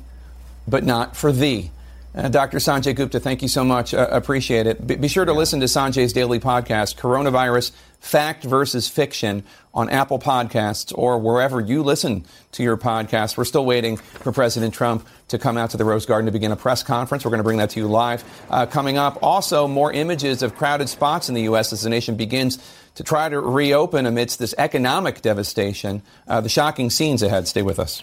but 0.66 0.84
not 0.84 1.16
for 1.16 1.32
thee. 1.32 1.70
Uh, 2.14 2.28
Dr. 2.28 2.58
Sanjay 2.58 2.96
Gupta, 2.96 3.20
thank 3.20 3.42
you 3.42 3.48
so 3.48 3.62
much. 3.62 3.92
Uh, 3.92 4.08
appreciate 4.10 4.66
it. 4.66 4.84
B- 4.86 4.96
be 4.96 5.08
sure 5.08 5.24
to 5.24 5.32
listen 5.32 5.60
to 5.60 5.66
Sanjay's 5.66 6.12
daily 6.12 6.40
podcast, 6.40 6.96
Coronavirus 6.96 7.70
Fact 8.00 8.44
versus 8.44 8.88
Fiction, 8.88 9.44
on 9.74 9.90
Apple 9.90 10.18
Podcasts 10.18 10.92
or 10.96 11.18
wherever 11.18 11.60
you 11.60 11.82
listen 11.82 12.24
to 12.52 12.62
your 12.64 12.76
podcast. 12.76 13.36
We're 13.36 13.44
still 13.44 13.64
waiting 13.64 13.96
for 13.96 14.32
President 14.32 14.74
Trump 14.74 15.06
to 15.28 15.38
come 15.38 15.56
out 15.56 15.70
to 15.70 15.76
the 15.76 15.84
Rose 15.84 16.06
Garden 16.06 16.26
to 16.26 16.32
begin 16.32 16.50
a 16.50 16.56
press 16.56 16.82
conference. 16.82 17.24
We're 17.24 17.30
going 17.30 17.38
to 17.38 17.44
bring 17.44 17.58
that 17.58 17.70
to 17.70 17.80
you 17.80 17.86
live 17.86 18.24
uh, 18.50 18.66
coming 18.66 18.98
up. 18.98 19.18
Also, 19.22 19.68
more 19.68 19.92
images 19.92 20.42
of 20.42 20.56
crowded 20.56 20.88
spots 20.88 21.28
in 21.28 21.34
the 21.34 21.42
U.S. 21.42 21.72
as 21.72 21.82
the 21.82 21.90
nation 21.90 22.16
begins 22.16 22.58
to 22.96 23.04
try 23.04 23.28
to 23.28 23.38
reopen 23.38 24.06
amidst 24.06 24.38
this 24.40 24.54
economic 24.58 25.22
devastation. 25.22 26.02
Uh, 26.26 26.40
the 26.40 26.48
shocking 26.48 26.90
scenes 26.90 27.22
ahead. 27.22 27.46
Stay 27.46 27.62
with 27.62 27.78
us. 27.78 28.02